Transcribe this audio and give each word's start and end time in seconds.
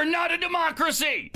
We're 0.00 0.06
not 0.06 0.32
a 0.32 0.38
democracy! 0.38 1.30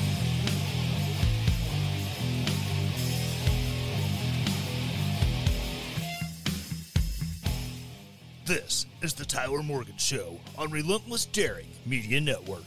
This 8.47 8.87
is 9.03 9.13
the 9.13 9.27
Tyler 9.27 9.63
Morgan 9.63 9.99
Show 9.99 10.41
on 10.57 10.71
Relentless 10.71 11.27
Daring 11.27 11.67
Media 11.85 12.23
Network. 12.23 12.65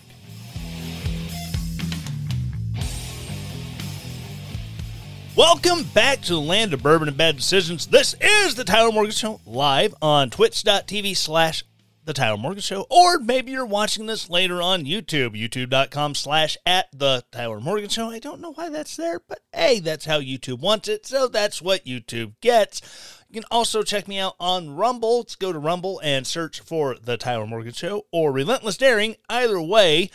Welcome 5.36 5.84
back 5.96 6.22
to 6.22 6.34
the 6.34 6.40
land 6.40 6.76
of 6.76 6.84
bourbon 6.84 7.08
and 7.08 7.18
bad 7.18 7.38
decisions. 7.38 7.88
This 7.88 8.16
is 8.22 8.54
the 8.54 8.64
Tyler 8.64 8.92
Morgan 8.92 9.12
Show 9.14 9.42
live 9.48 9.96
on 10.00 10.30
twitch.tv 10.30 11.18
slash 11.18 11.64
the 12.08 12.14
Tyler 12.14 12.38
Morgan 12.38 12.62
Show, 12.62 12.88
or 12.90 13.20
maybe 13.20 13.52
you're 13.52 13.66
watching 13.66 14.06
this 14.06 14.30
later 14.30 14.62
on 14.62 14.86
YouTube, 14.86 15.36
youtube.com 15.36 16.16
slash 16.16 16.56
at 16.66 16.88
the 16.94 17.26
Tyler 17.34 17.60
Morgan 17.60 17.90
Show. 17.90 18.10
I 18.10 18.20
don't 18.20 18.40
know 18.40 18.54
why 18.54 18.70
that's 18.70 18.96
there, 18.96 19.20
but 19.28 19.42
hey, 19.52 19.82
that's 19.82 20.06
how 20.06 20.22
YouTube 20.22 20.62
wants 20.62 20.88
it, 20.88 21.06
so 21.06 21.28
that's 21.28 21.62
what 21.62 21.86
YouTube 21.86 22.36
gets. 22.40 23.26
You 23.28 23.34
can 23.34 23.48
also 23.52 23.84
check 23.84 24.08
me 24.08 24.20
out 24.20 24.36
on 24.40 24.78
Rumble. 24.78 25.18
Let's 25.18 25.36
go 25.36 25.52
to 25.52 25.60
Rumble 25.60 26.00
and 26.02 26.26
search 26.26 26.62
for 26.62 26.96
the 26.96 27.18
Tyler 27.18 27.46
Morgan 27.46 27.74
Show 27.74 28.06
or 28.14 28.32
Relentless 28.32 28.78
Daring. 28.78 29.18
Either 29.28 29.62
way, 29.62 30.10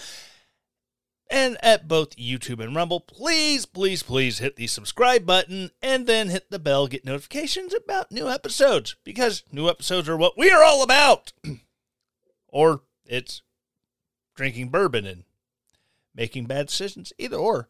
and 1.30 1.58
at 1.62 1.88
both 1.88 2.16
YouTube 2.16 2.64
and 2.64 2.74
Rumble, 2.74 3.00
please, 3.00 3.66
please, 3.66 4.02
please 4.02 4.38
hit 4.38 4.56
the 4.56 4.66
subscribe 4.66 5.26
button 5.26 5.72
and 5.82 6.06
then 6.06 6.30
hit 6.30 6.50
the 6.50 6.58
bell, 6.58 6.86
get 6.86 7.04
notifications 7.04 7.74
about 7.74 8.10
new 8.10 8.30
episodes 8.30 8.96
because 9.04 9.42
new 9.52 9.68
episodes 9.68 10.08
are 10.08 10.16
what 10.16 10.38
we 10.38 10.50
are 10.50 10.64
all 10.64 10.82
about. 10.82 11.34
or 12.52 12.82
it's 13.04 13.42
drinking 14.36 14.68
bourbon 14.68 15.04
and 15.06 15.24
making 16.14 16.44
bad 16.44 16.68
decisions, 16.68 17.12
either 17.18 17.36
or. 17.36 17.68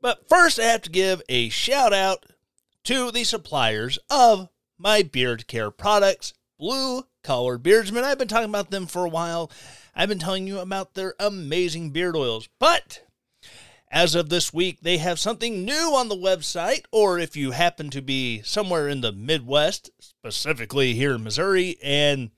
But 0.00 0.28
first, 0.28 0.58
I 0.58 0.64
have 0.64 0.82
to 0.82 0.90
give 0.90 1.20
a 1.28 1.48
shout 1.48 1.92
out 1.92 2.24
to 2.84 3.10
the 3.10 3.24
suppliers 3.24 3.98
of 4.08 4.48
my 4.78 5.02
beard 5.02 5.46
care 5.48 5.70
products, 5.70 6.32
Blue 6.58 7.04
Collar 7.22 7.58
Beardsmen. 7.58 8.04
I've 8.04 8.18
been 8.18 8.28
talking 8.28 8.48
about 8.48 8.70
them 8.70 8.86
for 8.86 9.04
a 9.04 9.10
while. 9.10 9.50
I've 9.94 10.08
been 10.08 10.20
telling 10.20 10.46
you 10.46 10.60
about 10.60 10.94
their 10.94 11.14
amazing 11.18 11.90
beard 11.90 12.16
oils, 12.16 12.48
but 12.60 13.02
as 13.90 14.14
of 14.14 14.28
this 14.28 14.52
week, 14.52 14.80
they 14.82 14.98
have 14.98 15.18
something 15.18 15.64
new 15.64 15.94
on 15.94 16.08
the 16.08 16.16
website, 16.16 16.84
or 16.92 17.18
if 17.18 17.36
you 17.36 17.52
happen 17.52 17.90
to 17.90 18.02
be 18.02 18.42
somewhere 18.42 18.88
in 18.88 19.00
the 19.00 19.12
Midwest, 19.12 19.90
specifically 19.98 20.94
here 20.94 21.14
in 21.14 21.24
Missouri, 21.24 21.76
and 21.82 22.30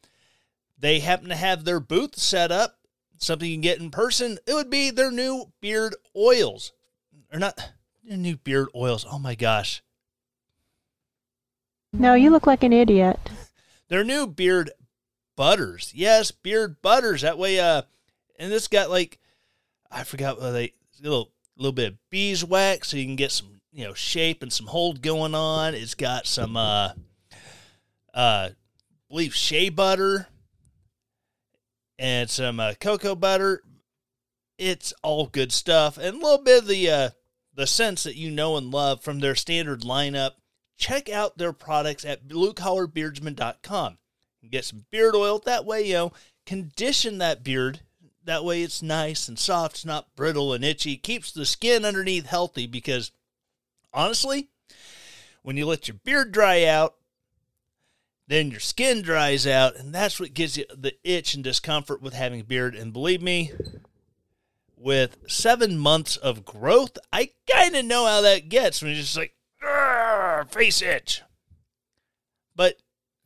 they 0.78 1.00
happen 1.00 1.28
to 1.28 1.36
have 1.36 1.64
their 1.64 1.80
booth 1.80 2.16
set 2.16 2.52
up, 2.52 2.78
something 3.18 3.48
you 3.48 3.56
can 3.56 3.62
get 3.62 3.80
in 3.80 3.90
person, 3.90 4.38
it 4.46 4.54
would 4.54 4.70
be 4.70 4.90
their 4.90 5.10
new 5.10 5.52
beard 5.60 5.94
oils. 6.16 6.72
Or 7.32 7.38
not 7.38 7.58
their 8.04 8.16
new 8.16 8.36
beard 8.36 8.68
oils. 8.74 9.04
Oh 9.08 9.18
my 9.18 9.34
gosh. 9.34 9.82
No, 11.92 12.14
you 12.14 12.30
look 12.30 12.46
like 12.46 12.62
an 12.62 12.72
idiot. 12.72 13.18
Their 13.88 14.04
new 14.04 14.26
beard 14.26 14.70
butters. 15.36 15.92
Yes, 15.94 16.30
beard 16.30 16.80
butters. 16.80 17.22
That 17.22 17.38
way, 17.38 17.58
uh, 17.58 17.82
and 18.38 18.52
this 18.52 18.68
got 18.68 18.90
like, 18.90 19.18
I 19.90 20.04
forgot 20.04 20.40
what 20.40 20.52
they, 20.52 20.74
a 21.60 21.62
little, 21.62 21.72
bit 21.72 21.92
of 21.92 21.98
beeswax 22.10 22.88
so 22.88 22.96
you 22.96 23.04
can 23.04 23.16
get 23.16 23.30
some, 23.30 23.60
you 23.72 23.84
know, 23.84 23.94
shape 23.94 24.42
and 24.42 24.52
some 24.52 24.66
hold 24.66 25.02
going 25.02 25.34
on. 25.34 25.74
It's 25.74 25.94
got 25.94 26.26
some, 26.26 26.56
uh, 26.56 26.92
uh, 28.14 28.50
believe 29.08 29.34
shea 29.34 29.68
butter 29.68 30.26
and 31.98 32.30
some 32.30 32.58
uh, 32.58 32.74
cocoa 32.80 33.14
butter. 33.14 33.62
It's 34.58 34.92
all 35.02 35.26
good 35.26 35.52
stuff. 35.52 35.98
And 35.98 36.16
a 36.16 36.18
little 36.18 36.42
bit 36.42 36.62
of 36.62 36.68
the, 36.68 36.90
uh, 36.90 37.10
the 37.54 37.66
scents 37.66 38.04
that 38.04 38.16
you 38.16 38.30
know 38.30 38.56
and 38.56 38.70
love 38.70 39.02
from 39.02 39.20
their 39.20 39.34
standard 39.34 39.82
lineup 39.82 40.32
check 40.80 41.10
out 41.10 41.38
their 41.38 41.52
products 41.52 42.04
at 42.04 42.26
bluecollarbeardsmen.com. 42.26 43.98
And 44.42 44.50
get 44.50 44.64
some 44.64 44.86
beard 44.90 45.14
oil. 45.14 45.38
That 45.38 45.66
way, 45.66 45.86
you 45.86 45.94
know, 45.94 46.12
condition 46.46 47.18
that 47.18 47.44
beard. 47.44 47.80
That 48.24 48.44
way 48.44 48.62
it's 48.62 48.82
nice 48.82 49.28
and 49.28 49.38
soft. 49.38 49.76
It's 49.76 49.84
not 49.84 50.14
brittle 50.14 50.52
and 50.52 50.64
itchy. 50.64 50.96
Keeps 50.96 51.32
the 51.32 51.46
skin 51.46 51.84
underneath 51.84 52.26
healthy 52.26 52.66
because 52.66 53.12
honestly, 53.92 54.48
when 55.42 55.56
you 55.56 55.66
let 55.66 55.88
your 55.88 55.96
beard 56.04 56.32
dry 56.32 56.64
out, 56.64 56.94
then 58.26 58.50
your 58.50 58.60
skin 58.60 59.02
dries 59.02 59.44
out, 59.44 59.74
and 59.74 59.92
that's 59.92 60.20
what 60.20 60.34
gives 60.34 60.56
you 60.56 60.64
the 60.72 60.94
itch 61.02 61.34
and 61.34 61.42
discomfort 61.42 62.00
with 62.00 62.14
having 62.14 62.40
a 62.40 62.44
beard. 62.44 62.76
And 62.76 62.92
believe 62.92 63.20
me, 63.20 63.50
with 64.76 65.18
seven 65.26 65.76
months 65.76 66.16
of 66.16 66.44
growth, 66.44 66.96
I 67.12 67.30
kind 67.50 67.74
of 67.74 67.84
know 67.84 68.06
how 68.06 68.20
that 68.20 68.48
gets 68.48 68.80
when 68.80 68.92
you're 68.92 69.00
just 69.00 69.16
like, 69.16 69.34
face 70.50 70.80
itch. 70.80 71.22
But 72.54 72.76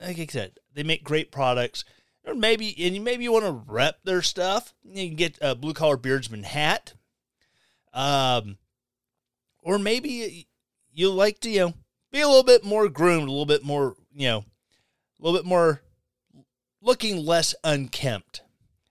like 0.00 0.18
I 0.18 0.26
said, 0.26 0.58
they 0.72 0.82
make 0.82 1.04
great 1.04 1.30
products. 1.30 1.84
Or 2.26 2.34
maybe 2.34 2.74
and 2.84 3.04
maybe 3.04 3.24
you 3.24 3.32
want 3.32 3.44
to 3.44 3.64
rep 3.70 4.02
their 4.04 4.22
stuff. 4.22 4.72
You 4.84 5.08
can 5.08 5.16
get 5.16 5.38
a 5.40 5.54
blue 5.54 5.74
collar 5.74 5.98
beardsmen 5.98 6.44
hat. 6.44 6.94
Um, 7.92 8.56
or 9.62 9.78
maybe 9.78 10.46
you 10.92 11.10
like 11.10 11.40
to 11.40 11.50
you 11.50 11.60
know 11.60 11.74
be 12.10 12.20
a 12.20 12.28
little 12.28 12.42
bit 12.42 12.64
more 12.64 12.88
groomed, 12.88 13.28
a 13.28 13.30
little 13.30 13.46
bit 13.46 13.64
more 13.64 13.96
you 14.14 14.28
know, 14.28 14.38
a 14.38 15.22
little 15.22 15.38
bit 15.38 15.46
more 15.46 15.82
looking 16.80 17.24
less 17.24 17.54
unkempt. 17.64 18.42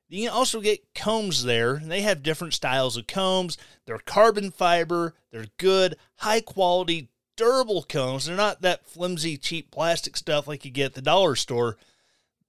You 0.10 0.28
can 0.28 0.36
also 0.36 0.62
get 0.62 0.94
combs 0.94 1.44
there, 1.44 1.82
they 1.84 2.02
have 2.02 2.22
different 2.22 2.54
styles 2.54 2.98
of 2.98 3.08
combs. 3.08 3.58
They're 3.86 3.98
carbon 3.98 4.52
fiber, 4.52 5.16
they're 5.32 5.48
good, 5.58 5.96
high 6.18 6.42
quality, 6.42 7.10
durable 7.36 7.82
combs. 7.82 8.26
They're 8.26 8.36
not 8.36 8.62
that 8.62 8.88
flimsy, 8.88 9.38
cheap 9.38 9.72
plastic 9.72 10.16
stuff 10.16 10.48
like 10.48 10.66
you 10.66 10.72
get 10.72 10.86
at 10.88 10.94
the 10.94 11.02
dollar 11.02 11.36
store. 11.36 11.78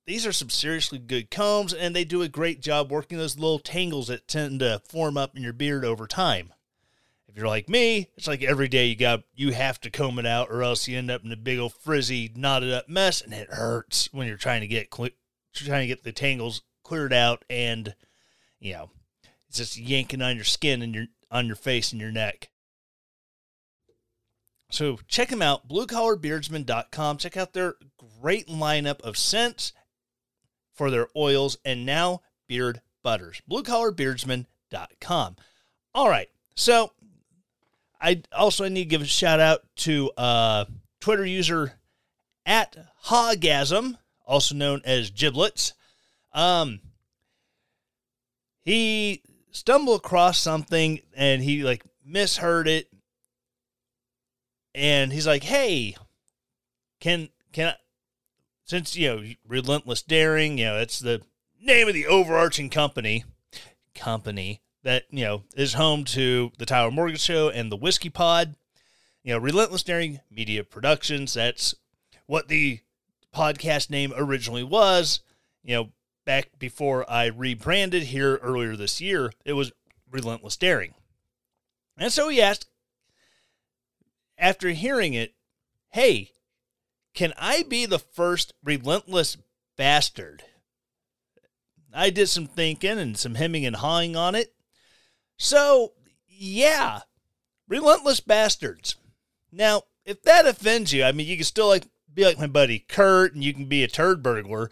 These 0.06 0.26
are 0.26 0.32
some 0.32 0.50
seriously 0.50 0.98
good 0.98 1.31
combs, 1.31 1.72
and 1.72 1.97
they 1.97 2.04
do 2.04 2.20
a 2.20 2.28
great 2.28 2.60
job 2.60 2.91
working 2.91 3.16
those 3.16 3.38
little 3.38 3.59
tangles 3.59 4.09
that 4.09 4.28
tend 4.28 4.60
to 4.60 4.82
form 4.87 5.16
up 5.16 5.34
in 5.37 5.42
your 5.42 5.54
beard 5.54 5.84
over 5.84 6.06
time. 6.06 6.53
If 7.26 7.38
you're 7.38 7.48
like 7.48 7.69
me, 7.70 8.10
it's 8.16 8.28
like 8.28 8.43
every 8.43 8.69
day 8.69 8.87
you 8.87 8.97
got 8.97 9.22
you 9.34 9.53
have 9.53 9.81
to 9.81 9.91
comb 9.91 10.19
it 10.19 10.26
out, 10.26 10.50
or 10.50 10.62
else 10.62 10.87
you 10.87 10.98
end 10.98 11.10
up 11.10 11.25
in 11.25 11.32
a 11.32 11.37
big 11.37 11.59
old 11.59 11.72
frizzy, 11.72 12.31
knotted 12.37 12.72
up 12.72 12.88
mess, 12.88 13.22
and 13.22 13.32
it 13.32 13.48
hurts 13.48 14.12
when 14.12 14.26
you're 14.26 14.37
trying 14.37 14.60
to 14.60 14.66
get 14.66 14.91
trying 14.91 15.82
to 15.82 15.87
get 15.87 16.04
the 16.04 16.12
tangles 16.12 16.62
cleared 16.82 17.12
out, 17.12 17.44
and 17.48 17.94
you 18.60 18.75
know 18.75 18.91
it's 19.48 19.59
just 19.59 19.78
yanking 19.78 20.22
on 20.22 20.37
your 20.37 20.44
skin 20.44 20.82
and 20.82 20.94
your 20.94 21.06
on 21.31 21.47
your 21.47 21.56
face 21.56 21.93
and 21.93 22.00
your 22.00 22.12
neck. 22.12 22.50
So 24.70 24.98
check 25.09 25.28
them 25.28 25.43
out, 25.43 25.66
bluecollarbeardsmen.com. 25.69 27.19
Check 27.19 27.37
out 27.37 27.53
their 27.53 27.75
great 28.20 28.48
lineup 28.48 29.00
of 29.00 29.16
scents 29.16 29.73
for 30.75 30.91
their 30.91 31.09
oils 31.17 31.56
and 31.65 31.87
now 31.87 32.21
beard 32.49 32.81
butters. 33.03 33.41
Bluecollarbeardsmen.com. 33.49 35.37
All 35.94 36.09
right. 36.09 36.29
So 36.55 36.93
I 38.00 38.23
also 38.37 38.69
need 38.69 38.85
to 38.85 38.88
give 38.88 39.03
a 39.03 39.06
shout 39.06 39.41
out 39.41 39.62
to 39.76 40.11
uh, 40.17 40.65
Twitter 41.00 41.25
user 41.25 41.75
at 42.44 42.76
Hogasm, 43.06 43.97
also 44.26 44.55
known 44.55 44.82
as 44.85 45.11
Giblets. 45.11 45.73
Um, 46.32 46.81
he 48.62 49.23
stumbled 49.50 50.00
across 50.00 50.38
something 50.38 51.00
and 51.17 51.43
he 51.43 51.62
like 51.62 51.85
misheard 52.05 52.67
it 52.67 52.88
and 54.75 55.12
he's 55.12 55.27
like, 55.27 55.44
"Hey, 55.44 55.97
can 57.00 57.29
can 57.53 57.69
I, 57.69 57.77
since 58.64 58.96
you 58.96 59.08
know 59.08 59.25
relentless 59.46 60.02
daring, 60.02 60.58
you 60.58 60.64
know 60.64 60.78
it's 60.78 60.99
the 60.99 61.22
name 61.61 61.88
of 61.88 61.94
the 61.94 62.06
overarching 62.06 62.70
company 62.70 63.25
company 63.94 64.61
that 64.82 65.05
you 65.11 65.25
know 65.25 65.44
is 65.56 65.75
home 65.75 66.05
to 66.05 66.52
the 66.58 66.66
Tyler 66.66 66.90
Morgan 66.90 67.16
Show 67.16 67.49
and 67.49 67.70
the 67.70 67.76
Whiskey 67.76 68.11
Pod. 68.11 68.55
You 69.22 69.32
know, 69.32 69.38
relentless 69.38 69.82
daring 69.82 70.20
media 70.31 70.64
productions. 70.64 71.34
That's 71.34 71.75
what 72.26 72.49
the 72.49 72.81
podcast 73.34 73.90
name 73.90 74.12
originally 74.16 74.62
was. 74.62 75.20
You 75.62 75.75
know, 75.75 75.93
back 76.26 76.58
before 76.58 77.10
I 77.10 77.26
rebranded 77.26 78.05
here 78.05 78.37
earlier 78.37 78.76
this 78.76 79.00
year, 79.00 79.32
it 79.44 79.55
was 79.55 79.72
Relentless 80.10 80.56
Daring. 80.56 80.94
And 81.96 82.12
so 82.12 82.28
he 82.28 82.43
asked, 82.43 82.69
after 84.37 84.70
hearing 84.70 85.14
it, 85.14 85.34
hey, 85.90 86.32
can 87.14 87.32
I 87.38 87.62
be 87.62 87.87
the 87.87 87.99
first 87.99 88.52
relentless 88.62 89.37
bastard? 89.76 90.43
I 91.93 92.11
did 92.11 92.28
some 92.28 92.46
thinking 92.46 92.99
and 92.99 93.16
some 93.16 93.37
hemming 93.37 93.64
and 93.64 93.76
hawing 93.76 94.16
on 94.16 94.34
it. 94.34 94.52
So, 95.38 95.93
yeah, 96.28 97.00
relentless 97.69 98.20
bastards. 98.20 98.96
Now, 99.52 99.82
if 100.05 100.22
that 100.22 100.46
offends 100.46 100.93
you, 100.93 101.05
I 101.05 101.12
mean, 101.12 101.28
you 101.28 101.37
can 101.37 101.44
still 101.44 101.69
like 101.69 101.87
be 102.12 102.25
like 102.25 102.38
my 102.38 102.46
buddy 102.46 102.81
Kurt, 102.81 103.34
and 103.34 103.43
you 103.43 103.55
can 103.55 103.67
be 103.67 103.84
a 103.84 103.88
turd 103.88 104.22
burglar, 104.22 104.70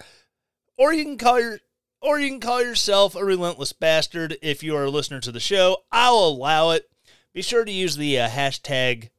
or 0.76 0.92
you 0.92 1.04
can 1.04 1.18
call 1.18 1.40
your 1.40 1.60
or 2.00 2.18
you 2.18 2.28
can 2.28 2.40
call 2.40 2.60
yourself 2.60 3.14
a 3.14 3.24
relentless 3.24 3.72
bastard 3.72 4.36
if 4.42 4.64
you 4.64 4.74
are 4.76 4.84
a 4.84 4.90
listener 4.90 5.20
to 5.20 5.30
the 5.30 5.40
show. 5.40 5.78
I'll 5.92 6.18
allow 6.18 6.70
it. 6.70 6.90
Be 7.32 7.42
sure 7.42 7.64
to 7.64 7.72
use 7.72 7.96
the 7.96 8.18
uh, 8.18 8.28
hashtag 8.28 9.10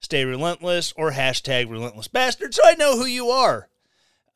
stay 0.00 0.24
relentless 0.24 0.92
or 0.96 1.12
hashtag 1.12 1.70
relentless 1.70 2.08
bastard 2.08 2.54
so 2.54 2.62
I 2.64 2.74
know 2.74 2.96
who 2.96 3.06
you 3.06 3.28
are. 3.28 3.68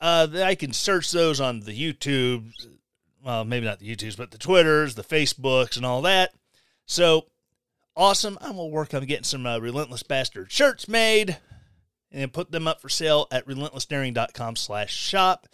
Uh, 0.01 0.29
I 0.43 0.55
can 0.57 0.73
search 0.73 1.13
those 1.13 1.41
on 1.41 1.61
the 1.61 1.73
YouTube, 1.73 2.51
well, 3.25 3.45
maybe 3.45 3.67
not 3.67 3.79
the 3.79 3.95
YouTubes, 3.95 4.17
but 4.17 4.33
the 4.33 4.39
Twitters, 4.39 4.97
the 4.97 5.05
Facebooks, 5.05 5.77
and 5.77 5.87
all 5.87 6.03
that. 6.03 6.33
So 6.87 7.27
awesome. 7.97 8.37
I'm 8.41 8.57
going 8.57 8.71
to 8.71 8.75
work 8.75 8.95
on 8.95 9.05
getting 9.07 9.25
some 9.25 9.47
uh, 9.47 9.59
relentless 9.59 10.03
bastard 10.03 10.51
shirts 10.51 10.89
made 10.89 11.39
and 12.11 12.33
put 12.33 12.51
them 12.51 12.67
up 12.67 12.81
for 12.81 12.89
sale 12.89 13.29
at 13.31 13.47
relentlessdaring.com 13.47 14.57
slash 14.57 14.93
shop. 14.95 15.47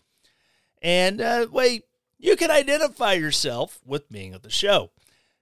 And 0.81 1.21
uh, 1.21 1.47
way 1.51 1.83
you 2.19 2.37
can 2.37 2.51
identify 2.51 3.13
yourself 3.13 3.81
with 3.85 4.09
being 4.09 4.35
at 4.35 4.43
the 4.43 4.51
show. 4.51 4.91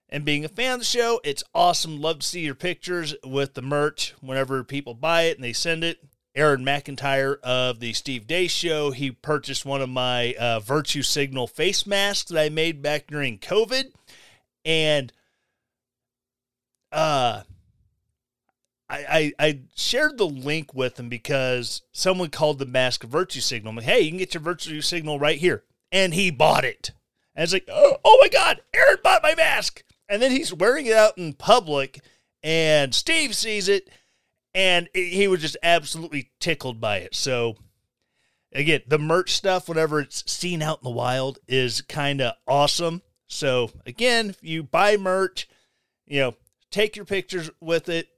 And 0.08 0.24
being 0.24 0.44
a 0.44 0.48
fan 0.48 0.74
of 0.74 0.78
the 0.80 0.84
show, 0.84 1.20
it's 1.24 1.42
awesome. 1.54 2.00
Love 2.00 2.20
to 2.20 2.26
see 2.26 2.40
your 2.40 2.54
pictures 2.54 3.14
with 3.24 3.54
the 3.54 3.62
merch 3.62 4.14
whenever 4.20 4.62
people 4.62 4.94
buy 4.94 5.22
it 5.22 5.36
and 5.36 5.44
they 5.44 5.52
send 5.52 5.82
it. 5.82 5.98
Aaron 6.34 6.64
McIntyre 6.64 7.40
of 7.40 7.80
the 7.80 7.94
Steve 7.94 8.26
Deace 8.26 8.50
Show, 8.50 8.90
he 8.90 9.10
purchased 9.10 9.64
one 9.64 9.80
of 9.80 9.88
my 9.88 10.34
uh, 10.38 10.60
Virtue 10.60 11.02
Signal 11.02 11.46
face 11.46 11.86
masks 11.86 12.30
that 12.30 12.40
I 12.40 12.50
made 12.50 12.82
back 12.82 13.06
during 13.06 13.38
COVID. 13.38 13.92
And 14.64 15.12
uh, 16.92 17.42
I, 18.88 19.32
I, 19.38 19.46
I 19.46 19.60
shared 19.74 20.18
the 20.18 20.26
link 20.26 20.74
with 20.74 21.00
him 21.00 21.08
because 21.08 21.82
someone 21.92 22.30
called 22.30 22.58
the 22.58 22.66
mask 22.66 23.04
virtue 23.04 23.40
signal. 23.40 23.70
I'm 23.70 23.76
like, 23.76 23.84
hey, 23.86 24.00
you 24.00 24.10
can 24.10 24.18
get 24.18 24.34
your 24.34 24.42
virtue 24.42 24.80
signal 24.80 25.18
right 25.18 25.38
here. 25.38 25.64
And 25.90 26.14
he 26.14 26.30
bought 26.30 26.64
it. 26.64 26.92
And 27.34 27.42
it's 27.42 27.52
like, 27.52 27.68
oh, 27.68 27.96
oh 28.04 28.18
my 28.20 28.28
God, 28.28 28.60
Aaron 28.74 28.98
bought 29.02 29.22
my 29.22 29.34
mask. 29.34 29.82
And 30.08 30.22
then 30.22 30.30
he's 30.30 30.52
wearing 30.52 30.86
it 30.86 30.92
out 30.92 31.18
in 31.18 31.32
public, 31.32 32.00
and 32.42 32.94
Steve 32.94 33.34
sees 33.34 33.68
it, 33.68 33.90
and 34.54 34.88
he 34.94 35.26
was 35.26 35.40
just 35.40 35.56
absolutely 35.62 36.30
tickled 36.38 36.80
by 36.80 36.98
it. 36.98 37.14
So, 37.14 37.56
again, 38.52 38.82
the 38.86 38.98
merch 38.98 39.34
stuff, 39.34 39.68
whenever 39.68 40.00
it's 40.00 40.30
seen 40.30 40.62
out 40.62 40.78
in 40.78 40.84
the 40.84 40.90
wild, 40.90 41.38
is 41.48 41.82
kind 41.82 42.20
of 42.20 42.34
awesome. 42.46 43.02
So, 43.26 43.70
again, 43.84 44.30
if 44.30 44.42
you 44.42 44.62
buy 44.62 44.96
merch, 44.96 45.48
you 46.06 46.20
know, 46.20 46.34
take 46.70 46.94
your 46.94 47.04
pictures 47.04 47.50
with 47.60 47.88
it, 47.88 48.08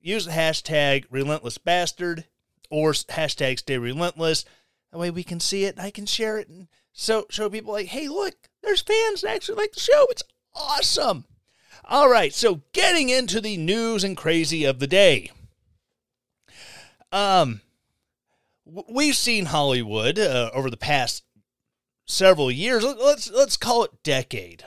use 0.00 0.26
the 0.26 0.32
hashtag 0.32 1.04
relentless 1.10 1.58
bastard 1.58 2.24
or 2.70 2.92
hashtag 2.92 3.58
stay 3.58 3.78
relentless. 3.78 4.44
That 4.90 4.98
way 4.98 5.10
we 5.10 5.24
can 5.24 5.40
see 5.40 5.64
it 5.64 5.76
and 5.76 5.84
I 5.84 5.90
can 5.90 6.06
share 6.06 6.38
it 6.38 6.48
and 6.48 6.68
so 6.92 7.26
show 7.28 7.50
people 7.50 7.72
like, 7.72 7.88
hey, 7.88 8.08
look, 8.08 8.34
there's 8.62 8.80
fans 8.80 9.20
that 9.20 9.34
actually 9.34 9.56
like 9.56 9.72
the 9.72 9.80
show. 9.80 10.06
It's 10.10 10.22
awesome. 10.54 11.26
All 11.88 12.08
right, 12.08 12.34
so 12.34 12.62
getting 12.72 13.10
into 13.10 13.40
the 13.40 13.56
news 13.56 14.02
and 14.02 14.16
crazy 14.16 14.64
of 14.64 14.80
the 14.80 14.88
day. 14.88 15.30
Um, 17.12 17.60
we've 18.64 19.14
seen 19.14 19.46
Hollywood 19.46 20.18
uh, 20.18 20.50
over 20.52 20.68
the 20.68 20.76
past 20.76 21.22
several 22.04 22.50
years. 22.50 22.82
Let's 22.82 23.30
let's 23.30 23.56
call 23.56 23.84
it 23.84 24.02
decade. 24.02 24.64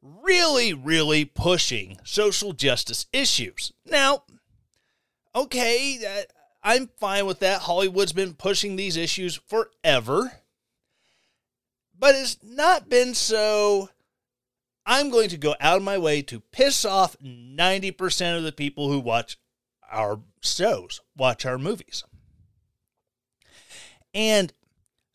Really, 0.00 0.72
really 0.72 1.26
pushing 1.26 1.98
social 2.04 2.54
justice 2.54 3.04
issues. 3.12 3.74
Now, 3.84 4.22
okay, 5.34 6.00
uh, 6.06 6.22
I'm 6.62 6.88
fine 6.96 7.26
with 7.26 7.40
that. 7.40 7.62
Hollywood's 7.62 8.14
been 8.14 8.32
pushing 8.32 8.76
these 8.76 8.96
issues 8.96 9.36
forever, 9.36 10.32
but 11.98 12.14
it's 12.14 12.38
not 12.42 12.88
been 12.88 13.12
so 13.12 13.90
I'm 14.90 15.10
going 15.10 15.28
to 15.28 15.36
go 15.36 15.54
out 15.60 15.76
of 15.76 15.82
my 15.82 15.98
way 15.98 16.22
to 16.22 16.40
piss 16.40 16.86
off 16.86 17.14
90% 17.22 18.38
of 18.38 18.42
the 18.42 18.52
people 18.52 18.88
who 18.88 18.98
watch 18.98 19.36
our 19.92 20.20
shows, 20.40 21.02
watch 21.14 21.44
our 21.44 21.58
movies. 21.58 22.04
And 24.14 24.50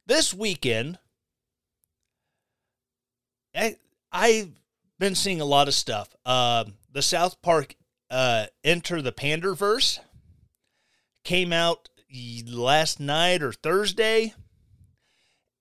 this 0.05 0.31
weekend, 0.31 0.99
I, 3.55 3.77
I've 4.11 4.51
been 4.99 5.15
seeing 5.15 5.41
a 5.41 5.45
lot 5.45 5.67
of 5.67 5.73
stuff. 5.73 6.15
Uh, 6.23 6.65
the 6.91 7.01
South 7.01 7.41
Park 7.41 7.75
uh, 8.11 8.45
Enter 8.63 9.01
the 9.01 9.11
Panderverse 9.11 9.97
came 11.23 11.51
out 11.51 11.89
last 12.45 12.99
night 12.99 13.41
or 13.41 13.51
Thursday, 13.51 14.35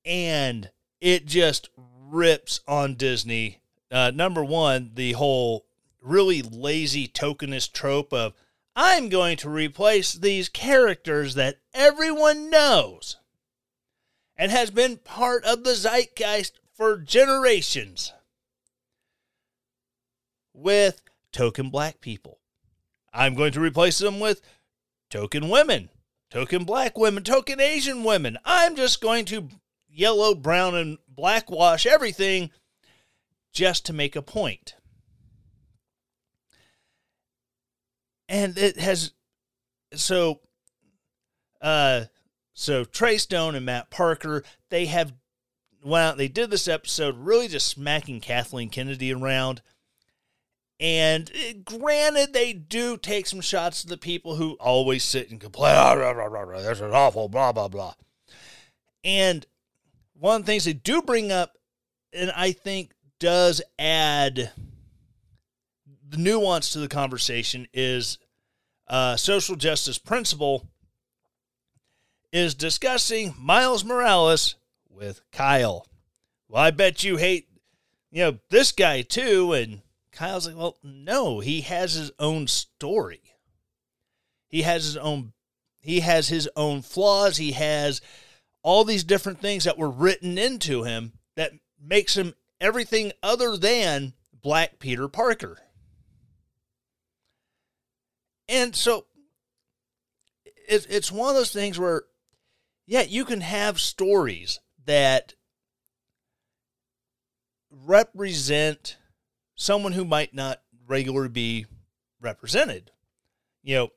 and 0.05 0.70
it 1.00 1.25
just 1.25 1.70
rips 2.11 2.61
on 2.69 2.94
Disney 2.94 3.62
uh, 3.92 4.10
number 4.14 4.42
one, 4.42 4.92
the 4.94 5.12
whole 5.12 5.66
really 6.00 6.42
lazy 6.42 7.06
tokenist 7.06 7.72
trope 7.72 8.12
of 8.12 8.32
I'm 8.74 9.08
going 9.10 9.36
to 9.38 9.50
replace 9.50 10.14
these 10.14 10.48
characters 10.48 11.34
that 11.34 11.58
everyone 11.74 12.48
knows 12.50 13.18
and 14.36 14.50
has 14.50 14.70
been 14.70 14.96
part 14.96 15.44
of 15.44 15.62
the 15.62 15.74
zeitgeist 15.74 16.58
for 16.74 16.96
generations 16.96 18.12
with 20.54 21.02
token 21.32 21.68
black 21.68 22.00
people. 22.00 22.38
I'm 23.12 23.34
going 23.34 23.52
to 23.52 23.60
replace 23.60 23.98
them 23.98 24.20
with 24.20 24.40
token 25.10 25.50
women, 25.50 25.90
token 26.30 26.64
black 26.64 26.96
women, 26.96 27.24
token 27.24 27.60
Asian 27.60 28.04
women. 28.04 28.38
I'm 28.44 28.74
just 28.74 29.02
going 29.02 29.26
to 29.26 29.48
yellow, 29.86 30.34
brown, 30.34 30.75
and 30.75 30.96
black 31.06 31.50
wash 31.50 31.84
everything 31.84 32.50
just 33.52 33.87
to 33.87 33.92
make 33.92 34.16
a 34.16 34.23
point. 34.23 34.75
And 38.28 38.56
it 38.56 38.78
has 38.78 39.12
so 39.94 40.40
uh 41.61 42.04
so 42.54 42.85
Trey 42.85 43.18
Stone 43.18 43.54
and 43.54 43.66
Matt 43.66 43.90
Parker, 43.90 44.42
they 44.71 44.87
have 44.87 45.12
out, 45.90 46.16
they 46.16 46.28
did 46.28 46.50
this 46.50 46.68
episode 46.68 47.16
really 47.18 47.49
just 47.49 47.66
smacking 47.66 48.21
Kathleen 48.21 48.71
Kennedy 48.71 49.12
around. 49.12 49.62
And 50.78 51.30
eh, 51.35 51.54
granted, 51.64 52.32
they 52.32 52.52
do 52.52 52.97
take 52.97 53.26
some 53.26 53.40
shots 53.40 53.82
to 53.82 53.88
the 53.88 53.97
people 53.97 54.37
who 54.37 54.56
always 54.61 55.04
sit 55.04 55.30
and 55.30 55.40
complain, 55.40 55.75
oh, 55.76 55.94
blah, 55.94 56.28
blah, 56.28 56.44
blah, 56.44 56.62
this 56.62 56.80
is 56.80 56.92
awful, 56.92 57.28
blah, 57.28 57.52
blah, 57.52 57.68
blah. 57.68 57.94
And 59.04 59.47
one 60.14 60.40
of 60.40 60.47
the 60.47 60.52
things 60.52 60.64
they 60.64 60.73
do 60.73 61.02
bring 61.02 61.32
up, 61.32 61.56
and 62.12 62.32
I 62.37 62.52
think 62.52 62.92
does 63.23 63.62
add 63.79 64.50
the 66.09 66.17
nuance 66.17 66.73
to 66.73 66.81
the 66.81 66.88
conversation 66.88 67.69
is 67.73 68.19
uh, 68.88 69.14
social 69.14 69.55
justice 69.55 69.97
principle 69.97 70.67
is 72.33 72.57
discussing 72.57 73.33
Miles 73.38 73.85
Morales 73.85 74.57
with 74.91 75.21
Kyle. 75.31 75.87
Well, 76.49 76.64
I 76.64 76.73
bet 76.73 77.05
you 77.05 77.17
hate, 77.17 77.47
you 78.11 78.25
know, 78.25 78.38
this 78.50 78.73
guy 78.73 79.02
too. 79.02 79.52
And 79.52 79.83
Kyle's 80.11 80.49
like, 80.49 80.57
well, 80.57 80.79
no, 80.83 81.38
he 81.38 81.61
has 81.61 81.95
his 81.95 82.11
own 82.19 82.49
story. 82.49 83.23
He 84.49 84.62
has 84.62 84.83
his 84.85 84.97
own, 84.97 85.33
he 85.79 86.00
has 86.00 86.26
his 86.26 86.49
own 86.57 86.83
flaws. 86.83 87.37
He 87.37 87.52
has 87.52 88.00
all 88.64 88.83
these 88.83 89.05
different 89.05 89.41
things 89.41 89.62
that 89.62 89.79
were 89.79 89.91
written 89.91 90.38
into 90.38 90.83
him 90.83 91.12
that 91.37 91.52
makes 91.81 92.17
him 92.17 92.35
everything 92.62 93.12
other 93.23 93.57
than 93.59 94.14
Black 94.33 94.78
Peter 94.78 95.09
Parker. 95.09 95.59
And 98.49 98.75
so 98.75 99.07
it's 100.69 100.87
it's 100.87 101.12
one 101.12 101.28
of 101.31 101.35
those 101.35 101.52
things 101.52 101.78
where, 101.78 102.04
yeah, 102.87 103.02
you 103.02 103.25
can 103.25 103.40
have 103.40 103.81
stories 103.81 104.61
that 104.85 105.35
represent 107.71 108.97
someone 109.54 109.92
who 109.92 110.04
might 110.04 110.35
not 110.35 110.61
regularly 110.87 111.28
be 111.28 111.66
represented. 112.21 112.90
You 113.62 113.76
know, 113.76 113.88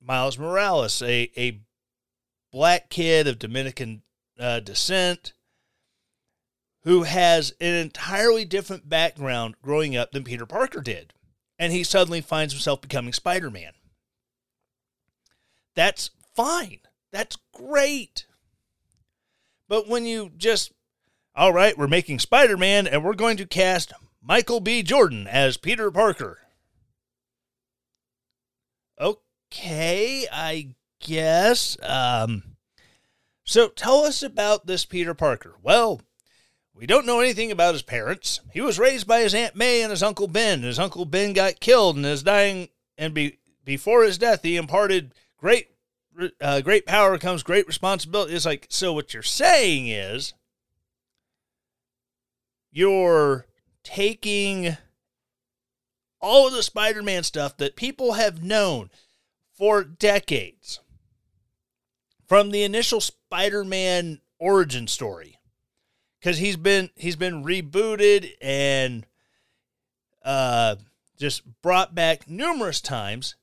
Miles 0.00 0.38
Morales, 0.38 1.00
a, 1.02 1.30
a 1.36 1.62
black 2.52 2.90
kid 2.90 3.26
of 3.26 3.38
Dominican 3.38 4.02
uh, 4.38 4.60
descent 4.60 5.32
who 6.84 7.04
has 7.04 7.52
an 7.60 7.74
entirely 7.74 8.44
different 8.44 8.88
background 8.88 9.54
growing 9.62 9.96
up 9.96 10.12
than 10.12 10.24
Peter 10.24 10.46
Parker 10.46 10.80
did. 10.80 11.14
And 11.58 11.72
he 11.72 11.84
suddenly 11.84 12.20
finds 12.20 12.52
himself 12.52 12.80
becoming 12.80 13.12
Spider 13.12 13.50
Man. 13.50 13.72
That's 15.76 16.10
fine. 16.34 16.80
That's 17.12 17.36
great. 17.54 18.26
But 19.68 19.88
when 19.88 20.04
you 20.04 20.32
just, 20.36 20.72
all 21.34 21.52
right, 21.52 21.78
we're 21.78 21.86
making 21.86 22.18
Spider 22.18 22.56
Man 22.56 22.86
and 22.86 23.04
we're 23.04 23.14
going 23.14 23.36
to 23.36 23.46
cast 23.46 23.92
Michael 24.20 24.60
B. 24.60 24.82
Jordan 24.82 25.26
as 25.26 25.56
Peter 25.56 25.90
Parker. 25.90 26.38
Okay, 29.00 30.26
I 30.32 30.74
guess. 31.00 31.76
Um, 31.82 32.56
so 33.44 33.68
tell 33.68 34.04
us 34.04 34.22
about 34.22 34.66
this 34.66 34.84
Peter 34.84 35.14
Parker. 35.14 35.56
Well, 35.62 36.00
we 36.82 36.86
don't 36.88 37.06
know 37.06 37.20
anything 37.20 37.52
about 37.52 37.74
his 37.74 37.82
parents. 37.82 38.40
He 38.52 38.60
was 38.60 38.76
raised 38.76 39.06
by 39.06 39.20
his 39.20 39.36
Aunt 39.36 39.54
May 39.54 39.82
and 39.82 39.92
his 39.92 40.02
Uncle 40.02 40.26
Ben. 40.26 40.62
His 40.62 40.80
Uncle 40.80 41.04
Ben 41.04 41.32
got 41.32 41.60
killed 41.60 41.94
and 41.94 42.04
is 42.04 42.24
dying, 42.24 42.70
and 42.98 43.14
be, 43.14 43.38
before 43.64 44.02
his 44.02 44.18
death, 44.18 44.42
he 44.42 44.56
imparted 44.56 45.14
great 45.38 45.68
uh, 46.40 46.60
great 46.60 46.84
power 46.84 47.16
comes 47.18 47.44
great 47.44 47.68
responsibility. 47.68 48.34
It's 48.34 48.44
like, 48.44 48.66
so 48.68 48.92
what 48.92 49.14
you're 49.14 49.22
saying 49.22 49.86
is 49.86 50.34
you're 52.72 53.46
taking 53.84 54.76
all 56.20 56.48
of 56.48 56.52
the 56.52 56.64
Spider 56.64 57.04
Man 57.04 57.22
stuff 57.22 57.56
that 57.58 57.76
people 57.76 58.14
have 58.14 58.42
known 58.42 58.90
for 59.52 59.84
decades 59.84 60.80
from 62.26 62.50
the 62.50 62.64
initial 62.64 63.00
Spider 63.00 63.62
Man 63.62 64.20
origin 64.40 64.88
story. 64.88 65.38
Because 66.22 66.38
he's 66.38 66.56
been 66.56 66.90
he's 66.94 67.16
been 67.16 67.42
rebooted 67.42 68.30
and 68.40 69.04
uh, 70.24 70.76
just 71.18 71.42
brought 71.62 71.94
back 71.96 72.28
numerous 72.28 72.80
times 72.80 73.34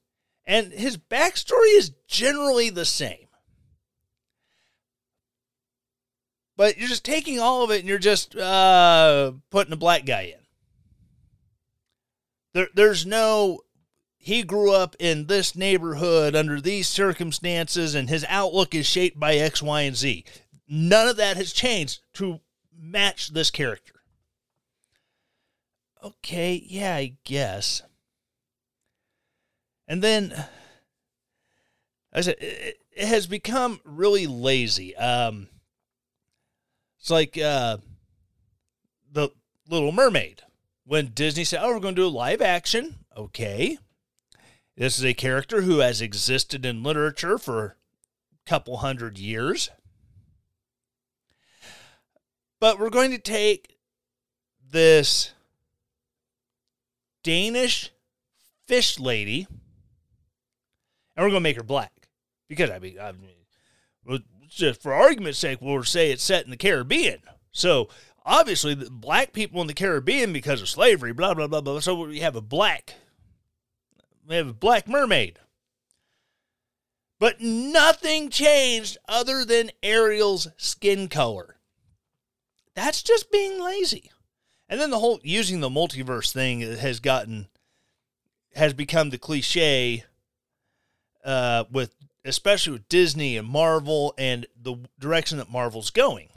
and 0.46 0.72
his 0.72 0.98
backstory 0.98 1.78
is 1.78 1.92
generally 2.08 2.70
the 2.70 2.86
same. 2.86 3.28
But 6.56 6.78
you're 6.78 6.90
just 6.90 7.06
taking 7.06 7.40
all 7.40 7.64
of 7.64 7.72
it 7.72 7.80
and 7.80 7.88
you're 7.88 8.00
just 8.00 8.36
uh, 8.36 9.34
putting 9.52 9.74
a 9.74 9.78
black 9.78 10.06
guy 10.06 10.34
in. 10.34 10.40
There, 12.54 12.68
there's 12.74 13.06
no, 13.06 13.60
he 14.18 14.42
grew 14.42 14.74
up 14.74 14.96
in 15.00 15.28
this 15.28 15.56
neighborhood 15.56 16.36
under 16.36 16.60
these 16.60 16.88
circumstances 16.88 17.94
and 17.94 18.10
his 18.10 18.26
outlook 18.28 18.74
is 18.74 18.86
shaped 18.86 19.20
by 19.20 19.36
X, 19.36 19.62
Y, 19.62 19.82
and 19.82 19.96
Z. 19.96 20.26
None 20.68 21.08
of 21.08 21.18
that 21.18 21.38
has 21.38 21.54
changed 21.54 22.02
to 22.16 22.40
match 22.80 23.30
this 23.30 23.52
character. 23.52 23.96
Okay, 26.04 26.64
yeah, 26.66 26.96
I 26.96 27.16
guess. 27.26 27.82
And 29.88 30.02
then, 30.02 30.46
I 32.14 32.22
said, 32.22 32.36
it, 32.40 32.78
it 32.92 33.08
has 33.08 33.28
become 33.28 33.82
really 33.84 34.28
lazy. 34.28 34.96
Um, 34.96 35.50
it's 37.00 37.10
like 37.10 37.38
uh, 37.38 37.78
the 39.12 39.30
Little 39.68 39.92
Mermaid. 39.92 40.44
When 40.86 41.08
Disney 41.08 41.44
said, 41.44 41.62
"Oh, 41.62 41.74
we're 41.74 41.80
going 41.80 41.96
to 41.96 42.02
do 42.02 42.08
a 42.08 42.10
live 42.10 42.42
action," 42.42 43.06
okay. 43.16 43.78
This 44.76 44.98
is 44.98 45.06
a 45.06 45.14
character 45.14 45.62
who 45.62 45.80
has 45.80 46.02
existed 46.02 46.66
in 46.66 46.84
literature 46.84 47.38
for 47.38 47.66
a 47.66 48.50
couple 48.50 48.78
hundred 48.78 49.18
years. 49.18 49.70
But 52.60 52.80
we're 52.80 52.90
going 52.90 53.12
to 53.12 53.18
take 53.18 53.78
this 54.72 55.32
Danish 57.24 57.92
fish 58.68 59.00
lady 59.00 59.48
and 61.16 61.26
we're 61.26 61.32
going 61.32 61.42
to 61.42 61.50
make 61.50 61.58
her 61.58 61.64
black 61.64 61.92
because 62.48 62.70
I 62.70 62.80
mean, 62.80 62.98
I 63.00 63.12
mean, 63.12 64.24
just 64.50 64.82
for 64.82 64.94
argument's 64.94 65.40
sake, 65.40 65.60
we'll 65.62 65.84
say 65.84 66.12
it's 66.12 66.24
set 66.24 66.44
in 66.44 66.52
the 66.52 66.58
Caribbean. 66.58 67.20
So 67.52 67.90
obviously, 68.26 68.74
the 68.74 68.90
black 68.90 69.32
people 69.32 69.62
in 69.62 69.68
the 69.68 69.74
Caribbean 69.74 70.34
because 70.34 70.62
of 70.62 70.70
slavery, 70.70 71.14
blah 71.14 71.34
blah 71.34 71.48
blah 71.48 71.62
blah. 71.62 71.80
So 71.80 71.96
we 71.96 72.20
have 72.20 72.36
a 72.36 72.42
black, 72.42 72.96
we 74.28 74.36
have 74.36 74.48
a 74.48 74.54
black 74.54 74.88
mermaid. 74.88 75.40
But 77.20 77.42
nothing 77.42 78.30
changed 78.30 78.98
other 79.08 79.44
than 79.44 79.72
Ariel's 79.84 80.48
skin 80.58 81.10
color. 81.10 81.58
That's 82.80 83.04
just 83.04 83.30
being 83.30 83.62
lazy. 83.62 84.10
And 84.70 84.80
then 84.80 84.90
the 84.90 85.00
whole 85.00 85.20
using 85.22 85.60
the 85.60 85.70
multiverse 85.70 86.32
thing 86.32 86.62
has 86.62 87.02
gotten 87.02 87.50
has 88.56 88.74
become 88.74 89.10
the 89.10 89.18
cliche 89.18 90.06
uh, 91.26 91.66
with 91.70 91.94
especially 92.24 92.74
with 92.74 92.88
Disney 92.88 93.36
and 93.36 93.46
Marvel 93.46 94.14
and 94.18 94.46
the 94.60 94.78
direction 94.98 95.40
that 95.40 95.52
Marvel's 95.52 95.90
going. 95.90 96.30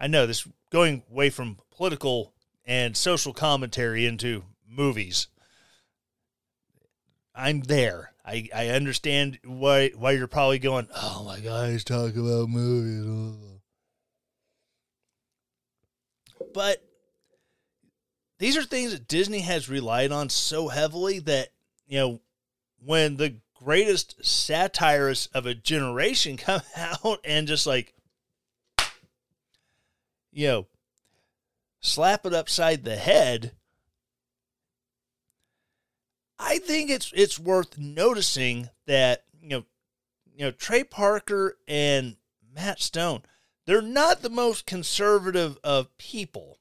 I 0.00 0.08
know 0.08 0.26
this 0.26 0.48
going 0.70 1.04
away 1.12 1.30
from 1.30 1.58
political 1.70 2.32
and 2.64 2.96
social 2.96 3.32
commentary 3.32 4.04
into 4.04 4.42
movies. 4.68 5.28
I'm 7.36 7.60
there. 7.60 8.12
I, 8.24 8.48
I 8.52 8.68
understand 8.70 9.38
why 9.44 9.90
why 9.90 10.10
you're 10.12 10.26
probably 10.26 10.58
going, 10.58 10.88
oh 10.92 11.22
my 11.24 11.38
god, 11.38 11.70
he's 11.70 11.84
talking 11.84 12.18
about 12.18 12.48
movies. 12.48 13.55
But 16.56 16.82
these 18.38 18.56
are 18.56 18.64
things 18.64 18.92
that 18.92 19.06
Disney 19.06 19.40
has 19.40 19.68
relied 19.68 20.10
on 20.10 20.30
so 20.30 20.68
heavily 20.68 21.18
that, 21.18 21.50
you 21.86 21.98
know, 21.98 22.20
when 22.82 23.18
the 23.18 23.36
greatest 23.62 24.24
satirists 24.24 25.26
of 25.34 25.44
a 25.44 25.54
generation 25.54 26.36
come 26.38 26.62
out 26.74 27.20
and 27.24 27.46
just 27.46 27.66
like, 27.66 27.92
you 30.32 30.46
know, 30.46 30.66
slap 31.80 32.24
it 32.24 32.32
upside 32.32 32.84
the 32.84 32.96
head. 32.96 33.52
I 36.38 36.56
think 36.56 36.88
it's 36.88 37.12
it's 37.14 37.38
worth 37.38 37.76
noticing 37.76 38.70
that 38.86 39.24
you 39.42 39.48
know, 39.50 39.64
you 40.34 40.46
know 40.46 40.50
Trey 40.52 40.84
Parker 40.84 41.58
and 41.68 42.16
Matt 42.54 42.80
Stone, 42.80 43.24
they're 43.66 43.82
not 43.82 44.22
the 44.22 44.30
most 44.30 44.66
conservative 44.66 45.58
of 45.62 45.96
people. 45.98 46.58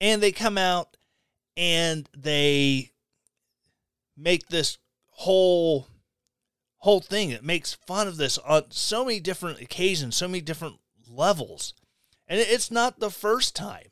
And 0.00 0.22
they 0.22 0.32
come 0.32 0.58
out 0.58 0.96
and 1.56 2.08
they 2.16 2.92
make 4.16 4.48
this 4.48 4.78
whole 5.08 5.88
whole 6.78 7.00
thing 7.00 7.30
that 7.30 7.42
makes 7.42 7.74
fun 7.74 8.06
of 8.06 8.16
this 8.16 8.38
on 8.38 8.64
so 8.70 9.04
many 9.04 9.18
different 9.18 9.60
occasions, 9.60 10.14
so 10.14 10.28
many 10.28 10.40
different 10.40 10.76
levels. 11.08 11.74
And 12.28 12.38
it's 12.38 12.70
not 12.70 13.00
the 13.00 13.10
first 13.10 13.56
time. 13.56 13.88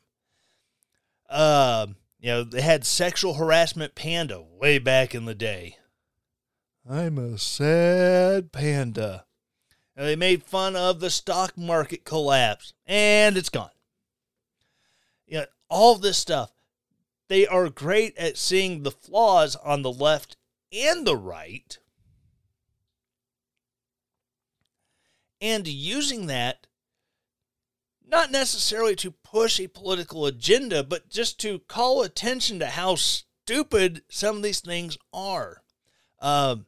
Uh, 1.29 1.87
you 2.19 2.29
know, 2.29 2.43
they 2.43 2.61
had 2.61 2.85
sexual 2.85 3.33
harassment 3.33 3.95
panda 3.95 4.41
way 4.41 4.77
back 4.77 5.15
in 5.15 5.25
the 5.25 5.35
day. 5.35 5.77
I'm 6.87 7.17
a 7.17 7.37
sad 7.37 8.51
panda. 8.51 9.24
And 9.95 10.05
they 10.05 10.15
made 10.15 10.43
fun 10.43 10.75
of 10.75 10.99
the 10.99 11.09
stock 11.09 11.57
market 11.57 12.03
collapse, 12.03 12.73
and 12.85 13.37
it's 13.37 13.49
gone. 13.49 13.69
You 15.25 15.39
know, 15.39 15.45
all 15.69 15.95
this 15.95 16.17
stuff 16.17 16.51
they 17.27 17.47
are 17.47 17.69
great 17.69 18.15
at 18.17 18.37
seeing 18.37 18.83
the 18.83 18.91
flaws 18.91 19.55
on 19.55 19.81
the 19.81 19.91
left 19.91 20.37
and 20.71 21.05
the 21.05 21.17
right 21.17 21.77
and 25.41 25.67
using 25.67 26.27
that 26.27 26.67
not 28.07 28.31
necessarily 28.31 28.95
to 28.95 29.11
push 29.11 29.59
a 29.59 29.67
political 29.67 30.27
agenda, 30.27 30.83
but 30.83 31.09
just 31.09 31.39
to 31.39 31.59
call 31.59 32.03
attention 32.03 32.59
to 32.59 32.67
how 32.67 32.95
stupid 32.95 34.03
some 34.09 34.37
of 34.37 34.43
these 34.43 34.59
things 34.59 34.95
are. 35.11 35.63
Um, 36.19 36.67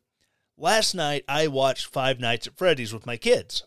last 0.58 0.94
night, 0.94 1.24
I 1.28 1.48
watched 1.48 1.88
Five 1.88 2.20
Nights 2.20 2.48
at 2.48 2.58
Freddy's 2.58 2.94
with 2.94 3.06
my 3.06 3.18
kids. 3.18 3.64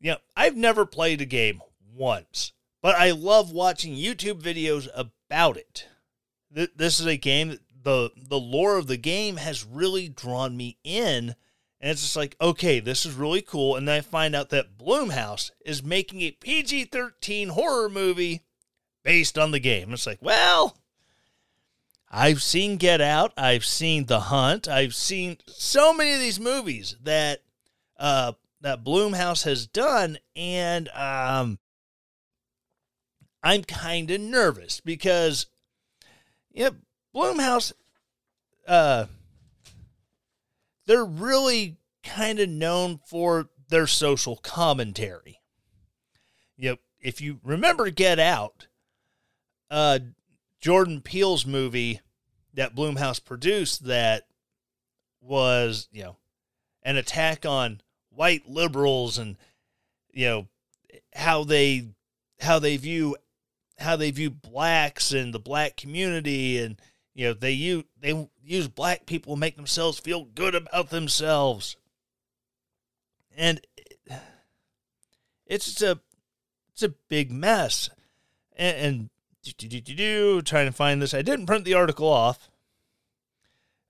You 0.00 0.12
know, 0.12 0.18
I've 0.36 0.56
never 0.56 0.84
played 0.84 1.20
a 1.20 1.26
game 1.26 1.60
once, 1.94 2.52
but 2.82 2.96
I 2.96 3.12
love 3.12 3.52
watching 3.52 3.94
YouTube 3.94 4.42
videos 4.42 4.88
about 4.94 5.56
it. 5.56 5.86
This 6.50 6.98
is 7.00 7.06
a 7.06 7.16
game 7.16 7.50
that 7.50 7.60
the 7.82 8.10
the 8.16 8.38
lore 8.38 8.76
of 8.76 8.86
the 8.86 8.96
game 8.96 9.36
has 9.36 9.64
really 9.64 10.08
drawn 10.08 10.56
me 10.56 10.78
in 10.84 11.34
and 11.80 11.90
it's 11.90 12.02
just 12.02 12.16
like 12.16 12.36
okay 12.40 12.80
this 12.80 13.04
is 13.04 13.14
really 13.14 13.42
cool 13.42 13.76
and 13.76 13.88
then 13.88 13.96
i 13.96 14.00
find 14.00 14.34
out 14.34 14.50
that 14.50 14.78
Blumhouse 14.78 15.50
is 15.64 15.82
making 15.82 16.20
a 16.20 16.30
pg-13 16.30 17.50
horror 17.50 17.88
movie 17.88 18.42
based 19.04 19.38
on 19.38 19.50
the 19.50 19.60
game 19.60 19.92
it's 19.92 20.06
like 20.06 20.22
well 20.22 20.76
I've 22.14 22.42
seen 22.42 22.76
Get 22.76 23.00
Out, 23.00 23.32
I've 23.38 23.64
seen 23.64 24.04
The 24.04 24.20
Hunt, 24.20 24.68
I've 24.68 24.94
seen 24.94 25.38
so 25.46 25.94
many 25.94 26.12
of 26.12 26.20
these 26.20 26.38
movies 26.38 26.94
that 27.02 27.40
uh, 27.98 28.32
that 28.60 28.84
Blumhouse 28.84 29.44
has 29.44 29.66
done, 29.66 30.18
and 30.36 30.88
um, 30.90 31.58
I'm 33.42 33.64
kind 33.64 34.10
of 34.10 34.20
nervous 34.20 34.80
because, 34.80 35.46
yeah, 36.52 36.70
Blumhouse, 37.14 37.72
uh, 38.68 39.06
they're 40.86 41.04
really 41.04 41.78
kind 42.04 42.38
of 42.38 42.48
known 42.48 43.00
for 43.08 43.48
their 43.68 43.86
social 43.86 44.36
commentary. 44.36 45.40
You 46.56 46.72
know, 46.72 46.76
if 47.00 47.20
you 47.20 47.40
remember 47.42 47.88
Get 47.90 48.18
Out, 48.18 48.68
uh, 49.70 49.98
Jordan 50.62 51.00
Peele's 51.02 51.44
movie 51.44 52.00
that 52.54 52.74
Blumhouse 52.74 53.22
produced 53.22 53.84
that 53.86 54.28
was, 55.20 55.88
you 55.92 56.04
know, 56.04 56.16
an 56.84 56.96
attack 56.96 57.44
on 57.44 57.80
white 58.10 58.48
liberals 58.48 59.18
and 59.18 59.36
you 60.12 60.26
know 60.26 60.48
how 61.14 61.44
they 61.44 61.88
how 62.40 62.58
they 62.58 62.76
view 62.76 63.16
how 63.78 63.96
they 63.96 64.10
view 64.10 64.30
blacks 64.30 65.12
and 65.12 65.32
the 65.32 65.38
black 65.38 65.76
community 65.76 66.58
and 66.58 66.80
you 67.14 67.26
know 67.26 67.34
they 67.34 67.52
use 67.52 67.84
they 68.00 68.28
use 68.44 68.68
black 68.68 69.06
people 69.06 69.34
to 69.34 69.40
make 69.40 69.56
themselves 69.56 69.98
feel 69.98 70.24
good 70.24 70.54
about 70.54 70.90
themselves. 70.90 71.76
And 73.36 73.60
it's 75.46 75.82
a 75.82 76.00
it's 76.72 76.82
a 76.82 76.94
big 77.08 77.32
mess. 77.32 77.90
And, 78.56 78.76
and 78.76 79.10
do, 79.42 79.68
do, 79.68 79.80
do, 79.80 79.94
do, 79.94 80.42
trying 80.42 80.66
to 80.66 80.72
find 80.72 81.00
this 81.00 81.14
i 81.14 81.22
didn't 81.22 81.46
print 81.46 81.64
the 81.64 81.74
article 81.74 82.08
off 82.08 82.50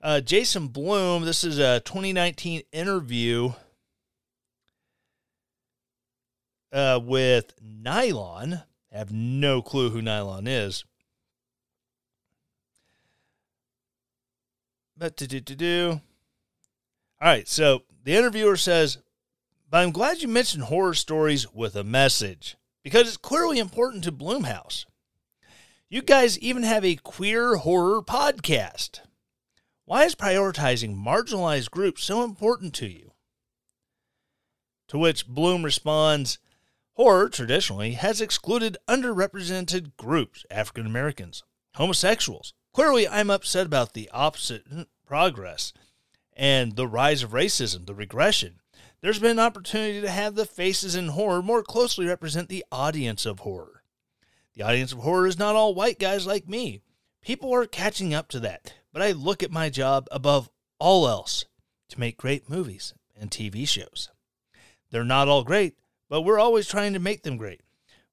uh, 0.02 0.20
jason 0.20 0.68
Blum, 0.68 1.24
this 1.24 1.44
is 1.44 1.58
a 1.58 1.80
2019 1.80 2.62
interview 2.72 3.52
uh, 6.72 6.98
with 7.02 7.52
Nylon. 7.60 8.62
I 8.92 8.98
have 8.98 9.12
no 9.12 9.62
clue 9.62 9.90
who 9.90 10.02
Nylon 10.02 10.46
is. 10.46 10.84
But 14.96 15.16
to 15.18 15.26
do 15.26 15.40
to 15.40 15.54
do. 15.54 16.00
All 17.20 17.28
right, 17.28 17.48
so 17.48 17.82
the 18.04 18.16
interviewer 18.16 18.56
says, 18.56 18.98
"But 19.68 19.78
I'm 19.78 19.90
glad 19.90 20.22
you 20.22 20.28
mentioned 20.28 20.64
horror 20.64 20.94
stories 20.94 21.52
with 21.52 21.76
a 21.76 21.84
message 21.84 22.56
because 22.82 23.08
it's 23.08 23.16
clearly 23.16 23.58
important 23.58 24.04
to 24.04 24.12
Blumhouse. 24.12 24.84
You 25.92 26.00
guys 26.00 26.38
even 26.38 26.62
have 26.62 26.86
a 26.86 26.96
queer 26.96 27.56
horror 27.56 28.00
podcast. 28.00 29.00
Why 29.84 30.04
is 30.04 30.14
prioritizing 30.14 30.96
marginalized 30.96 31.70
groups 31.70 32.02
so 32.02 32.24
important 32.24 32.72
to 32.76 32.86
you?" 32.88 33.12
To 34.88 34.96
which 34.96 35.26
Blum 35.26 35.62
responds, 35.62 36.38
Horror 36.94 37.28
traditionally 37.28 37.92
has 37.92 38.22
excluded 38.22 38.78
underrepresented 38.88 39.94
groups, 39.98 40.46
African 40.50 40.86
Americans, 40.86 41.42
homosexuals. 41.74 42.54
Clearly, 42.72 43.06
I'm 43.06 43.28
upset 43.28 43.66
about 43.66 43.92
the 43.92 44.08
opposite 44.14 44.64
progress 45.04 45.74
and 46.32 46.74
the 46.74 46.88
rise 46.88 47.22
of 47.22 47.32
racism, 47.32 47.84
the 47.84 47.94
regression. 47.94 48.62
There's 49.02 49.18
been 49.18 49.32
an 49.32 49.38
opportunity 49.40 50.00
to 50.00 50.10
have 50.10 50.36
the 50.36 50.46
faces 50.46 50.94
in 50.94 51.08
horror 51.08 51.42
more 51.42 51.62
closely 51.62 52.06
represent 52.06 52.48
the 52.48 52.64
audience 52.72 53.26
of 53.26 53.40
horror. 53.40 53.81
The 54.54 54.62
audience 54.62 54.92
of 54.92 54.98
horror 54.98 55.26
is 55.26 55.38
not 55.38 55.56
all 55.56 55.74
white 55.74 55.98
guys 55.98 56.26
like 56.26 56.48
me. 56.48 56.82
People 57.22 57.54
are 57.54 57.66
catching 57.66 58.12
up 58.12 58.28
to 58.28 58.40
that, 58.40 58.74
but 58.92 59.00
I 59.00 59.12
look 59.12 59.42
at 59.42 59.50
my 59.50 59.70
job 59.70 60.08
above 60.10 60.50
all 60.78 61.08
else 61.08 61.44
to 61.88 62.00
make 62.00 62.16
great 62.16 62.50
movies 62.50 62.92
and 63.16 63.30
TV 63.30 63.66
shows. 63.66 64.10
They're 64.90 65.04
not 65.04 65.28
all 65.28 65.44
great, 65.44 65.76
but 66.08 66.22
we're 66.22 66.38
always 66.38 66.68
trying 66.68 66.92
to 66.92 66.98
make 66.98 67.22
them 67.22 67.36
great. 67.36 67.62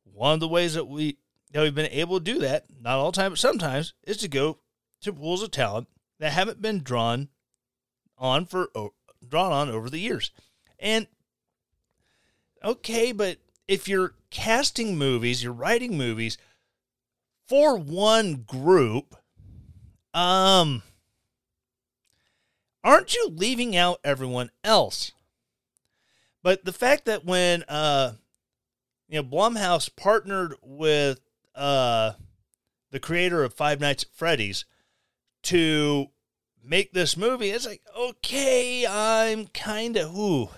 One 0.04 0.34
of 0.34 0.40
the 0.40 0.48
ways 0.48 0.76
that 0.76 0.86
we 0.86 1.18
that 1.52 1.64
we've 1.64 1.76
been 1.76 1.92
able 1.92 2.20
to 2.20 2.24
do 2.24 2.40
that, 2.40 2.66
not 2.80 3.00
all 3.00 3.12
the 3.12 3.16
time, 3.16 3.32
but 3.32 3.40
sometimes, 3.40 3.94
is 4.04 4.18
to 4.18 4.28
go 4.28 4.60
to 5.02 5.12
pools 5.12 5.42
of 5.42 5.52
talent 5.52 5.88
that 6.20 6.32
haven't 6.32 6.62
been 6.62 6.84
drawn 6.84 7.30
on 8.18 8.46
for 8.46 8.70
drawn 9.28 9.52
on 9.52 9.70
over 9.70 9.90
the 9.90 10.00
years. 10.00 10.32
And 10.78 11.08
okay, 12.64 13.12
but 13.12 13.40
if 13.70 13.88
you're 13.88 14.16
casting 14.32 14.98
movies, 14.98 15.44
you're 15.44 15.54
writing 15.54 15.96
movies 15.96 16.40
for 17.48 17.78
one 17.78 18.44
group, 18.48 19.16
um 20.14 20.82
aren't 22.84 23.14
you 23.14 23.30
leaving 23.32 23.76
out 23.76 24.00
everyone 24.04 24.50
else? 24.64 25.12
But 26.42 26.66
the 26.66 26.74
fact 26.74 27.06
that 27.06 27.26
when 27.26 27.64
uh, 27.68 28.14
you 29.08 29.22
know 29.22 29.28
Blumhouse 29.28 29.96
partnered 29.96 30.56
with 30.64 31.20
uh, 31.54 32.14
the 32.90 33.00
creator 33.00 33.44
of 33.44 33.54
Five 33.54 33.80
Nights 33.80 34.04
at 34.04 34.10
Freddy's 34.10 34.66
to 35.44 36.08
make 36.64 36.92
this 36.94 37.16
movie, 37.16 37.52
it's 37.52 37.68
like 37.68 37.82
okay, 37.96 38.88
I'm 38.88 39.46
kind 39.48 39.96
of 39.96 40.16
ooh, 40.18 40.50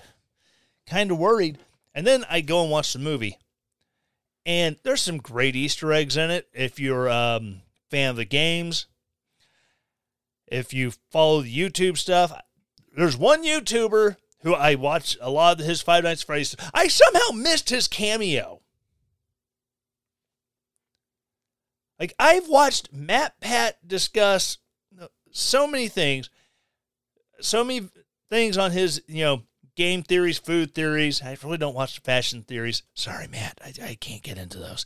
kind 0.86 1.12
of 1.12 1.18
worried. 1.18 1.58
And 1.94 2.08
then 2.08 2.26
I 2.30 2.42
go 2.42 2.62
and 2.62 2.72
watch 2.72 2.94
the 2.94 3.00
movie, 3.00 3.38
and 4.46 4.78
there's 4.84 5.02
some 5.02 5.18
great 5.18 5.56
Easter 5.56 5.92
eggs 5.92 6.16
in 6.18 6.32
it. 6.32 6.48
If 6.54 6.80
you're 6.80 7.08
a 7.08 7.38
um, 7.38 7.62
fan 7.90 8.12
of 8.12 8.16
the 8.16 8.26
games, 8.26 8.88
if 10.48 10.74
you 10.74 10.92
follow 11.12 11.42
the 11.42 11.56
YouTube 11.56 11.98
stuff, 11.98 12.32
there's 12.96 13.18
one 13.18 13.44
YouTuber 13.44 14.18
who 14.44 14.54
I 14.54 14.76
watched 14.76 15.18
a 15.22 15.30
lot 15.30 15.60
of 15.60 15.66
his 15.66 15.82
Five 15.82 16.04
Nights 16.04 16.22
at 16.24 16.26
Freddy's. 16.26 16.56
I 16.74 16.88
somehow 16.88 17.32
missed 17.34 17.70
his 17.70 17.88
cameo. 17.88 18.62
Like 22.00 22.14
I've 22.18 22.48
watched 22.48 22.94
MatPat 22.96 23.74
discuss 23.86 24.58
so 25.32 25.68
many 25.68 25.88
things, 25.88 26.30
so 27.40 27.64
many 27.64 27.90
things 28.30 28.58
on 28.58 28.72
his, 28.72 29.04
you 29.08 29.24
know, 29.24 29.44
game 29.76 30.04
theories, 30.04 30.38
food 30.38 30.74
theories. 30.74 31.22
I 31.22 31.38
really 31.44 31.58
don't 31.58 31.76
watch 31.76 31.96
the 31.96 32.02
fashion 32.02 32.44
theories. 32.44 32.84
Sorry, 32.94 33.28
Matt, 33.28 33.60
I, 33.64 33.74
I 33.84 33.96
can't 33.96 34.24
get 34.24 34.38
into 34.38 34.60
those. 34.60 34.86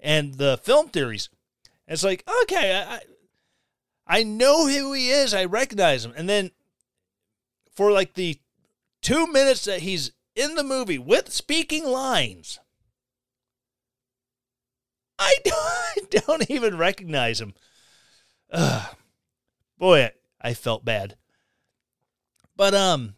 And 0.00 0.34
the 0.34 0.58
film 0.62 0.88
theories. 0.88 1.28
It's 1.86 2.04
like, 2.04 2.24
okay, 2.42 2.84
I, 2.86 3.00
I 4.06 4.22
know 4.22 4.66
who 4.66 4.92
he 4.92 5.10
is. 5.10 5.34
I 5.34 5.44
recognize 5.44 6.04
him. 6.04 6.14
And 6.16 6.28
then 6.28 6.50
for 7.74 7.90
like 7.90 8.14
the 8.14 8.38
two 9.02 9.26
minutes 9.26 9.64
that 9.64 9.80
he's 9.80 10.12
in 10.34 10.54
the 10.54 10.64
movie 10.64 10.98
with 10.98 11.32
speaking 11.32 11.84
lines. 11.84 12.58
I 15.18 15.36
don't, 15.44 16.26
don't 16.26 16.50
even 16.50 16.76
recognize 16.76 17.40
him. 17.40 17.54
Ugh. 18.50 18.96
Boy, 19.78 20.10
I 20.40 20.54
felt 20.54 20.84
bad. 20.84 21.16
But 22.56 22.74
um, 22.74 23.14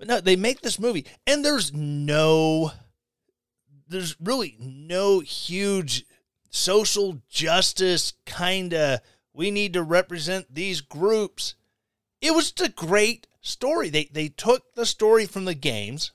but 0.00 0.08
no, 0.08 0.18
they 0.18 0.34
make 0.34 0.62
this 0.62 0.78
movie, 0.78 1.04
and 1.26 1.44
there's 1.44 1.74
no, 1.74 2.72
there's 3.86 4.16
really 4.18 4.56
no 4.58 5.20
huge 5.20 6.06
social 6.48 7.20
justice 7.28 8.14
kind 8.24 8.72
of. 8.72 9.00
We 9.34 9.50
need 9.50 9.74
to 9.74 9.82
represent 9.82 10.54
these 10.54 10.80
groups. 10.80 11.54
It 12.22 12.34
was 12.34 12.54
a 12.62 12.70
great 12.70 13.26
story. 13.42 13.90
They 13.90 14.06
they 14.06 14.28
took 14.28 14.74
the 14.74 14.86
story 14.86 15.26
from 15.26 15.44
the 15.44 15.54
games 15.54 16.12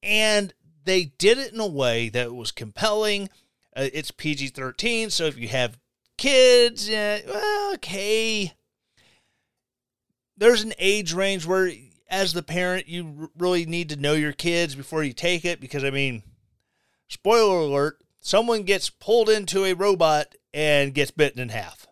and 0.00 0.54
they 0.84 1.06
did 1.18 1.38
it 1.38 1.52
in 1.52 1.58
a 1.58 1.66
way 1.66 2.08
that 2.10 2.32
was 2.32 2.52
compelling. 2.52 3.28
Uh, 3.76 3.88
it's 3.92 4.12
PG 4.12 4.48
13, 4.48 5.10
so 5.10 5.24
if 5.24 5.36
you 5.36 5.48
have 5.48 5.80
kids, 6.16 6.88
yeah, 6.88 7.18
well, 7.26 7.74
okay. 7.74 8.54
There's 10.36 10.62
an 10.62 10.74
age 10.78 11.12
range 11.12 11.46
where, 11.46 11.70
as 12.08 12.32
the 12.32 12.42
parent, 12.42 12.88
you 12.88 13.30
really 13.38 13.66
need 13.66 13.88
to 13.90 13.96
know 13.96 14.12
your 14.14 14.32
kids 14.32 14.74
before 14.74 15.02
you 15.02 15.12
take 15.12 15.44
it 15.44 15.60
because, 15.60 15.84
I 15.84 15.90
mean, 15.90 16.22
spoiler 17.08 17.58
alert, 17.58 17.98
someone 18.20 18.64
gets 18.64 18.90
pulled 18.90 19.28
into 19.28 19.64
a 19.64 19.74
robot 19.74 20.34
and 20.52 20.94
gets 20.94 21.10
bitten 21.10 21.40
in 21.40 21.48
half 21.50 21.86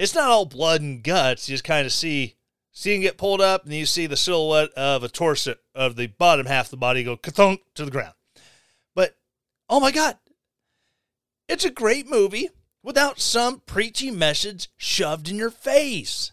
it's 0.00 0.14
not 0.14 0.30
all 0.30 0.46
blood 0.46 0.80
and 0.80 1.04
guts. 1.04 1.46
You 1.46 1.52
just 1.52 1.64
kind 1.64 1.84
of 1.84 1.92
see 1.92 2.36
see 2.72 2.94
him 2.94 3.02
get 3.02 3.18
pulled 3.18 3.42
up, 3.42 3.64
and 3.64 3.74
you 3.74 3.84
see 3.84 4.06
the 4.06 4.16
silhouette 4.16 4.70
of 4.72 5.04
a 5.04 5.08
torso 5.08 5.56
of 5.74 5.96
the 5.96 6.06
bottom 6.06 6.46
half 6.46 6.66
of 6.66 6.70
the 6.70 6.76
body 6.78 7.04
go 7.04 7.18
kathunk 7.18 7.58
to 7.74 7.84
the 7.84 7.90
ground. 7.90 8.14
But 8.94 9.16
oh 9.68 9.78
my 9.78 9.90
god, 9.90 10.16
it's 11.48 11.66
a 11.66 11.70
great 11.70 12.08
movie 12.08 12.48
without 12.82 13.20
some 13.20 13.60
preachy 13.66 14.10
message 14.10 14.70
shoved 14.78 15.28
in 15.28 15.36
your 15.36 15.50
face. 15.50 16.32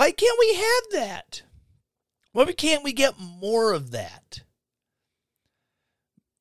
Why 0.00 0.12
can't 0.12 0.38
we 0.38 0.54
have 0.54 0.82
that? 0.92 1.42
Why 2.32 2.50
can't 2.52 2.82
we 2.82 2.94
get 2.94 3.20
more 3.20 3.74
of 3.74 3.90
that? 3.90 4.40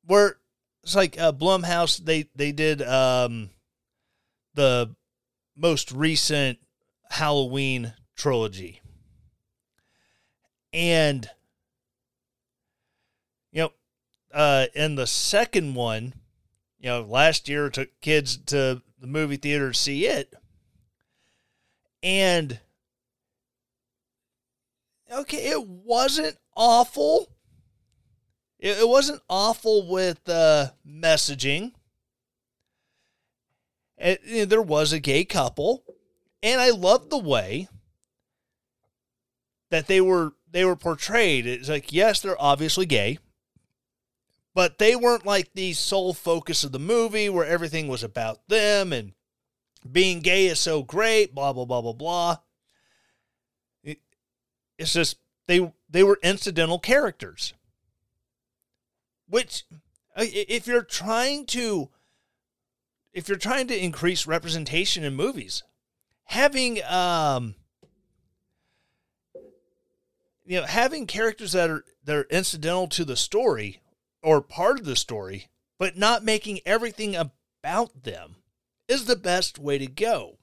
Where 0.06 0.38
it's 0.82 0.96
like 0.96 1.20
uh, 1.20 1.34
Blumhouse. 1.34 1.98
They 1.98 2.30
they 2.34 2.54
did 2.54 2.82
um, 2.82 3.50
the 4.54 4.96
most 5.58 5.92
recent 5.92 6.60
Halloween 7.10 7.92
trilogy, 8.16 8.80
and 10.72 11.30
you 13.52 13.64
know, 13.64 13.72
uh, 14.34 14.68
in 14.74 14.96
the 14.96 15.06
second 15.06 15.74
one, 15.74 16.14
you 16.80 16.88
know, 16.88 17.02
last 17.02 17.50
year 17.50 17.70
took 17.70 17.90
kids 18.00 18.38
to 18.38 18.82
the 19.02 19.08
movie 19.08 19.36
theater 19.36 19.74
to 19.74 19.78
see 19.78 20.06
it, 20.06 20.34
and 22.02 22.62
okay, 25.12 25.50
it 25.50 25.68
wasn't 25.68 26.38
awful 26.56 27.28
it, 28.60 28.80
it 28.80 28.88
wasn't 28.88 29.22
awful 29.30 29.88
with 29.88 30.28
uh, 30.28 30.68
messaging. 30.88 31.72
It, 33.98 34.22
you 34.26 34.40
know, 34.40 34.46
there 34.46 34.62
was 34.62 34.94
a 34.94 35.00
gay 35.00 35.26
couple, 35.26 35.84
and 36.44 36.62
I 36.62 36.70
loved 36.70 37.10
the 37.10 37.18
way 37.18 37.68
that 39.72 39.88
they 39.88 40.02
were 40.02 40.34
they 40.52 40.66
were 40.66 40.76
portrayed. 40.76 41.46
It's 41.48 41.70
like 41.70 41.92
yes, 41.94 42.22
they're 42.22 42.42
obviously 42.42 42.86
gay, 42.86 43.20
but 44.54 44.78
they 44.78 44.96
weren't 44.96 45.26
like 45.26 45.54
the 45.54 45.74
sole 45.74 46.14
focus 46.14 46.64
of 46.64 46.72
the 46.72 46.80
movie 46.80 47.30
where 47.30 47.46
everything 47.46 47.88
was 47.88 48.04
about 48.04 48.48
them 48.48 48.94
and 48.94 49.14
being 49.90 50.20
gay 50.20 50.48
is 50.48 50.60
so 50.60 50.84
great. 50.84 51.34
Blah 51.34 51.54
blah 51.54 51.66
blah 51.66 51.82
blah 51.82 51.94
blah. 51.94 52.38
It, 54.80 54.84
it's 54.84 54.94
just 54.94 55.18
they 55.48 55.72
they 55.90 56.04
were 56.04 56.20
incidental 56.24 56.80
characters. 56.80 57.54
Which 59.28 59.66
uh, 60.16 60.26
if 60.26 60.68
you're 60.68 60.82
trying 60.82 61.46
to 61.48 61.90
if 63.14 63.28
you're 63.28 63.38
trying 63.38 63.68
to 63.68 63.78
increase 63.84 64.26
representation 64.26 65.04
in 65.04 65.16
movies 65.16 65.64
having 66.26 66.80
um 66.84 67.56
you 70.46 70.60
know 70.60 70.66
having 70.66 71.08
characters 71.08 71.52
that 71.54 71.70
are 71.70 71.84
that 72.04 72.16
are 72.16 72.28
incidental 72.30 72.88
to 72.88 73.04
the 73.04 73.16
story 73.16 73.82
or 74.22 74.42
part 74.42 74.80
of 74.80 74.86
the 74.86 74.96
story 74.96 75.50
but 75.80 75.98
not 75.98 76.24
making 76.24 76.60
everything 76.66 77.16
about 77.16 78.04
them 78.04 78.36
is 78.90 79.06
the 79.06 79.16
best 79.16 79.58
way 79.58 79.78
to 79.78 79.88
go. 79.88 80.38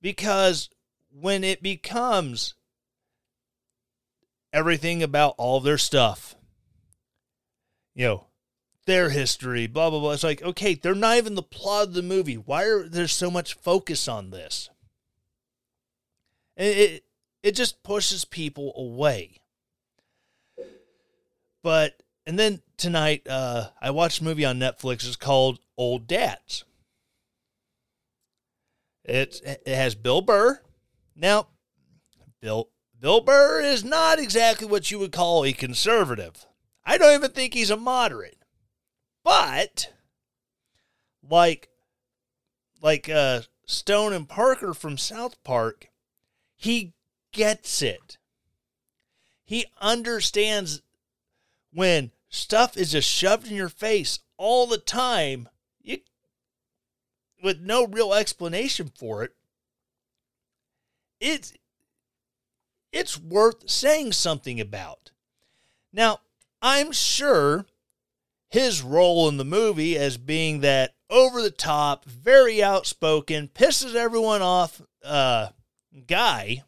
Because 0.00 0.68
when 1.20 1.44
it 1.44 1.62
becomes 1.62 2.54
everything 4.52 5.02
about 5.02 5.34
all 5.38 5.60
their 5.60 5.78
stuff 5.78 6.34
you 7.98 8.06
know, 8.06 8.26
their 8.86 9.10
history, 9.10 9.66
blah, 9.66 9.90
blah, 9.90 9.98
blah. 9.98 10.12
It's 10.12 10.22
like, 10.22 10.40
okay, 10.40 10.74
they're 10.74 10.94
not 10.94 11.16
even 11.16 11.34
the 11.34 11.42
plot 11.42 11.88
of 11.88 11.94
the 11.94 12.02
movie. 12.02 12.36
Why 12.36 12.64
are 12.64 12.88
there 12.88 13.08
so 13.08 13.28
much 13.28 13.54
focus 13.54 14.06
on 14.06 14.30
this? 14.30 14.70
And 16.56 16.68
it, 16.68 17.04
it 17.42 17.56
just 17.56 17.82
pushes 17.82 18.24
people 18.24 18.72
away. 18.76 19.40
But, 21.64 22.00
and 22.24 22.38
then 22.38 22.62
tonight, 22.76 23.26
uh, 23.28 23.70
I 23.82 23.90
watched 23.90 24.20
a 24.20 24.24
movie 24.24 24.44
on 24.44 24.60
Netflix. 24.60 25.04
It's 25.04 25.16
called 25.16 25.58
Old 25.76 26.06
Dads. 26.06 26.64
It's, 29.04 29.40
it 29.40 29.66
has 29.66 29.96
Bill 29.96 30.20
Burr. 30.20 30.60
Now, 31.18 31.48
Bill, 32.40 32.70
Bill 32.98 33.20
Burr 33.20 33.60
is 33.60 33.82
not 33.82 34.20
exactly 34.20 34.68
what 34.68 34.90
you 34.90 35.00
would 35.00 35.10
call 35.10 35.44
a 35.44 35.52
conservative. 35.52 36.46
I 36.84 36.96
don't 36.96 37.12
even 37.12 37.32
think 37.32 37.54
he's 37.54 37.70
a 37.70 37.76
moderate. 37.76 38.38
But 39.24 39.92
like 41.28 41.68
like 42.80 43.08
uh 43.08 43.42
Stone 43.66 44.12
and 44.14 44.28
Parker 44.28 44.72
from 44.72 44.96
South 44.96 45.42
Park, 45.42 45.88
he 46.56 46.94
gets 47.32 47.82
it. 47.82 48.16
He 49.44 49.66
understands 49.80 50.82
when 51.72 52.12
stuff 52.28 52.76
is 52.76 52.92
just 52.92 53.10
shoved 53.10 53.48
in 53.48 53.56
your 53.56 53.68
face 53.68 54.20
all 54.36 54.66
the 54.66 54.78
time, 54.78 55.48
you 55.80 55.98
with 57.42 57.60
no 57.60 57.86
real 57.86 58.14
explanation 58.14 58.90
for 58.96 59.24
it. 59.24 59.32
It's 61.20 61.52
it's 62.92 63.18
worth 63.18 63.68
saying 63.68 64.12
something 64.12 64.60
about. 64.60 65.10
Now, 65.92 66.20
I'm 66.62 66.92
sure 66.92 67.66
his 68.48 68.82
role 68.82 69.28
in 69.28 69.36
the 69.36 69.44
movie 69.44 69.96
as 69.96 70.16
being 70.16 70.60
that 70.60 70.94
over 71.10 71.42
the 71.42 71.50
top, 71.50 72.04
very 72.06 72.62
outspoken, 72.62 73.48
pisses 73.48 73.94
everyone 73.94 74.42
off 74.42 74.80
uh, 75.04 75.48
guy. 76.06 76.62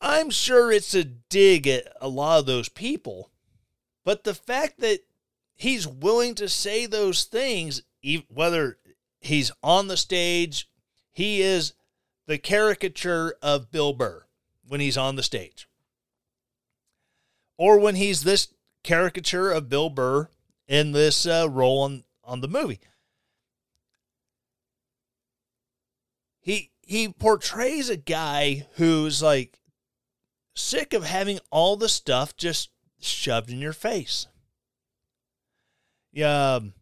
I'm 0.00 0.30
sure 0.30 0.72
it's 0.72 0.94
a 0.94 1.04
dig 1.04 1.68
at 1.68 1.86
a 2.00 2.08
lot 2.08 2.40
of 2.40 2.46
those 2.46 2.68
people. 2.68 3.30
But 4.04 4.24
the 4.24 4.34
fact 4.34 4.80
that 4.80 5.00
he's 5.54 5.86
willing 5.86 6.34
to 6.36 6.48
say 6.48 6.86
those 6.86 7.24
things, 7.24 7.82
whether 8.28 8.78
he's 9.22 9.50
on 9.62 9.88
the 9.88 9.96
stage, 9.96 10.68
he 11.10 11.40
is 11.40 11.74
the 12.26 12.38
caricature 12.38 13.36
of 13.42 13.70
Bill 13.70 13.92
Burr 13.92 14.24
when 14.66 14.80
he's 14.80 14.96
on 14.96 15.16
the 15.16 15.22
stage. 15.22 15.68
Or 17.56 17.78
when 17.78 17.94
he's 17.94 18.24
this 18.24 18.48
caricature 18.82 19.50
of 19.50 19.68
Bill 19.68 19.90
Burr 19.90 20.28
in 20.66 20.92
this 20.92 21.26
uh, 21.26 21.46
role 21.50 21.80
on, 21.82 22.04
on 22.24 22.40
the 22.40 22.48
movie. 22.48 22.80
He 26.40 26.70
he 26.84 27.08
portrays 27.08 27.88
a 27.88 27.96
guy 27.96 28.66
who's 28.74 29.22
like 29.22 29.60
sick 30.54 30.92
of 30.92 31.04
having 31.04 31.38
all 31.50 31.76
the 31.76 31.88
stuff 31.88 32.36
just 32.36 32.70
shoved 33.00 33.50
in 33.50 33.60
your 33.60 33.72
face. 33.72 34.26
Yeah, 36.12 36.54
um, 36.56 36.74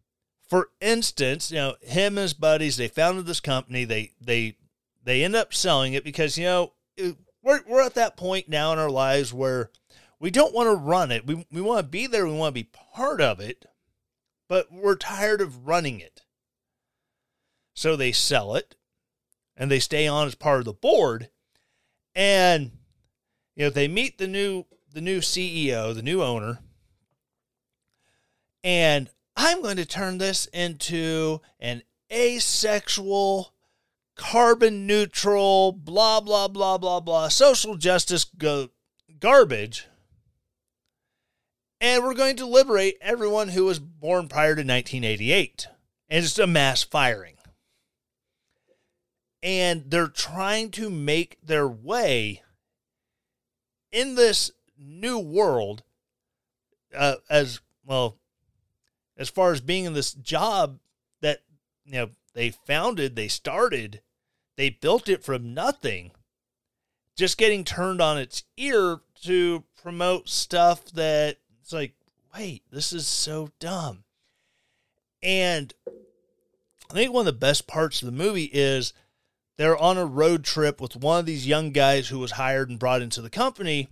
for 0.51 0.67
instance, 0.81 1.49
you 1.49 1.55
know, 1.55 1.75
him 1.79 2.17
and 2.17 2.23
his 2.23 2.33
buddies, 2.33 2.75
they 2.75 2.89
founded 2.89 3.25
this 3.25 3.39
company. 3.39 3.85
They 3.85 4.11
they 4.19 4.57
they 5.01 5.23
end 5.23 5.33
up 5.33 5.53
selling 5.53 5.93
it 5.93 6.03
because 6.03 6.37
you 6.37 6.43
know 6.43 6.73
we're 7.41 7.61
we're 7.65 7.85
at 7.85 7.93
that 7.93 8.17
point 8.17 8.49
now 8.49 8.73
in 8.73 8.77
our 8.77 8.89
lives 8.89 9.33
where 9.33 9.71
we 10.19 10.29
don't 10.29 10.53
want 10.53 10.67
to 10.67 10.75
run 10.75 11.09
it. 11.09 11.25
We 11.25 11.47
we 11.53 11.61
want 11.61 11.79
to 11.79 11.89
be 11.89 12.05
there, 12.05 12.27
we 12.27 12.33
want 12.33 12.53
to 12.53 12.61
be 12.63 12.69
part 12.93 13.21
of 13.21 13.39
it, 13.39 13.65
but 14.49 14.69
we're 14.69 14.97
tired 14.97 15.39
of 15.39 15.67
running 15.67 16.01
it. 16.01 16.23
So 17.73 17.95
they 17.95 18.11
sell 18.11 18.53
it 18.55 18.75
and 19.55 19.71
they 19.71 19.79
stay 19.79 20.05
on 20.05 20.27
as 20.27 20.35
part 20.35 20.59
of 20.59 20.65
the 20.65 20.73
board 20.73 21.29
and 22.13 22.71
you 23.55 23.63
know 23.63 23.69
they 23.69 23.87
meet 23.87 24.17
the 24.17 24.27
new 24.27 24.65
the 24.93 24.99
new 24.99 25.19
CEO, 25.19 25.95
the 25.95 26.01
new 26.01 26.21
owner, 26.21 26.59
and 28.65 29.09
I'm 29.43 29.63
going 29.63 29.77
to 29.77 29.87
turn 29.87 30.19
this 30.19 30.45
into 30.53 31.41
an 31.59 31.81
asexual 32.13 33.51
carbon 34.15 34.85
neutral, 34.85 35.71
blah, 35.71 36.21
blah, 36.21 36.47
blah, 36.47 36.77
blah, 36.77 36.99
blah, 36.99 37.27
social 37.27 37.75
justice 37.75 38.23
go- 38.23 38.69
garbage. 39.19 39.87
And 41.79 42.03
we're 42.03 42.13
going 42.13 42.35
to 42.35 42.45
liberate 42.45 42.99
everyone 43.01 43.47
who 43.47 43.65
was 43.65 43.79
born 43.79 44.27
prior 44.27 44.53
to 44.53 44.61
1988. 44.61 45.65
And 46.07 46.23
it's 46.23 46.37
a 46.37 46.45
mass 46.45 46.83
firing. 46.83 47.37
And 49.41 49.85
they're 49.87 50.07
trying 50.07 50.69
to 50.71 50.91
make 50.91 51.39
their 51.41 51.67
way 51.67 52.43
in 53.91 54.13
this 54.13 54.51
new 54.77 55.17
world 55.17 55.81
uh, 56.95 57.15
as 57.27 57.59
well 57.83 58.19
as 59.17 59.29
far 59.29 59.51
as 59.51 59.61
being 59.61 59.85
in 59.85 59.93
this 59.93 60.13
job 60.13 60.79
that 61.21 61.41
you 61.85 61.93
know 61.93 62.09
they 62.33 62.49
founded 62.49 63.15
they 63.15 63.27
started 63.27 64.01
they 64.61 64.69
built 64.69 65.09
it 65.09 65.23
from 65.23 65.55
nothing, 65.55 66.11
just 67.17 67.37
getting 67.37 67.63
turned 67.63 68.01
on 68.01 68.19
its 68.19 68.43
ear 68.57 68.99
to 69.23 69.63
promote 69.81 70.29
stuff 70.29 70.85
that 70.91 71.37
it's 71.61 71.73
like, 71.73 71.93
wait, 72.35 72.63
this 72.71 72.93
is 72.93 73.07
so 73.07 73.49
dumb. 73.59 74.03
And 75.23 75.73
I 75.87 76.93
think 76.93 77.11
one 77.11 77.21
of 77.21 77.33
the 77.33 77.39
best 77.39 77.65
parts 77.65 78.01
of 78.01 78.05
the 78.05 78.11
movie 78.11 78.51
is 78.53 78.93
they're 79.57 79.77
on 79.77 79.97
a 79.97 80.05
road 80.05 80.43
trip 80.43 80.81
with 80.81 80.95
one 80.95 81.19
of 81.19 81.25
these 81.25 81.47
young 81.47 81.71
guys 81.71 82.09
who 82.09 82.19
was 82.19 82.33
hired 82.33 82.69
and 82.69 82.79
brought 82.79 83.01
into 83.01 83.21
the 83.21 83.29
company 83.29 83.89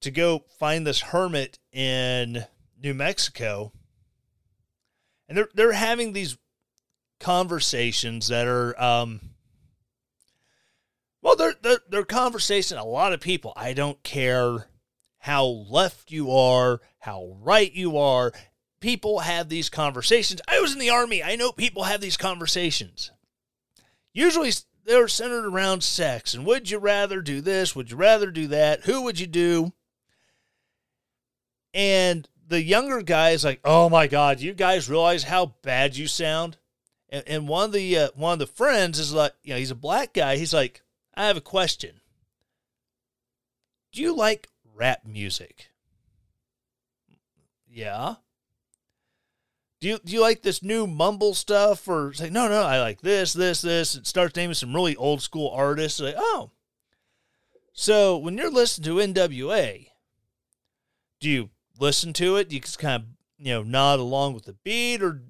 to 0.00 0.10
go 0.10 0.44
find 0.58 0.86
this 0.86 1.00
hermit 1.00 1.58
in 1.72 2.44
New 2.82 2.94
Mexico. 2.94 3.72
And 5.32 5.38
they're 5.38 5.48
they're 5.54 5.72
having 5.72 6.12
these 6.12 6.36
conversations 7.18 8.28
that 8.28 8.46
are 8.46 8.78
um, 8.78 9.30
well, 11.22 11.36
their, 11.36 11.54
their, 11.62 11.78
their 11.88 12.04
conversation, 12.04 12.76
a 12.76 12.84
lot 12.84 13.14
of 13.14 13.20
people, 13.20 13.54
I 13.56 13.72
don't 13.72 14.02
care 14.02 14.66
how 15.20 15.46
left 15.46 16.10
you 16.10 16.30
are, 16.30 16.82
how 16.98 17.38
right 17.40 17.72
you 17.72 17.96
are. 17.96 18.34
People 18.80 19.20
have 19.20 19.48
these 19.48 19.70
conversations. 19.70 20.42
I 20.46 20.60
was 20.60 20.74
in 20.74 20.78
the 20.78 20.90
army. 20.90 21.22
I 21.22 21.36
know 21.36 21.50
people 21.50 21.84
have 21.84 22.02
these 22.02 22.18
conversations. 22.18 23.10
Usually 24.12 24.52
they're 24.84 25.08
centered 25.08 25.46
around 25.46 25.82
sex 25.82 26.34
and 26.34 26.44
would 26.44 26.70
you 26.70 26.76
rather 26.76 27.22
do 27.22 27.40
this? 27.40 27.74
Would 27.74 27.90
you 27.90 27.96
rather 27.96 28.30
do 28.30 28.48
that? 28.48 28.82
Who 28.82 29.00
would 29.00 29.18
you 29.18 29.26
do? 29.26 29.72
And 31.72 32.28
the 32.52 32.62
younger 32.62 33.00
guy 33.00 33.30
is 33.30 33.44
like, 33.44 33.60
"Oh 33.64 33.88
my 33.88 34.06
god, 34.06 34.40
you 34.40 34.52
guys 34.52 34.88
realize 34.88 35.24
how 35.24 35.54
bad 35.62 35.96
you 35.96 36.06
sound?" 36.06 36.58
And, 37.08 37.24
and 37.26 37.48
one 37.48 37.64
of 37.64 37.72
the 37.72 37.98
uh, 37.98 38.08
one 38.14 38.34
of 38.34 38.38
the 38.38 38.46
friends 38.46 38.98
is 38.98 39.12
like, 39.12 39.32
you 39.42 39.54
know, 39.54 39.58
he's 39.58 39.70
a 39.70 39.74
black 39.74 40.12
guy. 40.12 40.36
He's 40.36 40.52
like, 40.52 40.82
"I 41.14 41.26
have 41.26 41.38
a 41.38 41.40
question. 41.40 42.02
Do 43.90 44.02
you 44.02 44.14
like 44.14 44.48
rap 44.74 45.06
music?" 45.06 45.70
Yeah. 47.66 48.16
Do 49.80 49.88
you, 49.88 49.98
do 50.04 50.12
you 50.12 50.20
like 50.20 50.42
this 50.42 50.62
new 50.62 50.86
mumble 50.86 51.34
stuff 51.34 51.88
or 51.88 52.12
say 52.12 52.30
no 52.30 52.46
no 52.46 52.62
I 52.62 52.78
like 52.80 53.00
this 53.00 53.32
this 53.32 53.62
this 53.62 53.96
it 53.96 54.06
starts 54.06 54.36
naming 54.36 54.54
some 54.54 54.72
really 54.72 54.94
old 54.94 55.22
school 55.22 55.50
artists 55.50 55.98
like 55.98 56.14
oh 56.16 56.52
so 57.72 58.16
when 58.16 58.38
you're 58.38 58.48
listening 58.48 59.14
to 59.14 59.20
NWA 59.20 59.88
do 61.18 61.28
you 61.28 61.50
listen 61.78 62.12
to 62.14 62.36
it? 62.36 62.52
You 62.52 62.60
just 62.60 62.78
kind 62.78 63.02
of, 63.02 63.08
you 63.38 63.52
know, 63.52 63.62
nod 63.62 64.00
along 64.00 64.34
with 64.34 64.44
the 64.44 64.52
beat, 64.52 65.02
or 65.02 65.22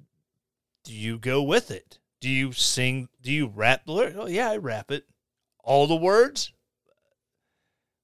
do 0.83 0.93
you 0.93 1.17
go 1.17 1.41
with 1.41 1.71
it? 1.71 1.99
Do 2.19 2.29
you 2.29 2.51
sing? 2.51 3.09
Do 3.21 3.31
you 3.31 3.47
rap 3.47 3.85
the 3.85 3.91
lyrics? 3.91 4.17
Oh, 4.19 4.27
yeah, 4.27 4.51
I 4.51 4.57
rap 4.57 4.91
it. 4.91 5.05
All 5.63 5.87
the 5.87 5.95
words? 5.95 6.51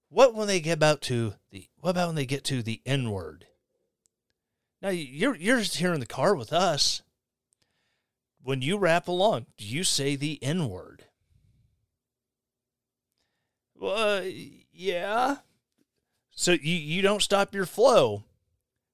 What 0.10 0.34
when 0.34 0.48
they 0.48 0.60
get 0.60 0.74
about 0.74 1.02
to 1.04 1.36
the, 1.52 1.68
what 1.80 1.92
about 1.92 2.08
when 2.08 2.16
they 2.16 2.26
get 2.26 2.44
to 2.46 2.64
the 2.64 2.82
N 2.86 3.12
word? 3.12 3.46
Now, 4.82 4.90
you're, 4.90 5.36
you're 5.36 5.60
just 5.60 5.78
here 5.78 5.94
in 5.94 6.00
the 6.00 6.06
car 6.06 6.36
with 6.36 6.54
us. 6.54 7.02
When 8.42 8.62
you 8.62 8.78
rap 8.78 9.08
along, 9.08 9.48
do 9.58 9.66
you 9.66 9.84
say 9.84 10.16
the 10.16 10.42
N 10.42 10.70
word? 10.70 11.06
Well, 13.76 14.20
uh, 14.20 14.22
yeah. 14.72 15.38
So 16.32 16.54
you, 16.54 16.74
you 16.74 17.02
don't 17.02 17.22
stop 17.22 17.54
your 17.54 17.66
flow 17.66 18.24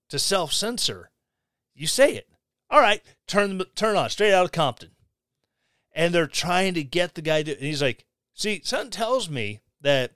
to 0.09 0.19
self 0.19 0.53
censor. 0.53 1.11
You 1.73 1.87
say 1.87 2.15
it. 2.15 2.27
All 2.69 2.79
right, 2.79 3.01
turn 3.27 3.61
turn 3.75 3.95
on 3.95 4.09
straight 4.09 4.33
out 4.33 4.45
of 4.45 4.51
Compton. 4.51 4.91
And 5.93 6.13
they're 6.13 6.27
trying 6.27 6.73
to 6.73 6.83
get 6.83 7.15
the 7.15 7.21
guy 7.21 7.43
to 7.43 7.51
and 7.51 7.61
he's 7.61 7.81
like, 7.81 8.05
see, 8.33 8.61
something 8.63 8.91
tells 8.91 9.29
me 9.29 9.61
that 9.81 10.11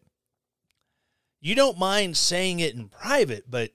you 1.39 1.55
don't 1.55 1.79
mind 1.79 2.17
saying 2.17 2.59
it 2.59 2.75
in 2.75 2.89
private, 2.89 3.49
but 3.49 3.71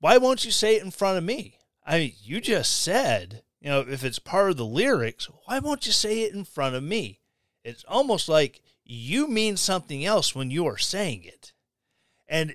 why 0.00 0.18
won't 0.18 0.44
you 0.44 0.50
say 0.50 0.76
it 0.76 0.82
in 0.82 0.90
front 0.90 1.16
of 1.16 1.24
me? 1.24 1.58
I 1.86 1.98
mean, 1.98 2.12
you 2.22 2.40
just 2.40 2.82
said, 2.82 3.42
you 3.60 3.70
know, 3.70 3.80
if 3.80 4.04
it's 4.04 4.18
part 4.18 4.50
of 4.50 4.58
the 4.58 4.66
lyrics, 4.66 5.30
why 5.46 5.58
won't 5.60 5.86
you 5.86 5.92
say 5.92 6.22
it 6.22 6.34
in 6.34 6.44
front 6.44 6.74
of 6.74 6.82
me? 6.82 7.20
It's 7.62 7.84
almost 7.84 8.28
like 8.28 8.60
you 8.84 9.26
mean 9.26 9.56
something 9.56 10.04
else 10.04 10.34
when 10.34 10.50
you 10.50 10.66
are 10.66 10.76
saying 10.76 11.24
it 11.24 11.54
and 12.28 12.54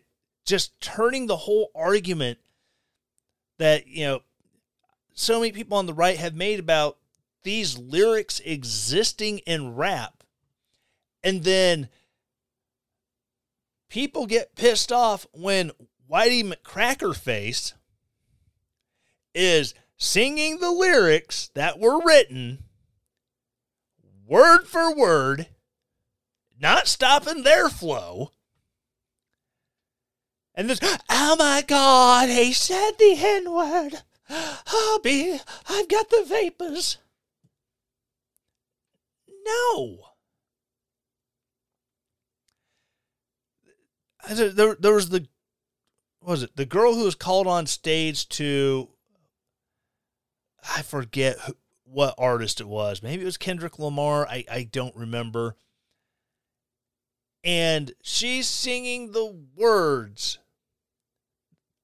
just 0.50 0.80
turning 0.82 1.28
the 1.28 1.38
whole 1.38 1.70
argument 1.76 2.40
that, 3.60 3.88
you 3.88 4.04
know, 4.06 4.22
so 5.14 5.40
many 5.40 5.52
people 5.52 5.78
on 5.78 5.86
the 5.86 5.94
right 5.94 6.18
have 6.18 6.34
made 6.34 6.60
about 6.60 6.98
these 7.44 7.78
lyrics 7.78 8.42
existing 8.44 9.40
in 9.40 9.76
rap. 9.76 10.24
And 11.24 11.44
then 11.44 11.90
people 13.90 14.26
get 14.26 14.56
pissed 14.56 14.92
off 14.92 15.28
when 15.34 15.72
Whitey 16.10 16.44
McCrackerface 16.44 17.74
is 19.36 19.76
singing 19.98 20.60
the 20.60 20.72
lyrics 20.72 21.52
that 21.54 21.80
were 21.80 22.02
written 22.04 22.64
word 24.26 24.64
for 24.66 24.96
word, 24.96 25.48
not 26.60 26.88
stopping 26.88 27.44
their 27.44 27.68
flow, 27.70 28.32
and 30.60 30.70
this, 30.70 30.80
oh 31.10 31.38
my 31.40 31.64
God, 31.66 32.28
he 32.28 32.52
said 32.52 32.92
the 33.00 33.16
N 33.18 33.50
word. 33.50 34.02
Oh, 34.30 35.00
I've 35.70 35.88
got 35.88 36.10
the 36.10 36.26
vapors. 36.28 36.98
No. 39.46 40.00
There, 44.30 44.76
there 44.76 44.94
was 44.94 45.08
the, 45.08 45.28
was 46.22 46.44
it 46.44 46.54
the 46.58 46.66
girl 46.66 46.94
who 46.94 47.06
was 47.06 47.16
called 47.16 47.48
on 47.48 47.66
stage 47.66 48.28
to, 48.28 48.90
I 50.76 50.82
forget 50.82 51.40
who, 51.40 51.56
what 51.86 52.16
artist 52.18 52.60
it 52.60 52.68
was. 52.68 53.02
Maybe 53.02 53.22
it 53.22 53.26
was 53.26 53.38
Kendrick 53.38 53.80
Lamar. 53.80 54.28
I, 54.28 54.44
I 54.52 54.64
don't 54.64 54.96
remember. 54.98 55.56
And 57.46 57.94
she's 58.04 58.46
singing 58.46 59.14
the 59.14 59.34
words 59.56 60.38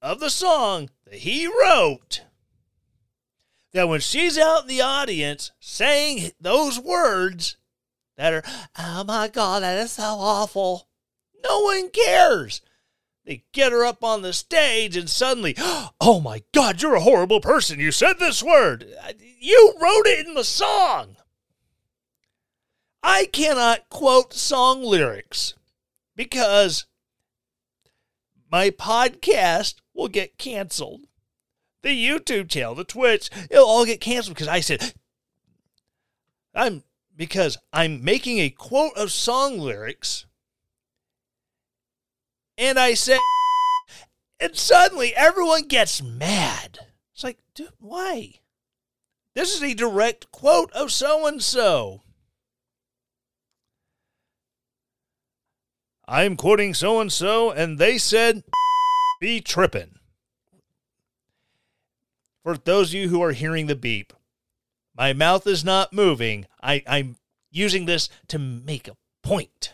of 0.05 0.19
the 0.19 0.29
song 0.29 0.87
that 1.05 1.15
he 1.15 1.47
wrote 1.47 2.21
that 3.73 3.89
when 3.89 3.99
she's 3.99 4.37
out 4.37 4.61
in 4.61 4.67
the 4.67 4.79
audience 4.79 5.51
saying 5.59 6.31
those 6.39 6.79
words 6.79 7.57
that 8.15 8.31
are, 8.31 8.43
oh 8.77 9.03
my 9.03 9.27
God, 9.27 9.63
that 9.63 9.79
is 9.79 9.93
so 9.93 10.03
awful, 10.03 10.87
no 11.43 11.61
one 11.61 11.89
cares. 11.89 12.61
They 13.25 13.45
get 13.51 13.71
her 13.71 13.83
up 13.83 14.03
on 14.03 14.21
the 14.21 14.31
stage 14.31 14.95
and 14.95 15.09
suddenly, 15.09 15.55
oh 15.99 16.21
my 16.23 16.43
God, 16.53 16.83
you're 16.83 16.93
a 16.93 16.99
horrible 17.01 17.41
person. 17.41 17.79
You 17.79 17.91
said 17.91 18.19
this 18.19 18.43
word. 18.43 18.85
You 19.39 19.73
wrote 19.81 20.05
it 20.05 20.27
in 20.27 20.35
the 20.35 20.43
song. 20.43 21.15
I 23.01 23.25
cannot 23.25 23.89
quote 23.89 24.35
song 24.35 24.83
lyrics 24.83 25.55
because 26.15 26.85
my 28.51 28.69
podcast 28.69 29.81
will 29.95 30.09
get 30.09 30.37
canceled. 30.37 31.07
The 31.81 31.89
YouTube 31.89 32.49
channel, 32.49 32.75
the 32.75 32.83
Twitch, 32.83 33.29
it'll 33.49 33.65
all 33.65 33.85
get 33.85 34.01
canceled 34.01 34.35
because 34.35 34.47
I 34.47 34.59
said, 34.59 34.93
I'm 36.53 36.83
because 37.15 37.57
I'm 37.71 38.03
making 38.03 38.39
a 38.39 38.49
quote 38.49 38.93
of 38.97 39.11
song 39.11 39.57
lyrics 39.57 40.25
and 42.57 42.77
I 42.77 42.93
said, 42.93 43.19
and 44.39 44.55
suddenly 44.55 45.15
everyone 45.15 45.67
gets 45.67 46.01
mad. 46.01 46.79
It's 47.13 47.23
like, 47.23 47.39
dude, 47.53 47.69
why? 47.79 48.35
This 49.33 49.55
is 49.55 49.63
a 49.63 49.73
direct 49.73 50.31
quote 50.31 50.71
of 50.71 50.91
so 50.91 51.25
and 51.27 51.41
so. 51.41 52.01
I'm 56.07 56.35
quoting 56.35 56.73
so 56.73 56.99
and 56.99 57.11
so, 57.11 57.51
and 57.51 57.79
they 57.79 57.97
said, 57.97 58.43
be 59.25 59.41
tripping. 59.41 59.95
For 62.43 62.55
those 62.55 62.89
of 62.89 62.93
you 62.93 63.09
who 63.09 63.23
are 63.23 63.31
hearing 63.31 63.65
the 63.65 63.75
beep, 63.75 64.13
my 64.95 65.13
mouth 65.13 65.47
is 65.47 65.65
not 65.65 65.91
moving. 65.91 66.45
I, 66.61 66.83
I'm 66.85 67.15
using 67.49 67.85
this 67.85 68.07
to 68.27 68.37
make 68.37 68.87
a 68.87 68.95
point. 69.23 69.73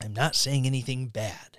I'm 0.00 0.12
not 0.12 0.36
saying 0.36 0.66
anything 0.66 1.08
bad. 1.08 1.58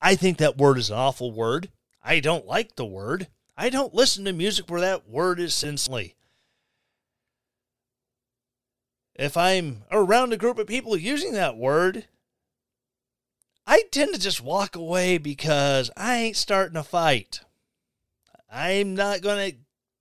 I 0.00 0.14
think 0.14 0.38
that 0.38 0.56
word 0.56 0.78
is 0.78 0.90
an 0.90 0.96
awful 0.96 1.32
word. 1.32 1.70
I 2.00 2.20
don't 2.20 2.46
like 2.46 2.76
the 2.76 2.86
word. 2.86 3.26
I 3.56 3.70
don't 3.70 3.92
listen 3.92 4.24
to 4.26 4.32
music 4.32 4.70
where 4.70 4.82
that 4.82 5.08
word 5.08 5.40
is 5.40 5.52
senselessly. 5.52 6.14
If 9.16 9.36
I'm 9.36 9.82
around 9.90 10.32
a 10.32 10.36
group 10.36 10.60
of 10.60 10.68
people 10.68 10.96
using 10.96 11.32
that 11.32 11.56
word, 11.56 12.06
I 13.70 13.82
tend 13.92 14.14
to 14.14 14.20
just 14.20 14.40
walk 14.42 14.76
away 14.76 15.18
because 15.18 15.90
I 15.94 16.16
ain't 16.16 16.36
starting 16.36 16.78
a 16.78 16.82
fight. 16.82 17.40
I'm 18.50 18.94
not 18.94 19.20
going 19.20 19.50
to 19.50 19.58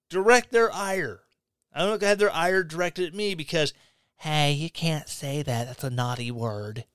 direct 0.09 0.53
their 0.53 0.73
ire. 0.73 1.19
I'm 1.73 1.89
not 1.89 1.99
going 1.99 1.99
to 1.99 2.07
have 2.07 2.17
their 2.17 2.33
ire 2.33 2.63
directed 2.63 3.07
at 3.07 3.13
me 3.13 3.35
because, 3.35 3.73
hey, 4.15 4.53
you 4.53 4.69
can't 4.69 5.09
say 5.09 5.43
that. 5.43 5.67
That's 5.67 5.83
a 5.83 5.89
naughty 5.89 6.31
word. 6.31 6.85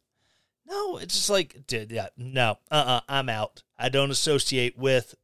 No, 0.67 0.97
it's 0.97 1.15
just 1.15 1.29
like, 1.29 1.55
yeah, 1.71 2.09
no, 2.17 2.57
uh 2.71 2.75
uh-uh, 2.75 2.97
uh, 2.97 3.01
i 3.07 3.19
am 3.19 3.29
out. 3.29 3.65
I 3.79 3.91
don't 3.91 4.11
associate 4.11 4.79
with 4.79 5.15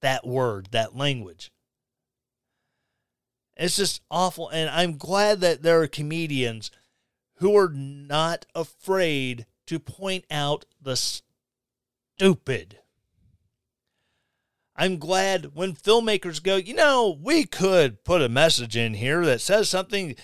that 0.00 0.26
word, 0.26 0.70
that 0.72 0.96
language. 0.96 1.52
It's 3.56 3.76
just 3.76 4.02
awful. 4.10 4.48
And 4.48 4.68
I'm 4.70 4.98
glad 4.98 5.40
that 5.42 5.62
there 5.62 5.80
are 5.82 5.86
comedians 5.86 6.72
who 7.36 7.56
are 7.56 7.68
not 7.68 8.44
afraid 8.56 9.46
to 9.66 9.78
point 9.78 10.24
out 10.30 10.64
the 10.80 10.96
stupid. 10.96 12.78
I'm 14.76 14.98
glad 14.98 15.54
when 15.54 15.74
filmmakers 15.74 16.42
go, 16.42 16.56
you 16.56 16.74
know, 16.74 17.18
we 17.22 17.44
could 17.44 18.04
put 18.04 18.20
a 18.20 18.28
message 18.28 18.76
in 18.76 18.94
here 18.94 19.24
that 19.24 19.40
says 19.40 19.68
something 19.68 20.16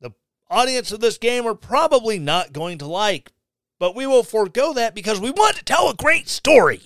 the 0.00 0.12
audience 0.48 0.92
of 0.92 1.00
this 1.00 1.18
game 1.18 1.46
are 1.46 1.54
probably 1.54 2.18
not 2.18 2.52
going 2.52 2.78
to 2.78 2.86
like, 2.86 3.32
But 3.78 3.94
we 3.94 4.06
will 4.06 4.22
forego 4.22 4.72
that 4.72 4.94
because 4.94 5.20
we 5.20 5.30
want 5.30 5.56
to 5.56 5.64
tell 5.64 5.90
a 5.90 5.94
great 5.94 6.28
story. 6.28 6.80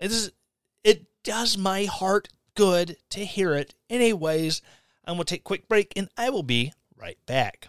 It, 0.00 0.10
is, 0.10 0.32
it 0.82 1.04
does 1.22 1.58
my 1.58 1.84
heart 1.84 2.28
good 2.54 2.96
to 3.10 3.24
hear 3.24 3.54
it. 3.54 3.74
Anyways, 3.90 4.62
I'm 5.04 5.16
going 5.16 5.26
to 5.26 5.34
take 5.34 5.40
a 5.40 5.44
quick 5.44 5.68
break 5.68 5.92
and 5.94 6.08
I 6.16 6.30
will 6.30 6.42
be 6.42 6.72
right 6.96 7.18
back. 7.26 7.68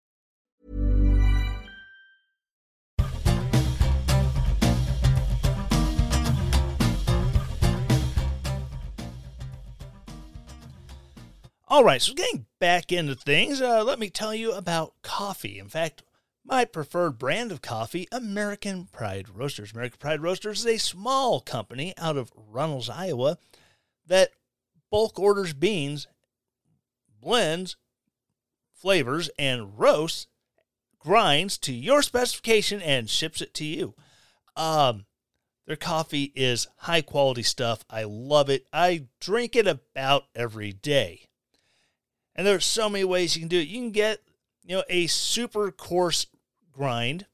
All 11.71 11.85
right, 11.85 12.01
so 12.01 12.13
getting 12.13 12.47
back 12.59 12.91
into 12.91 13.15
things, 13.15 13.61
uh, 13.61 13.81
let 13.85 13.97
me 13.97 14.09
tell 14.09 14.35
you 14.35 14.51
about 14.51 14.93
coffee. 15.03 15.57
In 15.57 15.69
fact, 15.69 16.03
my 16.43 16.65
preferred 16.65 17.17
brand 17.17 17.49
of 17.49 17.61
coffee, 17.61 18.09
American 18.11 18.89
Pride 18.91 19.29
Roasters. 19.29 19.71
American 19.71 19.97
Pride 19.97 20.21
Roasters 20.21 20.59
is 20.59 20.65
a 20.65 20.77
small 20.77 21.39
company 21.39 21.93
out 21.97 22.17
of 22.17 22.33
Runnells, 22.35 22.89
Iowa, 22.89 23.37
that 24.05 24.31
bulk 24.89 25.17
orders 25.17 25.53
beans, 25.53 26.07
blends, 27.21 27.77
flavors, 28.73 29.29
and 29.39 29.79
roasts, 29.79 30.27
grinds 30.99 31.57
to 31.59 31.73
your 31.73 32.01
specification, 32.01 32.81
and 32.81 33.09
ships 33.09 33.41
it 33.41 33.53
to 33.53 33.63
you. 33.63 33.95
Um, 34.57 35.05
their 35.65 35.77
coffee 35.77 36.33
is 36.35 36.67
high 36.79 37.01
quality 37.01 37.43
stuff. 37.43 37.85
I 37.89 38.03
love 38.03 38.49
it. 38.49 38.65
I 38.73 39.05
drink 39.21 39.55
it 39.55 39.67
about 39.67 40.25
every 40.35 40.73
day. 40.73 41.29
And 42.35 42.47
there's 42.47 42.65
so 42.65 42.89
many 42.89 43.03
ways 43.03 43.35
you 43.35 43.41
can 43.41 43.49
do 43.49 43.59
it. 43.59 43.67
You 43.67 43.79
can 43.79 43.91
get, 43.91 44.21
you 44.63 44.77
know, 44.77 44.83
a 44.89 45.07
super 45.07 45.71
coarse 45.71 46.27
grind, 46.71 47.25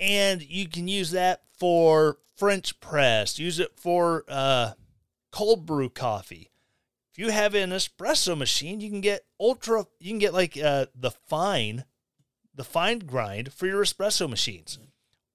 and 0.00 0.42
you 0.42 0.68
can 0.68 0.88
use 0.88 1.10
that 1.10 1.42
for 1.58 2.18
French 2.36 2.80
press. 2.80 3.38
Use 3.38 3.58
it 3.58 3.72
for 3.76 4.24
uh, 4.28 4.72
cold 5.30 5.66
brew 5.66 5.90
coffee. 5.90 6.50
If 7.12 7.18
you 7.18 7.30
have 7.30 7.54
an 7.54 7.70
espresso 7.70 8.36
machine, 8.36 8.80
you 8.80 8.90
can 8.90 9.00
get 9.00 9.24
ultra. 9.40 9.86
You 9.98 10.10
can 10.10 10.18
get 10.18 10.34
like 10.34 10.56
uh, 10.56 10.86
the 10.94 11.10
fine, 11.10 11.84
the 12.54 12.64
fine 12.64 13.00
grind 13.00 13.52
for 13.52 13.66
your 13.66 13.82
espresso 13.82 14.28
machines, 14.28 14.78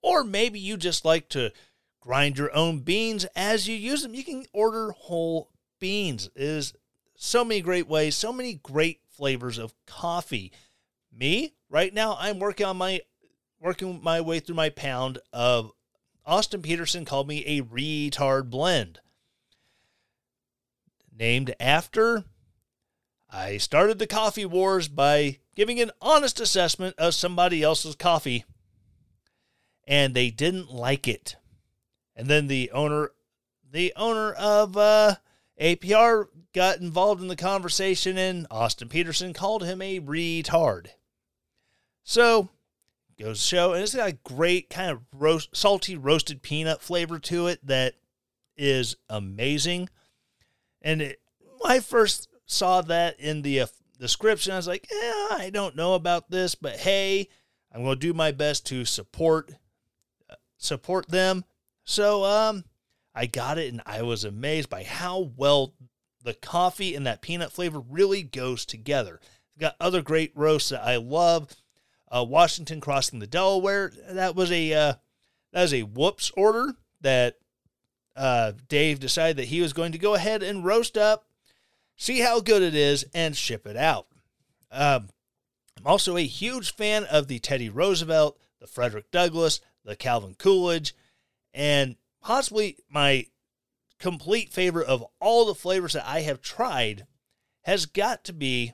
or 0.02 0.24
maybe 0.24 0.60
you 0.60 0.78
just 0.78 1.06
like 1.06 1.30
to 1.30 1.52
grind 2.00 2.38
your 2.38 2.54
own 2.56 2.80
beans 2.80 3.26
as 3.36 3.68
you 3.68 3.76
use 3.76 4.04
them. 4.04 4.14
You 4.14 4.24
can 4.24 4.46
order 4.54 4.92
whole 4.92 5.50
beans. 5.80 6.30
It 6.36 6.44
is 6.44 6.74
so 7.24 7.46
many 7.46 7.62
great 7.62 7.88
ways, 7.88 8.16
so 8.16 8.34
many 8.34 8.56
great 8.56 9.02
flavors 9.12 9.60
of 9.60 9.76
coffee. 9.86 10.52
Me, 11.14 11.54
right 11.70 11.94
now, 11.94 12.18
I'm 12.20 12.40
working 12.40 12.66
on 12.66 12.78
my 12.78 13.02
working 13.60 14.02
my 14.02 14.20
way 14.22 14.40
through 14.40 14.56
my 14.56 14.70
pound 14.70 15.20
of 15.32 15.72
Austin 16.26 16.64
Petersen 16.64 17.06
called 17.06 17.28
me 17.28 17.46
a 17.46 17.62
retard 17.62 18.50
blend. 18.50 19.02
Named 21.16 21.54
after 21.60 22.24
I 23.30 23.58
started 23.58 24.00
the 24.00 24.08
coffee 24.08 24.46
wars 24.46 24.88
by 24.88 25.38
giving 25.56 25.80
an 25.80 25.92
honest 26.02 26.40
assessment 26.40 26.96
of 26.98 27.14
somebody 27.14 27.62
else's 27.62 27.96
coffee 27.96 28.46
and 29.86 30.16
they 30.16 30.32
didn't 30.32 30.74
like 30.74 31.08
it. 31.08 31.36
And 32.16 32.28
then 32.28 32.48
the 32.48 32.72
owner 32.72 33.12
the 33.72 33.94
owner 33.96 34.32
of 34.34 34.76
uh, 34.76 35.16
APR 35.62 36.26
got 36.54 36.80
involved 36.80 37.22
in 37.22 37.28
the 37.28 37.36
conversation 37.36 38.18
and 38.18 38.48
Austin 38.50 38.90
Petersen 38.90 39.32
called 39.32 39.64
him 39.64 39.82
a 39.82 40.00
retard. 40.00 40.88
So, 42.04 42.50
goes 43.20 43.40
to 43.40 43.46
show, 43.46 43.74
and 43.74 43.84
it's 43.84 43.94
got 43.94 44.10
a 44.10 44.18
great 44.24 44.70
kind 44.70 44.90
of 44.90 45.02
roast, 45.14 45.56
salty 45.56 45.96
roasted 45.96 46.42
peanut 46.42 46.82
flavor 46.82 47.20
to 47.20 47.48
it 47.48 47.66
that 47.68 47.94
is 48.58 48.96
amazing. 49.08 49.90
And 50.82 51.02
it, 51.02 51.22
I 51.64 51.80
first 51.80 52.28
saw 52.48 52.82
that 52.82 53.20
in 53.20 53.44
the 53.44 53.62
uh, 53.62 53.68
description, 54.00 54.54
I 54.54 54.58
was 54.58 54.68
like, 54.68 54.88
yeah, 54.92 55.28
I 55.32 55.52
don't 55.54 55.76
know 55.76 55.94
about 55.94 56.32
this, 56.32 56.56
but 56.56 56.78
hey, 56.78 57.30
I'm 57.72 57.84
going 57.84 58.00
to 58.00 58.08
do 58.08 58.14
my 58.14 58.32
best 58.32 58.66
to 58.68 58.84
support 58.84 59.54
uh, 60.30 60.36
support 60.58 61.08
them. 61.10 61.46
So, 61.84 62.26
um, 62.26 62.64
I 63.14 63.26
got 63.26 63.58
it, 63.58 63.72
and 63.72 63.82
I 63.86 64.02
was 64.04 64.24
amazed 64.24 64.70
by 64.70 64.84
how 64.84 65.32
well 65.36 65.74
the 66.24 66.34
coffee 66.34 66.96
and 66.96 67.06
that 67.08 67.22
peanut 67.22 67.52
flavor 67.52 67.80
really 67.80 68.24
goes 68.24 68.66
together. 68.66 69.20
got 69.60 69.76
other 69.80 70.02
great 70.02 70.32
roasts 70.36 70.70
that 70.70 70.84
I 70.84 70.98
love. 70.98 71.56
Uh, 72.10 72.26
Washington 72.28 72.82
crossing 72.82 73.20
the 73.20 73.28
Delaware. 73.28 73.92
That 74.10 74.36
was 74.36 74.52
a 74.52 74.74
uh, 74.74 74.94
that 75.54 75.62
was 75.62 75.74
a 75.74 75.84
whoops 75.84 76.32
order 76.36 76.74
that 77.02 77.38
uh, 78.16 78.54
Dave 78.68 79.00
decided 79.00 79.38
that 79.38 79.46
he 79.46 79.62
was 79.62 79.74
going 79.74 79.94
to 79.94 79.98
go 79.98 80.16
ahead 80.16 80.44
and 80.44 80.66
roast 80.66 80.98
up, 80.98 81.26
see 81.98 82.20
how 82.20 82.40
good 82.40 82.62
it 82.62 82.76
is, 82.76 83.06
and 83.14 83.36
ship 83.36 83.66
it 83.66 83.78
out. 83.78 84.08
Um, 84.72 85.10
I'm 85.78 85.88
also 85.88 86.18
a 86.18 86.26
huge 86.26 86.74
fan 86.74 87.06
of 87.06 87.28
the 87.28 87.40
Teddy 87.40 87.70
Roosevelt, 87.70 88.38
the 88.60 88.68
Frederick 88.68 89.10
Douglass, 89.12 89.62
the 89.84 89.96
Calvin 89.96 90.36
Coolidge, 90.36 90.94
and 91.54 91.96
possibly 92.22 92.78
my 92.90 93.28
complete 94.00 94.52
favorite 94.52 94.88
of 94.88 95.06
all 95.20 95.46
the 95.46 95.56
flavors 95.56 95.94
that 95.94 96.08
I 96.08 96.22
have 96.22 96.42
tried 96.42 97.06
has 97.64 97.86
got 97.86 98.24
to 98.26 98.34
be 98.34 98.74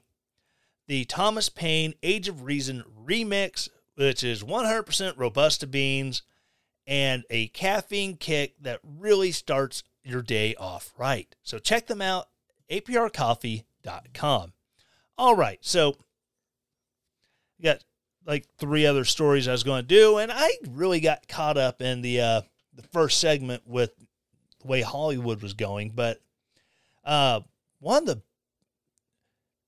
the 0.88 1.06
Thomas 1.06 1.50
Paine 1.50 1.94
Age 2.02 2.28
of 2.28 2.44
Reason 2.44 2.84
remix, 3.06 3.70
which 3.96 4.24
is 4.24 4.44
100% 4.44 5.18
Robusta 5.18 5.68
beans 5.68 6.22
and 6.86 7.26
a 7.30 7.48
caffeine 7.50 8.16
kick 8.16 8.56
that 8.62 8.80
really 8.84 9.34
starts 9.34 9.84
your 10.04 10.22
day 10.22 10.56
off 10.56 10.94
right. 10.98 11.36
So 11.44 11.60
check 11.60 11.88
them 11.88 12.02
out, 12.02 12.30
aprcoffee.com. 12.72 14.54
All 15.18 15.36
right, 15.36 15.60
so 15.62 15.98
I 17.60 17.64
got 17.64 17.84
like 18.26 18.46
three 18.58 18.86
other 18.86 19.04
stories 19.04 19.48
I 19.48 19.52
was 19.52 19.64
going 19.64 19.82
to 19.82 19.88
do, 19.88 20.18
and 20.18 20.32
I 20.32 20.52
really 20.70 21.00
got 21.02 21.28
caught 21.28 21.58
up 21.58 21.82
in 21.82 22.02
the 22.02 22.22
uh, 22.22 22.42
the 22.78 22.84
first 22.84 23.20
segment 23.20 23.64
with 23.66 23.92
the 24.62 24.68
way 24.68 24.82
Hollywood 24.82 25.42
was 25.42 25.54
going, 25.54 25.92
but 25.94 26.22
uh, 27.04 27.42
one 27.80 28.04
of 28.04 28.06
the 28.06 28.22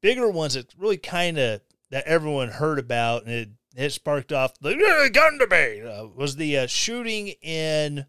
bigger 0.02 0.30
ones 0.30 0.54
that 0.54 0.74
really 0.78 0.98
kind 0.98 1.38
of 1.38 1.62
that 1.90 2.06
everyone 2.06 2.50
heard 2.50 2.80
about 2.80 3.24
and 3.24 3.34
it, 3.34 3.50
it 3.76 3.90
sparked 3.92 4.32
off 4.32 4.58
the 4.60 5.10
gun 5.14 5.38
debate 5.38 5.84
uh, 5.84 6.08
was 6.16 6.36
the 6.36 6.60
uh, 6.60 6.68
shooting 6.68 7.30
in 7.42 8.06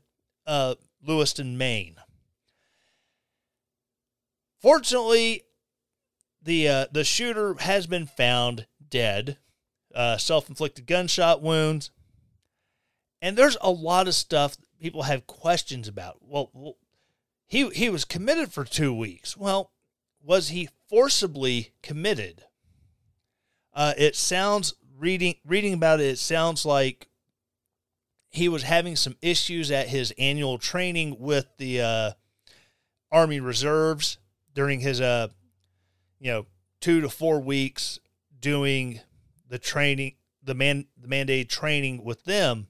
uh, 0.47 0.75
Lewiston, 1.05 1.57
Maine. 1.57 1.97
Fortunately, 4.61 5.45
the 6.43 6.69
uh, 6.69 6.87
the 6.93 7.05
shooter 7.05 7.55
has 7.61 7.87
been 7.87 8.07
found 8.07 8.67
dead, 8.89 9.39
uh, 9.95 10.19
self 10.19 10.49
inflicted 10.49 10.87
gunshot 10.87 11.41
wounds, 11.41 11.91
and 13.23 13.37
there's 13.37 13.57
a 13.61 13.71
lot 13.71 14.09
of 14.09 14.15
stuff 14.15 14.59
people 14.81 15.03
have 15.03 15.27
questions 15.27 15.87
about. 15.89 16.19
Well, 16.21 16.77
he 17.47 17.69
he 17.71 17.89
was 17.89 18.05
committed 18.05 18.53
for 18.53 18.65
two 18.65 18.95
weeks. 18.95 19.37
Well, 19.37 19.71
was 20.23 20.49
he 20.49 20.69
forcibly 20.89 21.73
committed? 21.83 22.45
Uh, 23.73 23.95
it 23.97 24.17
sounds 24.17 24.75
reading 24.99 25.37
reading 25.45 25.75
about 25.75 26.01
it. 26.01 26.07
It 26.07 26.19
sounds 26.19 26.65
like 26.65 27.09
he 28.31 28.49
was 28.49 28.63
having 28.63 28.97
some 28.97 29.17
issues 29.21 29.71
at 29.71 29.89
his 29.89 30.13
annual 30.19 30.59
training 30.59 31.17
with 31.19 31.47
the 31.59 31.81
uh, 31.81 32.11
Army 33.11 33.41
Reserves 33.41 34.19
during 34.55 34.81
his 34.81 35.01
uh, 35.01 35.29
you 36.21 36.31
know, 36.31 36.47
two 36.81 37.01
to 37.01 37.09
four 37.09 37.41
weeks 37.41 37.99
doing 38.39 39.01
the 39.49 39.59
training, 39.59 40.15
the 40.43 40.55
man, 40.55 40.87
the 40.97 41.09
mandated 41.09 41.49
training 41.49 42.05
with 42.05 42.25
them, 42.25 42.69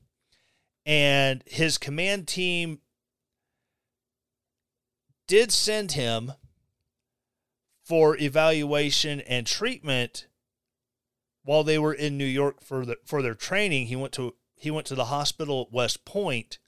and 0.85 1.43
his 1.47 1.79
command 1.79 2.27
team 2.27 2.81
did 5.27 5.53
send 5.53 5.93
him 5.93 6.33
for 7.85 8.17
evaluation 8.17 9.21
and 9.21 9.47
treatment 9.47 10.27
while 11.45 11.65
they 11.65 11.79
were 11.79 11.95
in 11.95 12.17
New 12.17 12.25
York 12.25 12.61
for 12.61 12.85
the 12.85 12.97
for 13.05 13.23
their 13.23 13.35
training. 13.35 13.87
He 13.87 13.97
went 13.97 14.13
to 14.15 14.35
he 14.55 14.71
went 14.71 14.87
to 14.89 14.95
the 14.95 15.07
hospital 15.07 15.63
at 15.63 15.73
West 15.73 16.05
Point, 16.05 16.59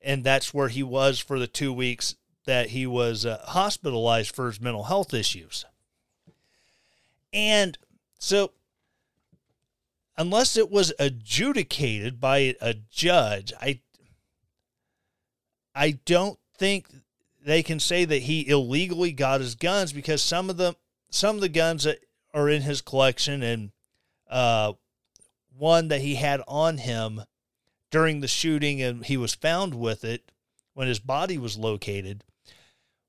and 0.00 0.24
that's 0.24 0.54
where 0.54 0.68
he 0.68 0.82
was 0.82 1.18
for 1.18 1.38
the 1.38 1.46
two 1.46 1.72
weeks 1.72 2.14
that 2.46 2.70
he 2.70 2.86
was 2.86 3.26
uh, 3.26 3.42
hospitalized 3.48 4.34
for 4.34 4.46
his 4.46 4.60
mental 4.60 4.84
health 4.84 5.12
issues. 5.12 5.64
And 7.32 7.76
so, 8.18 8.52
unless 10.18 10.56
it 10.56 10.70
was 10.70 10.92
adjudicated 10.98 12.20
by 12.20 12.56
a 12.60 12.74
judge, 12.74 13.52
I 13.60 13.80
I 15.74 15.92
don't 16.04 16.38
think 16.56 16.88
they 17.42 17.62
can 17.62 17.78
say 17.78 18.04
that 18.04 18.22
he 18.22 18.48
illegally 18.48 19.12
got 19.12 19.40
his 19.40 19.54
guns 19.54 19.92
because 19.92 20.20
some 20.20 20.50
of 20.50 20.56
the 20.56 20.74
some 21.10 21.36
of 21.36 21.40
the 21.40 21.48
guns 21.48 21.84
that 21.84 22.00
are 22.34 22.50
in 22.50 22.62
his 22.62 22.82
collection 22.82 23.42
and 23.42 23.70
uh, 24.28 24.72
one 25.56 25.88
that 25.88 26.00
he 26.00 26.16
had 26.16 26.42
on 26.46 26.78
him 26.78 27.22
during 27.90 28.20
the 28.20 28.28
shooting 28.28 28.82
and 28.82 29.06
he 29.06 29.16
was 29.16 29.34
found 29.34 29.74
with 29.74 30.04
it 30.04 30.30
when 30.74 30.88
his 30.88 30.98
body 30.98 31.38
was 31.38 31.56
located 31.56 32.24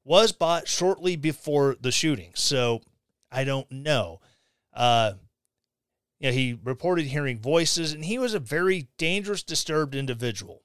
was 0.05 0.31
bought 0.31 0.67
shortly 0.67 1.15
before 1.15 1.75
the 1.81 1.91
shooting. 1.91 2.31
So 2.35 2.81
I 3.31 3.43
don't 3.43 3.69
know. 3.69 4.21
Uh, 4.73 5.13
you 6.19 6.29
know, 6.29 6.33
he 6.33 6.59
reported 6.63 7.05
hearing 7.05 7.39
voices, 7.39 7.93
and 7.93 8.05
he 8.05 8.17
was 8.19 8.33
a 8.33 8.39
very 8.39 8.89
dangerous, 8.97 9.41
disturbed 9.41 9.95
individual. 9.95 10.61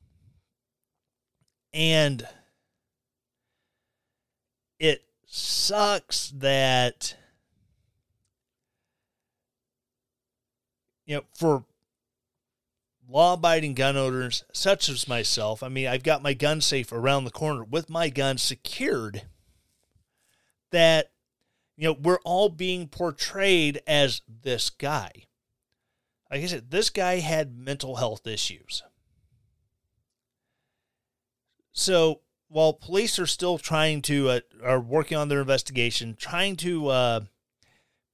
And 1.73 2.27
it 4.79 5.05
sucks 5.27 6.31
that, 6.37 7.17
you 11.07 11.17
know, 11.17 11.23
for 11.35 11.65
law 13.09 13.35
abiding 13.35 13.75
gun 13.75 13.97
owners 13.97 14.45
such 14.53 14.89
as 14.89 15.07
myself, 15.07 15.63
I 15.63 15.69
mean, 15.69 15.87
I've 15.87 16.03
got 16.03 16.23
my 16.23 16.35
gun 16.35 16.61
safe 16.61 16.91
around 16.91 17.25
the 17.25 17.31
corner 17.31 17.63
with 17.63 17.89
my 17.89 18.09
gun 18.09 18.39
secured, 18.39 19.23
that 20.73 21.13
you 21.77 21.89
know, 21.89 21.97
we're 22.01 22.21
all 22.25 22.49
being 22.49 22.89
portrayed 22.89 23.81
as 23.87 24.23
this 24.29 24.71
guy. 24.71 25.27
Like 26.35 26.43
I 26.43 26.47
said, 26.47 26.73
this 26.73 26.91
guy 26.91 27.21
had 27.21 27.57
mental 27.57 27.95
health 27.95 28.27
issues. 28.27 28.83
So 31.71 32.23
while 32.49 32.73
police 32.73 33.21
are 33.21 33.27
still 33.27 33.57
trying 33.57 34.03
to, 34.03 34.29
uh, 34.31 34.41
are 34.61 34.81
working 34.81 35.17
on 35.17 35.29
their 35.29 35.43
investigation, 35.43 36.17
trying 36.19 36.57
to 36.57 36.89
uh, 36.89 37.21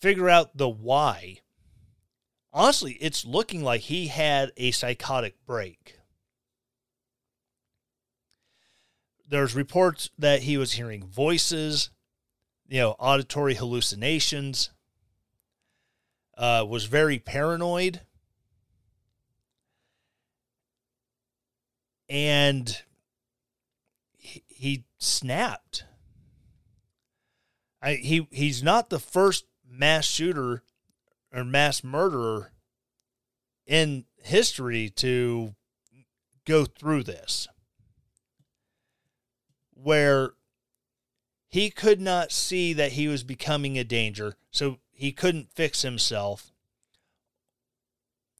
figure 0.03 0.29
out 0.29 0.55
the 0.55 0.69
why, 0.69 1.39
honestly, 2.53 2.99
it's 3.01 3.25
looking 3.25 3.65
like 3.65 3.81
he 3.81 4.09
had 4.09 4.53
a 4.59 4.71
psychotic 4.73 5.37
break. 5.47 5.97
There's 9.27 9.55
reports 9.55 10.11
that 10.19 10.43
he 10.43 10.59
was 10.59 10.73
hearing 10.73 11.07
voices 11.07 11.89
you 12.69 12.81
know, 12.81 12.97
auditory 12.99 13.55
hallucinations, 13.55 14.73
uh, 16.37 16.67
was 16.69 16.85
very 16.85 17.19
paranoid. 17.19 18.03
And 22.11 22.77
he, 24.19 24.85
snapped. 24.99 25.85
I, 27.81 27.95
he 27.95 28.29
he's 28.31 28.63
not 28.63 28.91
the 28.91 28.99
first 28.99 29.47
mass 29.67 30.05
shooter 30.05 30.63
or 31.33 31.45
mass 31.45 31.83
murderer 31.83 32.53
in 33.67 34.05
history 34.23 34.91
to 34.97 35.55
go 36.45 36.67
through 36.67 37.05
this 37.05 37.49
where 39.83 40.35
he 41.49 41.71
could 41.71 42.01
not 42.01 42.31
see 42.31 42.73
that 42.73 42.93
he 42.93 43.09
was 43.09 43.25
becoming 43.25 43.79
a 43.79 43.85
danger, 43.85 44.37
so 44.51 44.79
he 44.93 45.13
couldn't 45.13 45.53
fix 45.53 45.83
himself. 45.83 46.53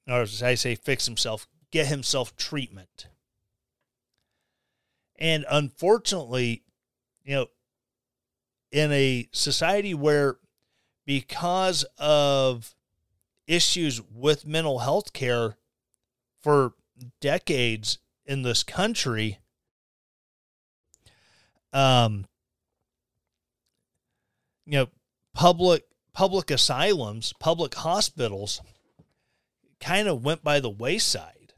Or 0.07 0.23
as 0.23 0.43
I 0.43 0.55
say, 0.55 0.75
fix 0.75 1.07
himself, 1.07 1.49
get 1.71 1.87
himself 1.87 2.37
treatment. 2.37 3.07
And 5.21 5.45
unfortunately, 5.51 6.63
you 7.25 7.35
know, 7.35 7.47
in 8.73 8.91
a 8.93 9.29
society 9.33 9.93
where 9.95 10.39
because 11.05 11.85
of 11.99 12.75
issues 13.47 14.01
with 14.01 14.47
mental 14.47 14.79
health 14.79 15.13
care 15.13 15.57
for 16.41 16.75
decades 17.21 17.99
in 18.25 18.43
this 18.43 18.63
country, 18.63 19.39
um, 21.73 22.27
you 24.65 24.79
know, 24.79 24.89
public 25.35 25.85
public 26.13 26.51
asylums, 26.51 27.33
public 27.39 27.75
hospitals 27.75 28.61
kind 29.81 30.09
of 30.09 30.25
went 30.25 30.43
by 30.43 30.61
the 30.61 30.71
wayside. 30.71 31.55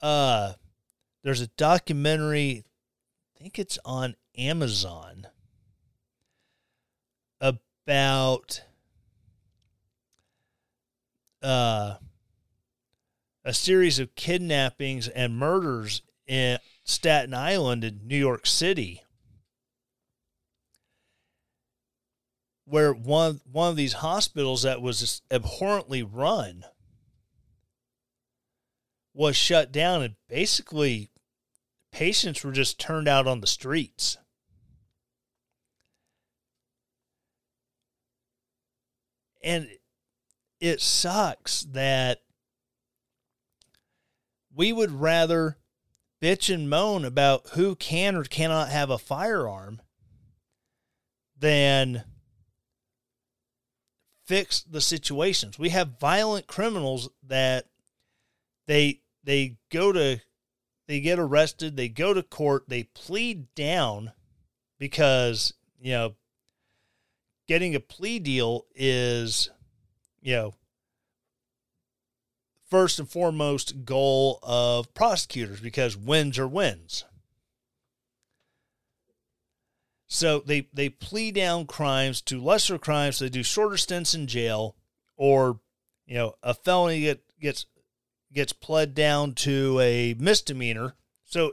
Uh 0.00 0.54
there's 1.22 1.40
a 1.40 1.46
documentary, 1.48 2.64
I 3.36 3.42
think 3.42 3.58
it's 3.58 3.78
on 3.84 4.16
Amazon 4.36 5.26
about 7.40 8.62
uh 11.42 11.96
a 13.44 13.52
series 13.52 13.98
of 13.98 14.14
kidnappings 14.14 15.08
and 15.08 15.36
murders 15.36 16.02
in 16.26 16.58
Staten 16.84 17.34
Island 17.34 17.82
in 17.82 18.06
New 18.06 18.16
York 18.16 18.46
City 18.46 19.02
where 22.64 22.92
one 22.92 23.40
one 23.50 23.70
of 23.70 23.76
these 23.76 23.94
hospitals 23.94 24.62
that 24.62 24.80
was 24.80 25.20
abhorrently 25.30 26.02
run 26.02 26.64
was 29.12 29.36
shut 29.36 29.70
down 29.70 30.02
and 30.02 30.14
basically 30.28 31.10
patients 31.92 32.42
were 32.42 32.52
just 32.52 32.80
turned 32.80 33.06
out 33.06 33.26
on 33.26 33.40
the 33.40 33.46
streets. 33.46 34.16
And 39.44 39.68
it 40.60 40.80
sucks 40.80 41.62
that 41.62 42.22
we 44.54 44.72
would 44.72 44.92
rather 44.92 45.58
bitch 46.22 46.52
and 46.52 46.70
moan 46.70 47.04
about 47.04 47.48
who 47.54 47.74
can 47.74 48.14
or 48.14 48.24
cannot 48.24 48.68
have 48.68 48.90
a 48.90 48.98
firearm 48.98 49.82
than 51.36 52.04
fix 54.24 54.62
the 54.62 54.80
situations. 54.80 55.58
We 55.58 55.70
have 55.70 55.98
violent 55.98 56.46
criminals 56.46 57.10
that 57.26 57.66
they 58.66 59.00
they 59.24 59.56
go 59.70 59.92
to 59.92 60.20
they 60.92 61.00
get 61.00 61.18
arrested, 61.18 61.74
they 61.74 61.88
go 61.88 62.12
to 62.12 62.22
court, 62.22 62.64
they 62.68 62.82
plead 62.82 63.54
down 63.54 64.12
because, 64.78 65.54
you 65.80 65.92
know, 65.92 66.16
getting 67.48 67.74
a 67.74 67.80
plea 67.80 68.18
deal 68.18 68.66
is, 68.74 69.48
you 70.20 70.34
know, 70.34 70.54
first 72.68 72.98
and 72.98 73.08
foremost 73.08 73.86
goal 73.86 74.38
of 74.42 74.92
prosecutors 74.92 75.60
because 75.60 75.96
wins 75.96 76.38
are 76.38 76.46
wins. 76.46 77.06
So 80.08 80.40
they 80.40 80.68
they 80.74 80.90
plea 80.90 81.32
down 81.32 81.64
crimes 81.64 82.20
to 82.20 82.38
lesser 82.38 82.76
crimes. 82.76 83.18
They 83.18 83.30
do 83.30 83.42
shorter 83.42 83.78
stints 83.78 84.12
in 84.12 84.26
jail, 84.26 84.76
or 85.16 85.58
you 86.04 86.16
know, 86.16 86.34
a 86.42 86.52
felony 86.52 87.00
get, 87.00 87.22
gets 87.40 87.64
gets 88.32 88.52
pled 88.52 88.94
down 88.94 89.34
to 89.34 89.78
a 89.80 90.14
misdemeanor. 90.18 90.94
So 91.24 91.52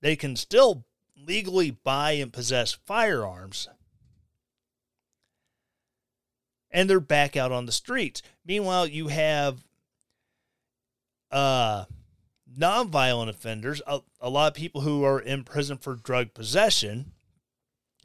they 0.00 0.16
can 0.16 0.36
still 0.36 0.84
legally 1.16 1.70
buy 1.70 2.12
and 2.12 2.32
possess 2.32 2.72
firearms. 2.72 3.68
and 6.74 6.90
they're 6.90 7.00
back 7.00 7.36
out 7.36 7.52
on 7.52 7.66
the 7.66 7.72
streets. 7.72 8.20
Meanwhile, 8.44 8.88
you 8.88 9.06
have 9.06 9.64
uh, 11.30 11.84
nonviolent 12.58 13.28
offenders, 13.28 13.80
a, 13.86 14.00
a 14.20 14.28
lot 14.28 14.48
of 14.48 14.54
people 14.54 14.80
who 14.80 15.04
are 15.04 15.20
in 15.20 15.44
prison 15.44 15.78
for 15.78 15.94
drug 15.94 16.34
possession, 16.34 17.12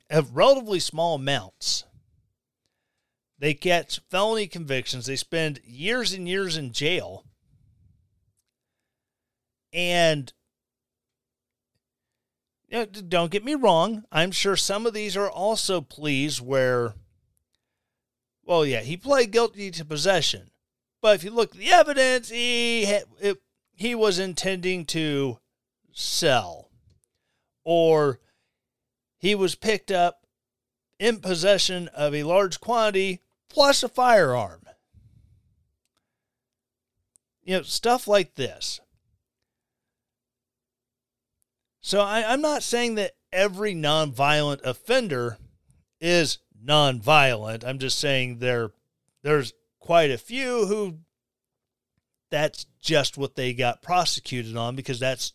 have 0.10 0.36
relatively 0.36 0.80
small 0.80 1.16
amounts. 1.16 1.84
They 3.40 3.56
get 3.56 4.00
felony 4.10 4.46
convictions. 4.46 5.08
They 5.08 5.16
spend 5.16 5.62
years 5.66 6.14
and 6.14 6.28
years 6.30 6.56
in 6.56 6.72
jail. 6.72 7.26
And 9.72 10.34
you 12.70 12.80
know, 12.80 12.86
don't 12.86 13.32
get 13.32 13.44
me 13.44 13.56
wrong. 13.56 14.04
I'm 14.12 14.32
sure 14.32 14.56
some 14.56 14.86
of 14.86 14.94
these 14.94 15.18
are 15.18 15.30
also 15.30 15.82
pleas 15.82 16.40
where, 16.40 16.94
well, 18.44 18.66
yeah, 18.66 18.82
he 18.82 18.96
pled 18.96 19.32
guilty 19.32 19.72
to 19.72 19.86
possession. 19.86 20.52
But 21.02 21.16
if 21.16 21.24
you 21.24 21.32
look 21.32 21.56
at 21.56 21.60
the 21.60 21.72
evidence, 21.72 22.30
he 22.30 22.84
it, 22.84 23.42
he 23.76 23.96
was 23.96 24.20
intending 24.20 24.86
to 24.88 25.40
sell, 25.94 26.70
or 27.64 28.20
he 29.18 29.34
was 29.34 29.56
picked 29.56 29.92
up 29.92 30.28
in 31.00 31.22
possession 31.22 31.88
of 31.90 32.14
a 32.14 32.24
large 32.24 32.60
quantity 32.60 33.22
plus 33.50 33.82
a 33.82 33.90
firearm. 33.90 34.62
You 37.42 37.58
know, 37.58 37.64
stuff 37.64 38.08
like 38.08 38.36
this. 38.36 38.80
So 41.82 42.02
I, 42.02 42.34
am 42.34 42.42
not 42.42 42.64
saying 42.64 42.96
that 42.96 43.14
every 43.32 43.74
nonviolent 43.74 44.62
offender 44.64 45.38
is 46.02 46.40
nonviolent. 46.64 47.64
I'm 47.66 47.80
just 47.80 48.00
saying 48.00 48.40
there 48.40 48.72
there's 49.24 49.54
quite 49.80 50.12
a 50.12 50.18
few 50.18 50.66
who 50.66 51.00
that's 52.30 52.66
just 52.82 53.18
what 53.18 53.36
they 53.36 53.54
got 53.54 53.82
prosecuted 53.82 54.56
on 54.56 54.76
because 54.76 55.00
that's 55.00 55.34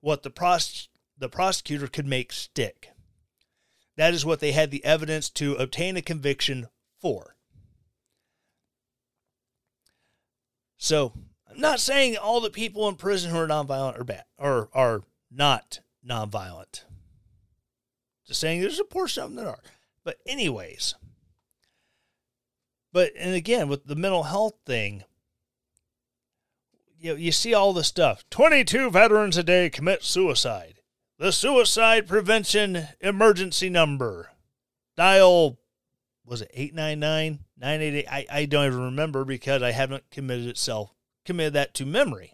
what 0.00 0.22
the 0.22 0.30
pros- 0.30 0.88
the 1.18 1.28
prosecutor 1.28 1.86
could 1.86 2.06
make 2.06 2.32
stick. 2.32 2.90
That 3.96 4.12
is 4.12 4.26
what 4.26 4.40
they 4.40 4.52
had 4.52 4.70
the 4.70 4.84
evidence 4.84 5.30
to 5.30 5.54
obtain 5.54 5.96
a 5.96 6.02
conviction 6.02 6.68
for. 7.00 7.36
So 10.76 11.14
I'm 11.50 11.60
not 11.60 11.80
saying 11.80 12.16
all 12.16 12.40
the 12.40 12.50
people 12.50 12.88
in 12.88 12.96
prison 12.96 13.30
who 13.30 13.38
are 13.38 13.48
nonviolent 13.48 13.98
are 13.98 14.04
bad 14.04 14.24
or 14.38 14.68
are 14.74 15.02
not 15.30 15.80
nonviolent. 16.06 16.84
Just 18.26 18.40
saying 18.40 18.60
there's 18.60 18.80
a 18.80 18.84
portion 18.84 19.22
of 19.22 19.30
them 19.30 19.36
that 19.36 19.48
are. 19.48 19.62
But 20.04 20.18
anyways. 20.26 20.94
But 22.92 23.12
and 23.18 23.34
again 23.34 23.68
with 23.68 23.86
the 23.86 23.96
mental 23.96 24.24
health 24.24 24.54
thing, 24.64 25.04
you 26.98 27.14
you 27.16 27.32
see 27.32 27.54
all 27.54 27.72
the 27.72 27.84
stuff. 27.84 28.24
22 28.30 28.90
veterans 28.90 29.36
a 29.36 29.42
day 29.42 29.70
commit 29.70 30.02
suicide. 30.02 30.80
The 31.18 31.32
suicide 31.32 32.08
prevention 32.08 32.88
emergency 33.00 33.68
number. 33.68 34.30
Dial 34.96 35.58
was 36.24 36.42
it 36.42 36.50
899 36.52 37.40
988 37.58 38.06
I, 38.10 38.26
I 38.30 38.44
don't 38.46 38.66
even 38.66 38.82
remember 38.82 39.24
because 39.24 39.62
I 39.62 39.72
haven't 39.72 40.10
committed 40.10 40.46
itself 40.46 40.92
committed 41.26 41.52
that 41.54 41.74
to 41.74 41.84
memory. 41.84 42.32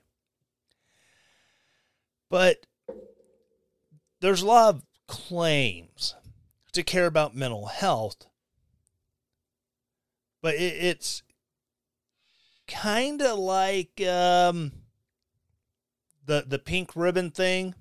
But 2.31 2.67
there's 4.23 4.41
a 4.41 4.47
lot 4.47 4.75
of 4.75 4.83
claims 5.07 6.15
to 6.73 6.83
care 6.83 7.07
about 7.07 7.37
mental 7.37 7.67
health, 7.67 8.27
but 10.41 10.55
it, 10.55 10.75
it's 10.81 11.23
kind 12.67 13.21
of 13.21 13.39
like 13.39 14.01
um, 14.01 14.73
the 16.25 16.45
the 16.47 16.59
pink 16.59 16.97
ribbon 16.97 17.31
thing. 17.31 17.75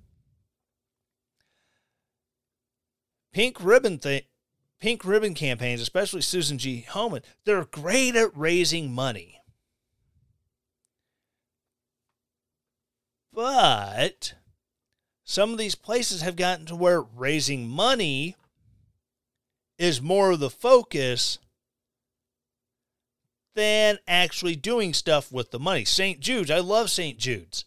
Pink 3.32 3.64
ribbon 3.64 3.98
thing 3.98 4.24
pink 4.82 5.06
ribbon 5.06 5.34
campaigns, 5.34 5.80
especially 5.80 6.22
Susan 6.22 6.58
G. 6.58 6.86
Komen, 6.90 7.24
they're 7.46 7.66
great 7.66 8.16
at 8.16 8.36
raising 8.36 8.92
money. 8.92 9.40
But 13.32 14.34
some 15.32 15.54
of 15.54 15.58
these 15.58 15.76
places 15.76 16.24
have 16.24 16.36
gotten 16.36 16.66
to 16.66 16.76
where 16.76 17.02
raising 17.02 17.66
money 17.66 18.36
is 19.78 20.02
more 20.02 20.32
of 20.32 20.42
the 20.42 20.50
focus 20.50 21.40
than 23.56 23.98
actually 24.10 24.58
doing 24.58 24.94
stuff 24.94 25.32
with 25.32 25.52
the 25.52 25.60
money. 25.60 25.86
St. 25.86 26.20
Jude's, 26.20 26.52
I 26.52 26.60
love 26.60 26.90
St. 26.90 27.18
Jude's. 27.18 27.64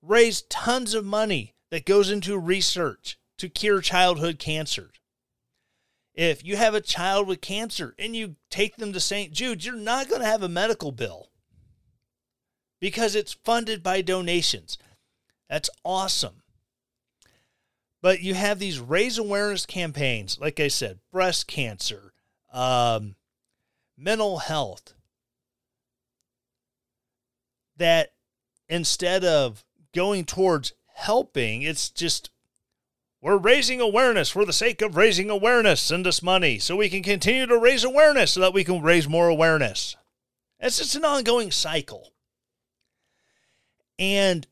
Raise 0.00 0.40
tons 0.40 0.94
of 0.94 1.04
money 1.04 1.52
that 1.70 1.84
goes 1.84 2.10
into 2.10 2.38
research 2.38 3.18
to 3.36 3.50
cure 3.50 3.82
childhood 3.82 4.38
cancers. 4.38 4.94
If 6.14 6.42
you 6.42 6.56
have 6.56 6.74
a 6.74 6.80
child 6.80 7.28
with 7.28 7.42
cancer 7.42 7.94
and 7.98 8.16
you 8.16 8.36
take 8.48 8.76
them 8.76 8.94
to 8.94 9.00
St. 9.00 9.30
Jude's, 9.30 9.66
you're 9.66 9.76
not 9.76 10.08
going 10.08 10.22
to 10.22 10.26
have 10.26 10.42
a 10.42 10.48
medical 10.48 10.90
bill 10.90 11.28
because 12.80 13.14
it's 13.14 13.34
funded 13.34 13.82
by 13.82 14.00
donations. 14.00 14.78
That's 15.50 15.68
awesome. 15.84 16.40
But 18.00 18.20
you 18.20 18.34
have 18.34 18.58
these 18.58 18.78
raise 18.78 19.18
awareness 19.18 19.66
campaigns, 19.66 20.38
like 20.40 20.60
I 20.60 20.68
said, 20.68 21.00
breast 21.10 21.48
cancer, 21.48 22.12
um, 22.52 23.16
mental 23.96 24.38
health, 24.38 24.94
that 27.76 28.12
instead 28.68 29.24
of 29.24 29.64
going 29.92 30.24
towards 30.24 30.72
helping, 30.94 31.62
it's 31.62 31.90
just 31.90 32.30
we're 33.20 33.36
raising 33.36 33.80
awareness 33.80 34.30
for 34.30 34.44
the 34.44 34.52
sake 34.52 34.80
of 34.80 34.96
raising 34.96 35.28
awareness. 35.28 35.80
Send 35.80 36.06
us 36.06 36.22
money 36.22 36.60
so 36.60 36.76
we 36.76 36.88
can 36.88 37.02
continue 37.02 37.46
to 37.46 37.58
raise 37.58 37.82
awareness 37.82 38.32
so 38.32 38.40
that 38.40 38.54
we 38.54 38.62
can 38.62 38.80
raise 38.80 39.08
more 39.08 39.28
awareness. 39.28 39.96
It's 40.60 40.78
just 40.78 40.94
an 40.94 41.04
ongoing 41.04 41.50
cycle. 41.50 42.12
And 43.98 44.46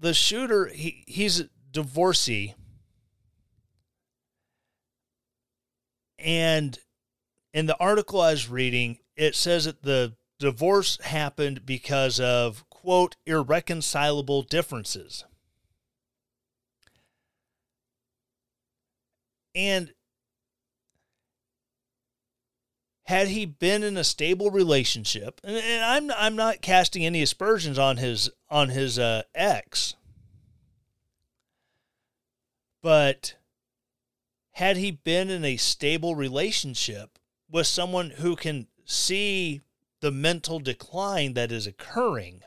the 0.00 0.14
shooter, 0.14 0.66
he, 0.66 1.04
he's 1.06 1.40
a 1.40 1.48
divorcee. 1.70 2.54
And 6.18 6.78
in 7.54 7.66
the 7.66 7.76
article 7.78 8.20
I 8.20 8.32
was 8.32 8.48
reading, 8.48 8.98
it 9.16 9.34
says 9.34 9.64
that 9.64 9.82
the 9.82 10.14
divorce 10.38 10.98
happened 11.02 11.66
because 11.66 12.20
of 12.20 12.64
quote, 12.88 13.16
irreconcilable 13.26 14.42
differences. 14.42 15.24
And 19.54 19.92
had 23.08 23.28
he 23.28 23.46
been 23.46 23.82
in 23.82 23.96
a 23.96 24.04
stable 24.04 24.50
relationship, 24.50 25.40
and, 25.42 25.56
and 25.56 25.82
I'm 25.82 26.10
I'm 26.10 26.36
not 26.36 26.60
casting 26.60 27.06
any 27.06 27.22
aspersions 27.22 27.78
on 27.78 27.96
his 27.96 28.28
on 28.50 28.68
his 28.68 28.98
uh, 28.98 29.22
ex, 29.34 29.94
but 32.82 33.36
had 34.52 34.76
he 34.76 34.90
been 34.90 35.30
in 35.30 35.42
a 35.42 35.56
stable 35.56 36.16
relationship 36.16 37.18
with 37.50 37.66
someone 37.66 38.10
who 38.10 38.36
can 38.36 38.66
see 38.84 39.62
the 40.00 40.10
mental 40.10 40.60
decline 40.60 41.32
that 41.32 41.50
is 41.50 41.66
occurring, 41.66 42.42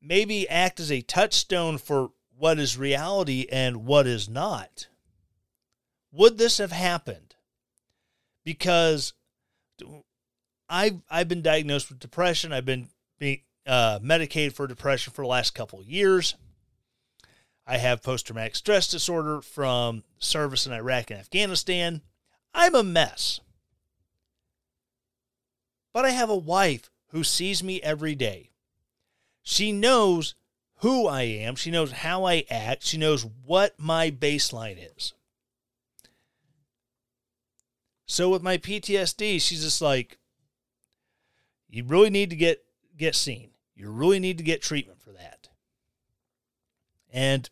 maybe 0.00 0.48
act 0.48 0.80
as 0.80 0.90
a 0.90 1.02
touchstone 1.02 1.76
for 1.76 2.12
what 2.34 2.58
is 2.58 2.78
reality 2.78 3.46
and 3.52 3.84
what 3.84 4.06
is 4.06 4.26
not. 4.26 4.86
Would 6.12 6.38
this 6.38 6.58
have 6.58 6.72
happened? 6.72 7.34
Because 8.44 9.12
I've 10.68 11.02
I've 11.10 11.28
been 11.28 11.42
diagnosed 11.42 11.88
with 11.88 11.98
depression. 11.98 12.52
I've 12.52 12.64
been 12.64 12.88
being 13.18 13.40
uh, 13.66 13.98
medicated 14.02 14.54
for 14.54 14.66
depression 14.66 15.12
for 15.12 15.22
the 15.22 15.28
last 15.28 15.54
couple 15.54 15.82
years. 15.82 16.34
I 17.66 17.76
have 17.76 18.02
post 18.02 18.26
traumatic 18.26 18.56
stress 18.56 18.88
disorder 18.88 19.40
from 19.42 20.02
service 20.18 20.66
in 20.66 20.72
Iraq 20.72 21.10
and 21.10 21.20
Afghanistan. 21.20 22.02
I'm 22.52 22.74
a 22.74 22.82
mess. 22.82 23.40
But 25.92 26.04
I 26.04 26.10
have 26.10 26.30
a 26.30 26.36
wife 26.36 26.90
who 27.08 27.22
sees 27.22 27.62
me 27.62 27.80
every 27.82 28.14
day. 28.14 28.50
She 29.42 29.72
knows 29.72 30.34
who 30.76 31.06
I 31.06 31.22
am. 31.22 31.56
She 31.56 31.70
knows 31.70 31.92
how 31.92 32.24
I 32.24 32.44
act. 32.50 32.84
She 32.84 32.96
knows 32.96 33.26
what 33.44 33.78
my 33.78 34.10
baseline 34.10 34.78
is. 34.96 35.14
So 38.10 38.28
with 38.28 38.42
my 38.42 38.58
PTSD, 38.58 39.40
she's 39.40 39.62
just 39.62 39.80
like, 39.80 40.18
you 41.68 41.84
really 41.84 42.10
need 42.10 42.30
to 42.30 42.36
get 42.36 42.64
get 42.96 43.14
seen. 43.14 43.50
You 43.76 43.88
really 43.88 44.18
need 44.18 44.36
to 44.38 44.44
get 44.44 44.62
treatment 44.62 45.00
for 45.00 45.12
that. 45.12 45.48
And 47.12 47.48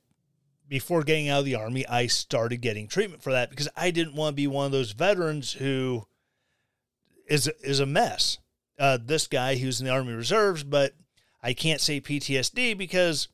before 0.68 1.04
getting 1.04 1.28
out 1.28 1.38
of 1.38 1.44
the 1.44 1.54
army, 1.54 1.86
I 1.86 2.08
started 2.08 2.56
getting 2.56 2.88
treatment 2.88 3.22
for 3.22 3.30
that 3.30 3.50
because 3.50 3.68
I 3.76 3.92
didn't 3.92 4.16
want 4.16 4.32
to 4.32 4.36
be 4.36 4.48
one 4.48 4.66
of 4.66 4.72
those 4.72 4.90
veterans 4.90 5.52
who 5.52 6.08
is 7.28 7.46
is 7.62 7.78
a 7.78 7.86
mess. 7.86 8.38
Uh, 8.80 8.98
this 9.00 9.28
guy 9.28 9.54
who's 9.58 9.80
in 9.80 9.86
the 9.86 9.92
Army 9.92 10.12
Reserves, 10.12 10.64
but 10.64 10.92
I 11.40 11.52
can't 11.52 11.80
say 11.80 12.00
PTSD 12.00 12.76
because 12.76 13.28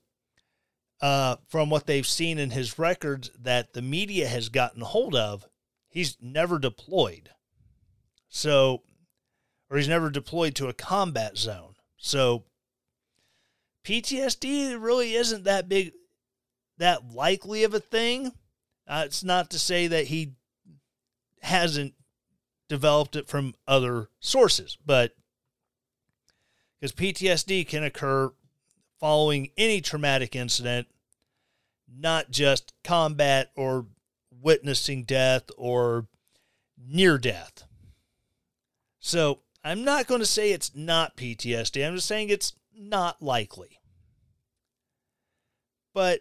uh, 1.00 1.36
from 1.48 1.70
what 1.70 1.86
they've 1.86 2.06
seen 2.06 2.38
in 2.38 2.50
his 2.50 2.78
records 2.78 3.30
that 3.40 3.72
the 3.72 3.82
media 3.82 4.28
has 4.28 4.50
gotten 4.50 4.82
hold 4.82 5.14
of, 5.14 5.46
he's 5.94 6.18
never 6.20 6.58
deployed. 6.58 7.30
So, 8.28 8.82
or 9.70 9.78
he's 9.78 9.88
never 9.88 10.10
deployed 10.10 10.56
to 10.56 10.68
a 10.68 10.74
combat 10.74 11.38
zone. 11.38 11.76
So, 11.96 12.44
PTSD 13.84 14.76
really 14.78 15.14
isn't 15.14 15.44
that 15.44 15.68
big, 15.68 15.92
that 16.78 17.12
likely 17.12 17.62
of 17.64 17.72
a 17.72 17.80
thing. 17.80 18.32
Uh, 18.86 19.04
it's 19.06 19.24
not 19.24 19.50
to 19.50 19.58
say 19.58 19.86
that 19.86 20.08
he 20.08 20.32
hasn't 21.40 21.94
developed 22.68 23.14
it 23.14 23.28
from 23.28 23.54
other 23.68 24.08
sources, 24.20 24.76
but 24.84 25.12
because 26.80 26.92
PTSD 26.92 27.66
can 27.68 27.84
occur 27.84 28.32
following 28.98 29.50
any 29.56 29.80
traumatic 29.80 30.34
incident, 30.34 30.88
not 31.88 32.30
just 32.30 32.72
combat 32.82 33.52
or 33.54 33.86
witnessing 34.44 35.02
death 35.04 35.44
or 35.56 36.06
near 36.78 37.18
death. 37.18 37.64
So 39.00 39.40
I'm 39.64 39.82
not 39.82 40.06
going 40.06 40.20
to 40.20 40.26
say 40.26 40.52
it's 40.52 40.74
not 40.74 41.16
PTSD. 41.16 41.84
I'm 41.84 41.94
just 41.94 42.06
saying 42.06 42.28
it's 42.28 42.52
not 42.76 43.22
likely. 43.22 43.80
But 45.94 46.20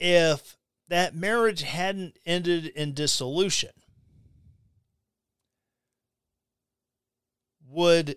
if 0.00 0.56
that 0.88 1.14
marriage 1.14 1.62
hadn't 1.62 2.18
ended 2.26 2.66
in 2.66 2.92
dissolution, 2.92 3.70
would 7.68 8.16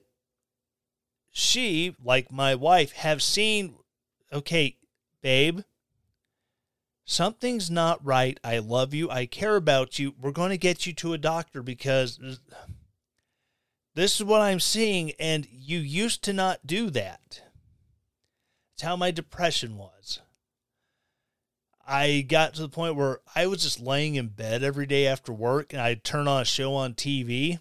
she, 1.29 1.95
like 2.03 2.31
my 2.31 2.55
wife, 2.55 2.93
have 2.93 3.21
seen, 3.21 3.75
okay, 4.31 4.77
babe, 5.21 5.61
something's 7.13 7.69
not 7.69 8.03
right. 8.03 8.39
I 8.43 8.57
love 8.57 8.93
you. 8.93 9.09
I 9.09 9.25
care 9.25 9.55
about 9.55 9.99
you. 9.99 10.13
We're 10.19 10.31
going 10.31 10.49
to 10.49 10.57
get 10.57 10.85
you 10.85 10.93
to 10.93 11.13
a 11.13 11.17
doctor 11.17 11.61
because 11.61 12.19
this 13.95 14.15
is 14.19 14.23
what 14.23 14.41
I'm 14.41 14.59
seeing, 14.59 15.11
and 15.19 15.47
you 15.51 15.79
used 15.79 16.23
to 16.23 16.33
not 16.33 16.65
do 16.65 16.89
that. 16.89 17.41
It's 18.73 18.83
how 18.83 18.95
my 18.95 19.11
depression 19.11 19.77
was. 19.77 20.19
I 21.85 22.25
got 22.27 22.53
to 22.55 22.61
the 22.61 22.69
point 22.69 22.95
where 22.95 23.19
I 23.35 23.45
was 23.47 23.61
just 23.61 23.79
laying 23.79 24.15
in 24.15 24.29
bed 24.29 24.63
every 24.63 24.85
day 24.85 25.05
after 25.05 25.33
work 25.33 25.73
and 25.73 25.81
I'd 25.81 26.03
turn 26.03 26.29
on 26.29 26.41
a 26.41 26.45
show 26.45 26.73
on 26.75 26.93
TV 26.93 27.59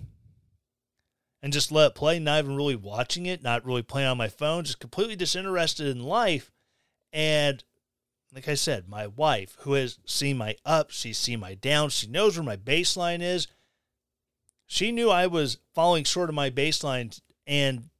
and 1.43 1.53
just 1.53 1.73
let 1.73 1.89
it 1.89 1.95
play, 1.97 2.21
not 2.21 2.45
even 2.45 2.57
really 2.57 2.77
watching 2.77 3.27
it, 3.27 3.43
not 3.43 3.67
really 3.67 3.83
playing 3.83 4.09
on 4.09 4.17
my 4.17 4.29
phone, 4.29 4.63
just 4.63 4.79
completely 4.79 5.17
disinterested 5.17 5.89
in 5.89 6.05
life. 6.05 6.53
And 7.13 7.65
like 8.33 8.49
I 8.49 8.55
said, 8.55 8.89
my 8.89 9.07
wife, 9.07 9.57
who 9.61 9.75
has 9.75 9.99
seen 10.07 10.39
my 10.39 10.57
ups, 10.65 10.95
she's 10.97 11.19
seen 11.19 11.41
my 11.41 11.55
downs, 11.55 11.93
she 11.93 12.07
knows 12.07 12.37
where 12.37 12.45
my 12.45 12.57
baseline 12.57 13.21
is. 13.21 13.47
She 14.67 14.91
knew 14.91 15.11
I 15.11 15.27
was 15.27 15.59
falling 15.75 16.05
short 16.05 16.31
of 16.31 16.35
my 16.35 16.49
baseline 16.49 17.21
and 17.47 17.91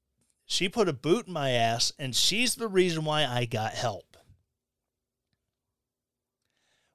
she 0.53 0.69
put 0.69 0.89
a 0.89 0.93
boot 0.93 1.29
in 1.29 1.33
my 1.33 1.51
ass, 1.53 1.93
and 1.99 2.15
she's 2.15 2.57
the 2.57 2.69
reason 2.69 3.07
why 3.07 3.25
I 3.25 3.47
got 3.47 3.73
help. 3.73 4.19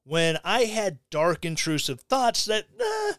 When 0.04 0.38
I 0.44 0.66
had 0.66 1.00
dark, 1.10 1.44
intrusive 1.44 2.02
thoughts 2.02 2.46
that, 2.46 2.68
eh, 2.80 3.14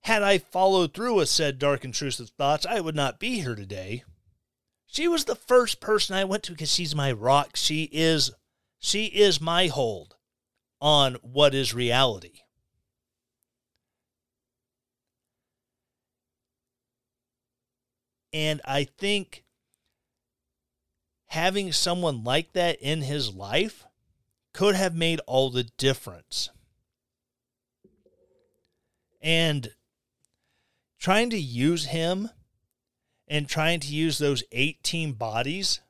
had 0.00 0.24
I 0.24 0.38
followed 0.38 0.92
through 0.92 1.14
with 1.14 1.28
said 1.28 1.60
dark, 1.60 1.84
intrusive 1.84 2.30
thoughts, 2.30 2.66
I 2.66 2.80
would 2.80 2.96
not 2.96 3.20
be 3.20 3.40
here 3.40 3.54
today. 3.54 4.02
She 4.86 5.06
was 5.06 5.24
the 5.24 5.36
first 5.36 5.80
person 5.80 6.16
I 6.16 6.24
went 6.24 6.42
to 6.44 6.52
because 6.52 6.72
she's 6.72 6.94
my 6.94 7.12
rock. 7.12 7.50
She 7.54 7.84
is, 7.92 8.32
she 8.80 9.04
is 9.04 9.40
my 9.40 9.66
hold 9.66 10.16
on 10.80 11.14
what 11.22 11.54
is 11.54 11.74
reality. 11.74 12.40
And 18.32 18.60
I 18.64 18.84
think 18.84 19.44
having 21.26 21.72
someone 21.72 22.24
like 22.24 22.54
that 22.54 22.80
in 22.80 23.02
his 23.02 23.34
life 23.34 23.84
could 24.52 24.74
have 24.74 24.94
made 24.94 25.20
all 25.26 25.50
the 25.50 25.64
difference. 25.76 26.48
And 29.20 29.70
trying 30.98 31.28
to 31.30 31.38
use 31.38 31.86
him 31.86 32.30
and 33.28 33.46
trying 33.46 33.80
to 33.80 33.88
use 33.88 34.18
those 34.18 34.42
18 34.52 35.12
bodies 35.12 35.80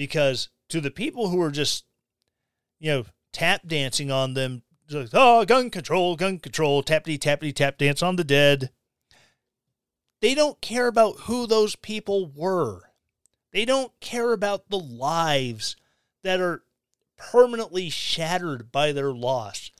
because 0.00 0.48
to 0.68 0.80
the 0.80 0.90
people 0.90 1.28
who 1.28 1.40
are 1.42 1.50
just 1.50 1.84
you 2.78 2.90
know 2.90 3.04
tap 3.32 3.60
dancing 3.66 4.10
on 4.10 4.34
them 4.34 4.62
like, 4.90 5.08
oh 5.12 5.44
gun 5.44 5.68
control 5.68 6.16
gun 6.16 6.38
control 6.38 6.82
tappity 6.82 7.18
tappity 7.18 7.54
tap 7.54 7.76
dance 7.76 8.02
on 8.02 8.16
the 8.16 8.24
dead 8.24 8.70
they 10.20 10.34
don't 10.34 10.60
care 10.60 10.86
about 10.86 11.20
who 11.20 11.46
those 11.46 11.76
people 11.76 12.26
were. 12.26 12.90
They 13.52 13.64
don't 13.64 13.92
care 14.00 14.32
about 14.32 14.68
the 14.68 14.78
lives 14.78 15.76
that 16.22 16.40
are 16.40 16.62
permanently 17.16 17.90
shattered 17.90 18.70
by 18.70 18.92
their 18.92 19.12
loss. 19.12 19.70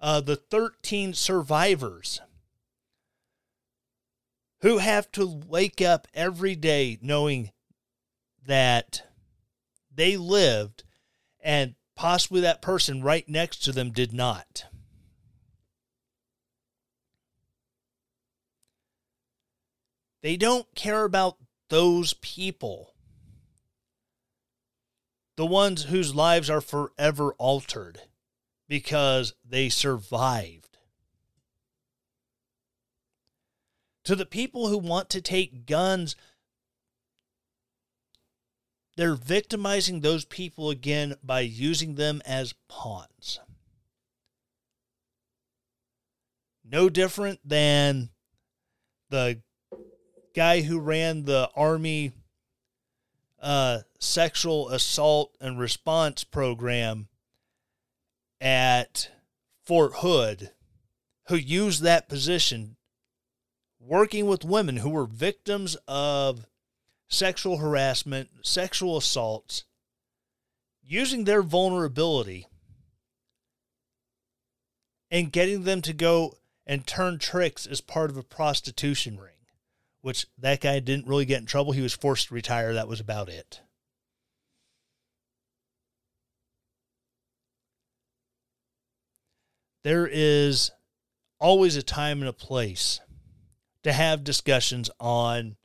Uh, 0.00 0.20
the 0.20 0.36
13 0.36 1.14
survivors 1.14 2.20
who 4.60 4.78
have 4.78 5.10
to 5.12 5.26
wake 5.26 5.80
up 5.80 6.08
every 6.14 6.56
day 6.56 6.98
knowing 7.00 7.52
that 8.46 9.02
they 9.94 10.16
lived 10.16 10.84
and 11.42 11.74
possibly 11.94 12.40
that 12.40 12.62
person 12.62 13.02
right 13.02 13.28
next 13.28 13.58
to 13.64 13.72
them 13.72 13.90
did 13.90 14.12
not. 14.12 14.64
They 20.22 20.36
don't 20.36 20.74
care 20.74 21.04
about 21.04 21.36
those 21.68 22.14
people. 22.14 22.94
The 25.36 25.44
ones 25.44 25.84
whose 25.84 26.14
lives 26.14 26.48
are 26.48 26.62
forever 26.62 27.34
altered 27.34 28.00
because 28.68 29.34
they 29.44 29.68
survived. 29.68 30.78
To 34.04 34.14
the 34.16 34.26
people 34.26 34.68
who 34.68 34.78
want 34.78 35.10
to 35.10 35.20
take 35.20 35.66
guns, 35.66 36.16
they're 38.96 39.14
victimizing 39.14 40.00
those 40.00 40.24
people 40.24 40.70
again 40.70 41.16
by 41.22 41.40
using 41.40 41.94
them 41.94 42.22
as 42.24 42.54
pawns. 42.68 43.40
No 46.64 46.88
different 46.88 47.40
than 47.44 48.10
the 49.10 49.42
guy 50.34 50.62
who 50.62 50.80
ran 50.80 51.24
the 51.24 51.50
Army 51.54 52.12
uh, 53.40 53.80
sexual 53.98 54.70
assault 54.70 55.36
and 55.40 55.58
response 55.58 56.24
program 56.24 57.08
at 58.40 59.10
Fort 59.64 59.92
Hood 59.96 60.50
who 61.28 61.36
used 61.36 61.82
that 61.82 62.08
position 62.08 62.76
working 63.78 64.26
with 64.26 64.44
women 64.44 64.78
who 64.78 64.90
were 64.90 65.06
victims 65.06 65.76
of 65.86 66.46
sexual 67.14 67.58
harassment, 67.58 68.28
sexual 68.42 68.96
assaults, 68.96 69.64
using 70.82 71.24
their 71.24 71.42
vulnerability 71.42 72.46
and 75.10 75.32
getting 75.32 75.64
them 75.64 75.80
to 75.82 75.92
go 75.92 76.34
and 76.66 76.86
turn 76.86 77.18
tricks 77.18 77.66
as 77.66 77.80
part 77.80 78.10
of 78.10 78.16
a 78.16 78.22
prostitution 78.22 79.18
ring, 79.18 79.46
which 80.00 80.26
that 80.38 80.60
guy 80.60 80.80
didn't 80.80 81.06
really 81.06 81.24
get 81.24 81.40
in 81.40 81.46
trouble. 81.46 81.72
He 81.72 81.80
was 81.80 81.94
forced 81.94 82.28
to 82.28 82.34
retire. 82.34 82.74
That 82.74 82.88
was 82.88 83.00
about 83.00 83.28
it. 83.28 83.60
there 89.84 90.08
is 90.10 90.72
always 91.38 91.76
a 91.76 91.82
time 91.82 92.20
and 92.20 92.28
a 92.28 92.32
place 92.32 93.00
to 93.84 93.92
have 93.92 94.24
discussions 94.24 94.90
on 94.98 95.56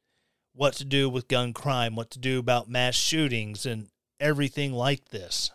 what 0.53 0.73
to 0.73 0.85
do 0.85 1.09
with 1.09 1.27
gun 1.27 1.53
crime, 1.53 1.95
what 1.95 2.09
to 2.11 2.19
do 2.19 2.39
about 2.39 2.69
mass 2.69 2.95
shootings, 2.95 3.65
and 3.65 3.87
everything 4.19 4.73
like 4.73 5.09
this. 5.09 5.51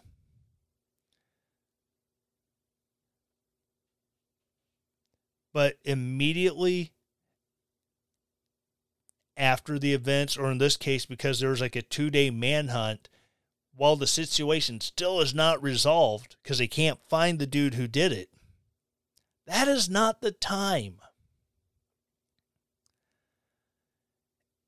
But 5.53 5.77
immediately 5.85 6.93
after 9.37 9.79
the 9.79 9.95
events, 9.95 10.37
or 10.37 10.51
in 10.51 10.59
this 10.59 10.77
case, 10.77 11.07
because 11.07 11.41
there 11.41 11.51
was 11.51 11.61
like 11.61 11.77
a 11.77 11.83
two 11.83 12.11
day 12.11 12.31
manhunt, 12.31 13.09
while 13.77 13.97
the 13.97 14.07
situation 14.07 14.81
still 14.81 15.21
is 15.21 15.35
not 15.35 15.63
resolved 15.63 16.37
because 16.43 16.59
they 16.59 16.69
can't 16.69 17.01
find 17.09 17.39
the 17.39 17.47
dude 17.47 17.75
who 17.75 17.89
did 17.89 18.13
it, 18.13 18.31
that 19.47 19.69
is 19.69 19.89
not 19.89 20.21
the 20.21 20.33
time. 20.33 21.01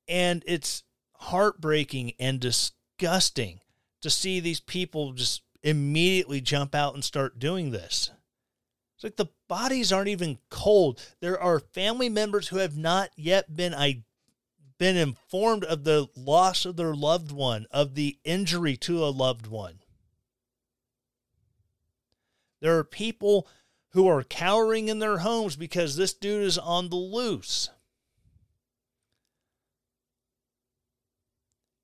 And 0.07 0.43
it's 0.47 0.83
heartbreaking 1.13 2.13
and 2.19 2.39
disgusting 2.39 3.59
to 4.01 4.09
see 4.09 4.39
these 4.39 4.59
people 4.59 5.13
just 5.13 5.41
immediately 5.63 6.41
jump 6.41 6.73
out 6.75 6.93
and 6.93 7.03
start 7.03 7.39
doing 7.39 7.71
this. 7.71 8.11
It's 8.95 9.03
like 9.03 9.17
the 9.17 9.27
bodies 9.47 9.91
aren't 9.91 10.07
even 10.07 10.39
cold. 10.49 11.01
There 11.19 11.39
are 11.39 11.59
family 11.59 12.09
members 12.09 12.47
who 12.47 12.57
have 12.57 12.77
not 12.77 13.11
yet 13.15 13.55
been 13.55 13.73
I 13.73 14.03
been 14.77 14.97
informed 14.97 15.63
of 15.63 15.83
the 15.83 16.07
loss 16.15 16.65
of 16.65 16.77
their 16.77 16.93
loved 16.93 17.31
one, 17.31 17.65
of 17.71 17.95
the 17.95 18.17
injury 18.23 18.77
to 18.77 19.03
a 19.03 19.09
loved 19.09 19.47
one. 19.47 19.79
There 22.59 22.77
are 22.77 22.83
people 22.83 23.47
who 23.89 24.07
are 24.07 24.23
cowering 24.23 24.87
in 24.87 24.99
their 24.99 25.19
homes 25.19 25.55
because 25.55 25.95
this 25.95 26.13
dude 26.13 26.43
is 26.43 26.57
on 26.57 26.89
the 26.89 26.95
loose. 26.95 27.69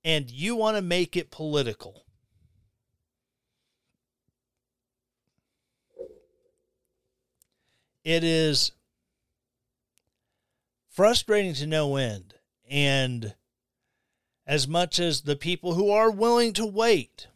And 0.04 0.30
you 0.30 0.56
want 0.56 0.78
to 0.78 0.82
make 0.82 1.16
it 1.16 1.32
political. 1.32 2.04
It 8.04 8.24
is 8.24 8.72
frustrating 10.90 11.54
to 11.56 11.68
no 11.68 11.96
end. 11.96 12.36
And 12.70 13.34
as 14.46 14.68
much 14.68 15.00
as 15.00 15.22
the 15.22 15.36
people 15.36 15.76
who 15.76 15.90
are 15.90 16.12
willing 16.12 16.54
to 16.54 16.66
wait, 16.66 17.28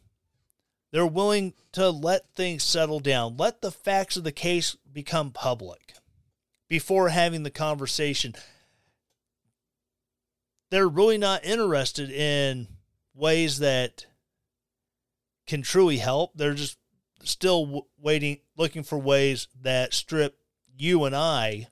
they're 0.90 1.06
willing 1.06 1.54
to 1.72 1.90
let 1.90 2.34
things 2.34 2.62
settle 2.62 3.00
down, 3.00 3.36
let 3.36 3.60
the 3.60 3.70
facts 3.70 4.16
of 4.16 4.24
the 4.24 4.32
case 4.32 4.76
become 4.92 5.30
public 5.30 5.94
before 6.68 7.08
having 7.10 7.42
the 7.42 7.50
conversation. 7.50 8.34
They're 10.70 10.88
really 10.88 11.18
not 11.18 11.44
interested 11.44 12.10
in 12.10 12.68
ways 13.14 13.58
that 13.58 14.06
can 15.46 15.62
truly 15.62 15.98
help. 15.98 16.32
They're 16.34 16.54
just 16.54 16.78
still 17.24 17.88
waiting, 17.98 18.38
looking 18.56 18.82
for 18.82 18.98
ways 18.98 19.48
that 19.60 19.94
strip 19.94 20.38
you 20.76 21.04
and 21.04 21.16
I 21.16 21.68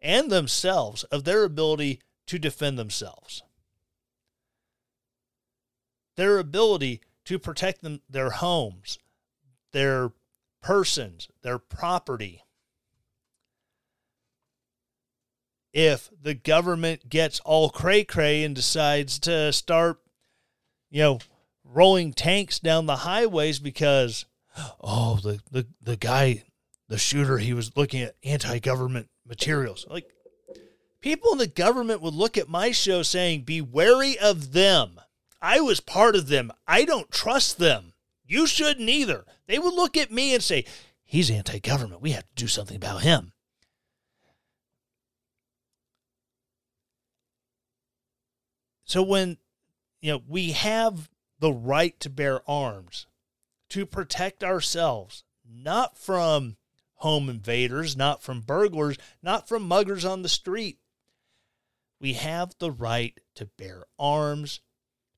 and 0.00 0.30
themselves 0.30 1.02
of 1.04 1.24
their 1.24 1.44
ability 1.44 2.00
to 2.26 2.38
defend 2.38 2.78
themselves. 2.78 3.42
Their 6.16 6.38
ability 6.38 7.00
to 7.24 7.38
protect 7.38 7.82
them, 7.82 8.02
their 8.08 8.30
homes, 8.30 8.98
their 9.72 10.12
persons, 10.62 11.28
their 11.42 11.58
property. 11.58 12.43
If 15.74 16.08
the 16.22 16.34
government 16.34 17.08
gets 17.08 17.40
all 17.40 17.68
cray 17.68 18.04
cray 18.04 18.44
and 18.44 18.54
decides 18.54 19.18
to 19.20 19.52
start, 19.52 19.98
you 20.88 21.02
know, 21.02 21.18
rolling 21.64 22.12
tanks 22.12 22.60
down 22.60 22.86
the 22.86 22.96
highways 22.96 23.58
because, 23.58 24.24
oh, 24.80 25.18
the, 25.20 25.40
the, 25.50 25.66
the 25.82 25.96
guy, 25.96 26.44
the 26.88 26.96
shooter, 26.96 27.38
he 27.38 27.52
was 27.52 27.76
looking 27.76 28.02
at 28.02 28.14
anti 28.22 28.60
government 28.60 29.08
materials. 29.26 29.84
Like, 29.90 30.08
people 31.00 31.32
in 31.32 31.38
the 31.38 31.48
government 31.48 32.00
would 32.02 32.14
look 32.14 32.38
at 32.38 32.48
my 32.48 32.70
show 32.70 33.02
saying, 33.02 33.42
Be 33.42 33.60
wary 33.60 34.16
of 34.16 34.52
them. 34.52 35.00
I 35.42 35.60
was 35.60 35.80
part 35.80 36.14
of 36.14 36.28
them. 36.28 36.52
I 36.68 36.84
don't 36.84 37.10
trust 37.10 37.58
them. 37.58 37.94
You 38.24 38.46
shouldn't 38.46 38.88
either. 38.88 39.24
They 39.48 39.58
would 39.58 39.74
look 39.74 39.96
at 39.96 40.12
me 40.12 40.34
and 40.34 40.42
say, 40.42 40.66
He's 41.02 41.32
anti 41.32 41.58
government. 41.58 42.00
We 42.00 42.12
have 42.12 42.22
to 42.22 42.34
do 42.36 42.46
something 42.46 42.76
about 42.76 43.02
him. 43.02 43.32
So 48.84 49.02
when 49.02 49.38
you 50.00 50.12
know 50.12 50.22
we 50.28 50.52
have 50.52 51.08
the 51.38 51.52
right 51.52 51.98
to 52.00 52.10
bear 52.10 52.48
arms 52.48 53.06
to 53.70 53.86
protect 53.86 54.44
ourselves, 54.44 55.24
not 55.44 55.96
from 55.96 56.56
home 56.96 57.28
invaders, 57.28 57.96
not 57.96 58.22
from 58.22 58.40
burglars, 58.40 58.96
not 59.22 59.48
from 59.48 59.66
muggers 59.66 60.04
on 60.04 60.22
the 60.22 60.28
street, 60.28 60.78
we 62.00 62.14
have 62.14 62.54
the 62.58 62.70
right 62.70 63.18
to 63.34 63.46
bear 63.46 63.84
arms 63.98 64.60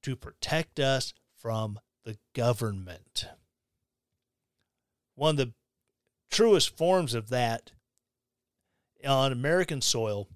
to 0.03 0.17
protect 0.17 0.79
us 0.79 1.13
from 1.35 1.81
the 2.05 2.17
government. 2.35 3.27
One 5.15 5.31
of 5.31 5.37
the 5.37 5.53
truest 6.31 6.77
forms 6.77 7.15
of 7.15 7.29
that 7.31 7.73
on 9.05 9.33
American 9.33 9.81
soil, 9.81 10.29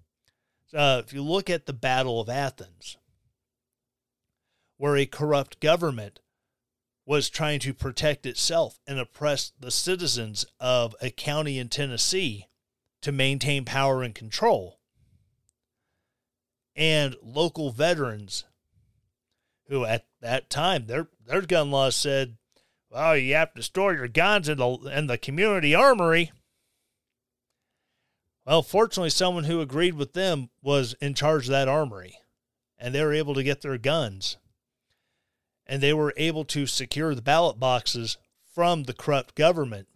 uh, 0.75 1.03
if 1.05 1.13
you 1.13 1.23
look 1.23 1.49
at 1.49 1.67
the 1.67 1.73
Battle 1.73 2.21
of 2.21 2.29
Athens, 2.29 2.97
where 4.81 4.97
a 4.97 5.05
corrupt 5.05 5.61
government 5.61 6.21
was 7.05 7.29
trying 7.29 7.61
to 7.61 7.75
protect 7.75 8.25
itself 8.25 8.81
and 8.87 8.99
oppress 8.99 9.53
the 9.61 9.71
citizens 9.71 10.47
of 10.59 10.97
a 11.03 11.11
county 11.11 11.59
in 11.59 11.69
Tennessee 11.69 12.47
to 13.03 13.13
maintain 13.13 13.67
power 13.67 14.03
and 14.03 14.15
control 14.15 14.81
and 16.75 17.15
local 17.23 17.73
veterans 17.73 18.45
who 19.67 19.85
at 19.85 20.07
that 20.23 20.49
time 20.49 20.87
their 20.87 21.09
their 21.27 21.43
gun 21.43 21.71
laws 21.71 21.95
said, 21.95 22.39
well, 22.89 23.19
you 23.19 23.35
have 23.35 23.53
to 23.53 23.63
store 23.63 23.93
your 23.93 24.09
guns 24.09 24.49
in 24.49 24.57
the 24.57 24.71
in 24.97 25.09
the 25.09 25.19
community 25.19 25.75
armory. 25.75 26.33
Well, 28.47 28.63
fortunately, 28.63 29.11
someone 29.11 29.45
who 29.45 29.61
agreed 29.61 29.93
with 29.93 30.15
them 30.15 30.49
was 30.63 30.95
in 31.03 31.13
charge 31.13 31.45
of 31.45 31.51
that 31.51 31.69
armory, 31.69 32.17
and 32.79 32.95
they 32.95 33.05
were 33.05 33.13
able 33.13 33.35
to 33.35 33.43
get 33.43 33.61
their 33.61 33.77
guns. 33.77 34.39
And 35.71 35.81
they 35.81 35.95
were 35.95 36.13
able 36.17 36.45
to 36.47 36.67
secure 36.67 37.15
the 37.15 37.23
ballot 37.23 37.61
boxes 37.61 38.19
from 38.53 38.83
the 38.83 38.93
corrupt 38.93 39.37
government 39.37 39.87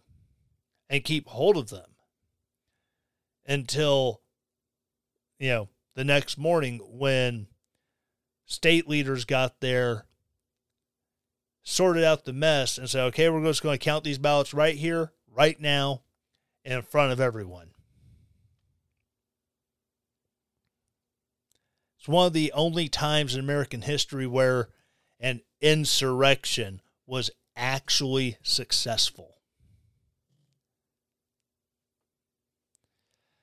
and 0.89 1.03
keep 1.03 1.27
hold 1.27 1.57
of 1.57 1.69
them 1.69 1.89
until, 3.45 4.21
you 5.37 5.49
know, 5.49 5.69
the 5.93 6.05
next 6.05 6.37
morning 6.37 6.79
when 6.81 7.47
state 8.45 8.87
leaders 8.87 9.25
got 9.25 9.59
there, 9.59 10.05
sorted 11.61 12.05
out 12.05 12.23
the 12.23 12.31
mess, 12.31 12.77
and 12.77 12.89
said, 12.89 13.03
okay, 13.07 13.27
we're 13.27 13.43
just 13.43 13.61
going 13.61 13.77
to 13.77 13.83
count 13.83 14.05
these 14.05 14.17
ballots 14.17 14.53
right 14.53 14.75
here, 14.75 15.11
right 15.29 15.59
now, 15.59 16.03
in 16.63 16.81
front 16.83 17.11
of 17.11 17.19
everyone. 17.19 17.71
It's 21.99 22.07
one 22.07 22.27
of 22.27 22.33
the 22.33 22.53
only 22.53 22.87
times 22.87 23.33
in 23.33 23.41
American 23.41 23.81
history 23.81 24.25
where 24.25 24.69
an 25.19 25.41
insurrection 25.65 26.79
was 27.07 27.31
actually 27.55 28.37
successful. 28.43 29.33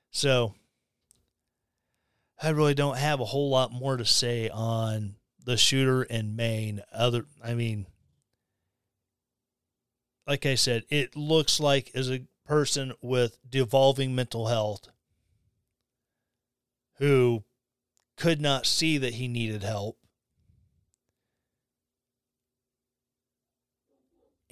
So, 0.09 0.53
I 2.41 2.49
really 2.49 2.73
don't 2.73 2.97
have 2.97 3.19
a 3.19 3.25
whole 3.25 3.49
lot 3.49 3.73
more 3.73 3.97
to 3.97 4.05
say 4.05 4.47
on 4.47 5.15
the 5.43 5.57
shooter 5.57 6.03
in 6.03 6.37
Maine. 6.37 6.81
Other, 6.93 7.25
I 7.43 7.55
mean, 7.55 7.87
like 10.25 10.45
I 10.45 10.55
said, 10.55 10.83
it 10.89 11.17
looks 11.17 11.59
like 11.59 11.91
as 11.93 12.09
a 12.09 12.25
person 12.45 12.93
with 13.01 13.37
devolving 13.49 14.15
mental 14.15 14.47
health 14.47 14.87
who 16.99 17.43
could 18.15 18.39
not 18.39 18.65
see 18.65 18.97
that 18.97 19.15
he 19.15 19.27
needed 19.27 19.63
help. 19.63 19.97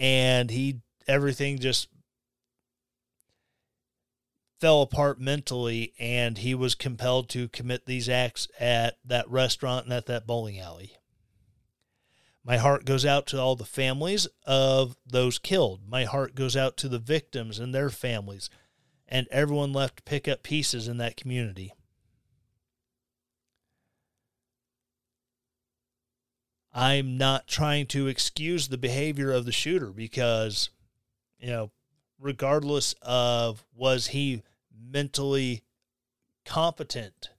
And 0.01 0.49
he, 0.49 0.81
everything 1.07 1.59
just 1.59 1.87
fell 4.59 4.81
apart 4.81 5.21
mentally 5.21 5.93
and 5.99 6.39
he 6.39 6.55
was 6.55 6.73
compelled 6.73 7.29
to 7.29 7.47
commit 7.49 7.85
these 7.85 8.09
acts 8.09 8.47
at 8.59 8.97
that 9.05 9.29
restaurant 9.29 9.85
and 9.85 9.93
at 9.93 10.07
that 10.07 10.25
bowling 10.25 10.59
alley. 10.59 10.97
My 12.43 12.57
heart 12.57 12.83
goes 12.83 13.05
out 13.05 13.27
to 13.27 13.39
all 13.39 13.55
the 13.55 13.63
families 13.63 14.27
of 14.43 14.97
those 15.05 15.37
killed. 15.37 15.87
My 15.87 16.05
heart 16.05 16.33
goes 16.33 16.57
out 16.57 16.77
to 16.77 16.89
the 16.89 16.99
victims 16.99 17.59
and 17.59 17.73
their 17.73 17.91
families 17.91 18.49
and 19.07 19.27
everyone 19.29 19.71
left 19.71 19.97
to 19.97 20.03
pick 20.03 20.27
up 20.27 20.41
pieces 20.41 20.87
in 20.87 20.97
that 20.97 21.15
community. 21.15 21.73
I'm 26.73 27.17
not 27.17 27.47
trying 27.47 27.87
to 27.87 28.07
excuse 28.07 28.67
the 28.67 28.77
behavior 28.77 29.31
of 29.31 29.45
the 29.45 29.51
shooter 29.51 29.87
because, 29.87 30.69
you 31.39 31.49
know, 31.49 31.71
regardless 32.19 32.95
of 33.01 33.65
was 33.75 34.07
he 34.07 34.43
mentally 34.73 35.63
competent 36.45 37.31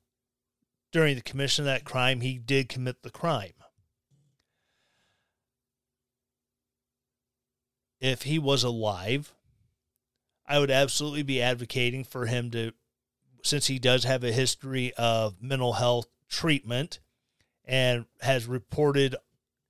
during 0.90 1.16
the 1.16 1.22
commission 1.22 1.64
of 1.64 1.66
that 1.66 1.84
crime, 1.84 2.20
he 2.20 2.38
did 2.38 2.68
commit 2.68 3.02
the 3.02 3.10
crime. 3.10 3.52
if 8.02 8.22
he 8.22 8.38
was 8.38 8.64
alive, 8.64 9.32
I 10.44 10.58
would 10.58 10.72
absolutely 10.72 11.22
be 11.22 11.40
advocating 11.40 12.02
for 12.02 12.26
him 12.26 12.50
to, 12.50 12.72
since 13.44 13.68
he 13.68 13.78
does 13.78 14.02
have 14.04 14.24
a 14.24 14.32
history 14.32 14.92
of 14.94 15.40
mental 15.40 15.74
health 15.74 16.08
treatment 16.28 16.98
and 17.64 18.06
has 18.20 18.46
reported, 18.46 19.16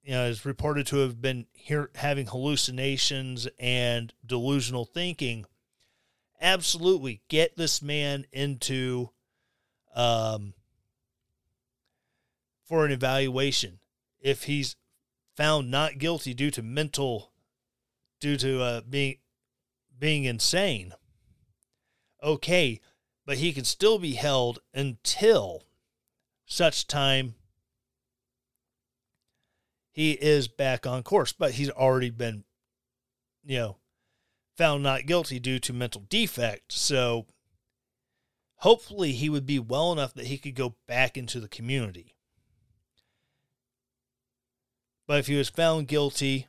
you 0.03 0.12
know, 0.12 0.26
is 0.26 0.45
reported 0.45 0.86
to 0.88 0.99
have 0.99 1.20
been 1.20 1.47
here 1.53 1.90
having 1.95 2.26
hallucinations 2.26 3.49
and 3.59 4.12
delusional 4.24 4.84
thinking. 4.84 5.45
Absolutely 6.40 7.22
get 7.28 7.57
this 7.57 7.82
man 7.82 8.26
into, 8.32 9.11
um, 9.95 10.55
for 12.64 12.84
an 12.84 12.93
evaluation. 12.93 13.78
If 14.20 14.45
he's 14.45 14.76
found 15.36 15.70
not 15.70 15.99
guilty 15.99 16.34
due 16.34 16.51
to 16.51 16.62
mental 16.62 17.32
due 18.20 18.36
to 18.36 18.62
uh, 18.62 18.80
being 18.88 19.16
being 19.99 20.24
insane. 20.24 20.93
Okay, 22.22 22.80
but 23.26 23.38
he 23.38 23.53
can 23.53 23.64
still 23.64 23.99
be 23.99 24.14
held 24.14 24.61
until 24.72 25.64
such 26.47 26.86
time 26.86 27.34
he 29.93 30.12
is 30.12 30.49
back 30.49 30.86
on 30.86 31.03
course, 31.03 31.32
but 31.32 31.53
he's 31.53 31.70
already 31.70 32.11
been, 32.11 32.45
you 33.45 33.59
know, 33.59 33.76
found 34.57 34.82
not 34.82 35.07
guilty 35.07 35.38
due 35.38 35.59
to 35.61 35.72
mental 35.72 36.03
defect. 36.09 36.72
So 36.72 37.26
hopefully 38.57 39.12
he 39.12 39.28
would 39.28 39.47
be 39.47 39.59
well 39.59 39.93
enough 39.93 40.14
that 40.14 40.26
he 40.26 40.38
could 40.38 40.55
go 40.55 40.76
back 40.88 41.16
into 41.16 41.38
the 41.38 41.49
community. 41.49 42.16
But 45.07 45.18
if 45.18 45.26
he 45.26 45.36
was 45.36 45.51
found 45.51 45.88
guilty 45.88 46.47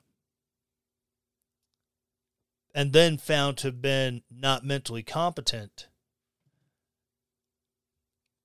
and 2.73 2.93
then 2.93 3.17
found 3.17 3.57
to 3.57 3.67
have 3.67 3.81
been 3.81 4.23
not 4.31 4.63
mentally 4.63 5.03
competent, 5.03 5.87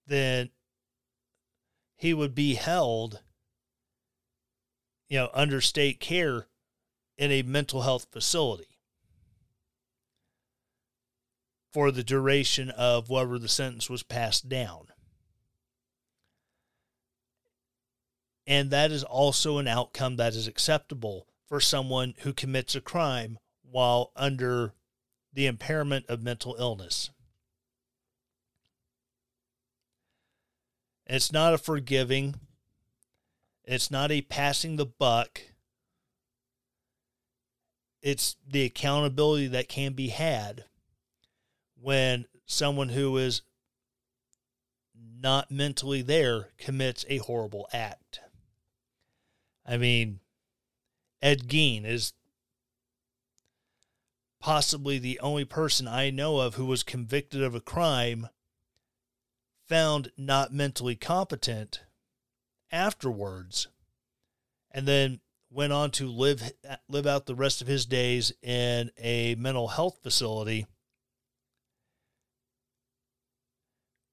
then 0.07 0.51
he 1.95 2.15
would 2.15 2.35
be 2.35 2.55
held, 2.55 3.23
you 5.09 5.19
know, 5.19 5.31
under 5.33 5.61
state 5.61 6.01
care 6.01 6.47
in 7.17 7.31
a 7.31 7.43
mental 7.43 7.83
health 7.83 8.07
facility 8.13 8.79
for 11.73 11.91
the 11.91 12.05
duration 12.05 12.71
of 12.71 13.09
whatever 13.09 13.39
the 13.39 13.49
sentence 13.49 13.91
was 13.91 14.03
passed 14.03 14.49
down. 14.49 14.89
And 18.47 18.71
that 18.71 18.91
is 18.91 19.05
also 19.05 19.59
an 19.59 19.69
outcome 19.69 20.17
that 20.17 20.35
is 20.35 20.47
acceptable 20.47 21.27
for 21.47 21.61
someone 21.61 22.15
who 22.21 22.33
commits 22.33 22.75
a 22.75 22.81
crime 22.81 23.39
while 23.63 24.11
under 24.17 24.73
the 25.33 25.47
impairment 25.47 26.07
of 26.09 26.23
mental 26.23 26.57
illness. 26.59 27.11
It's 31.07 31.33
not 31.33 31.55
a 31.55 31.59
forgiving, 31.59 32.37
it's 33.69 33.91
not 33.91 34.11
a 34.11 34.23
passing 34.23 34.77
the 34.77 34.87
buck. 34.87 35.43
It's 38.01 38.37
the 38.49 38.64
accountability 38.64 39.47
that 39.49 39.69
can 39.69 39.93
be 39.93 40.09
had 40.09 40.64
when 41.79 42.25
someone 42.47 42.89
who 42.89 43.19
is 43.19 43.43
not 45.21 45.51
mentally 45.51 46.01
there 46.01 46.49
commits 46.57 47.05
a 47.11 47.19
horrible 47.19 47.69
act. 47.71 48.21
I 49.66 49.77
mean, 49.77 50.21
Ed 51.21 51.47
Gein 51.47 51.85
is 51.85 52.14
possibly 54.41 54.99
the 54.99 55.21
only 55.21 55.45
person 55.45 55.87
I 55.87 56.09
know 56.09 56.39
of 56.39 56.55
who 56.55 56.64
was 56.64 56.83
convicted 56.83 57.43
of 57.43 57.55
a 57.55 57.61
crime 57.61 58.31
found 59.69 60.11
not 60.16 60.55
mentally 60.55 60.97
competent 60.97 61.83
afterwards 62.71 63.69
and 64.71 64.87
then 64.87 65.21
went 65.51 65.73
on 65.73 65.91
to 65.91 66.07
live 66.07 66.53
live 66.89 67.07
out 67.07 67.27
the 67.27 67.35
rest 67.35 67.62
of 67.62 67.66
his 67.66 67.87
days 67.87 68.33
in 68.43 68.91
a 68.99 69.35
mental 69.37 69.69
health 69.69 69.99
facility 70.03 70.66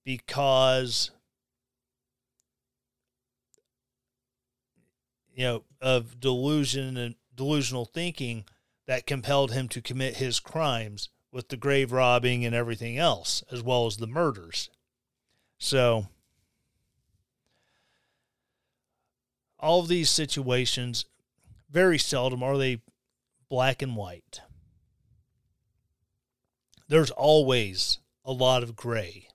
because 0.06 1.12
you 5.34 5.44
know 5.44 5.64
of 5.82 6.20
delusion 6.20 6.96
and 6.96 7.16
delusional 7.36 7.86
thinking 7.86 8.46
that 8.88 9.08
compelled 9.08 9.52
him 9.52 9.68
to 9.68 9.82
commit 9.82 10.18
his 10.18 10.40
crimes 10.40 11.10
with 11.32 11.50
the 11.50 11.58
grave 11.58 11.92
robbing 11.92 12.46
and 12.46 12.56
everything 12.56 12.98
else, 12.98 13.44
as 13.52 13.62
well 13.62 13.86
as 13.86 13.98
the 13.98 14.08
murders. 14.08 14.70
So, 15.58 16.08
all 19.66 19.82
of 19.82 19.88
these 19.88 20.10
situations, 20.10 21.06
very 21.70 21.98
seldom 21.98 22.44
are 22.44 22.58
they 22.58 22.82
black 23.50 23.82
and 23.82 23.96
white. 23.96 24.42
There's 26.88 27.12
always 27.12 28.00
a 28.24 28.32
lot 28.32 28.64
of 28.64 28.76
gray. 28.76 29.28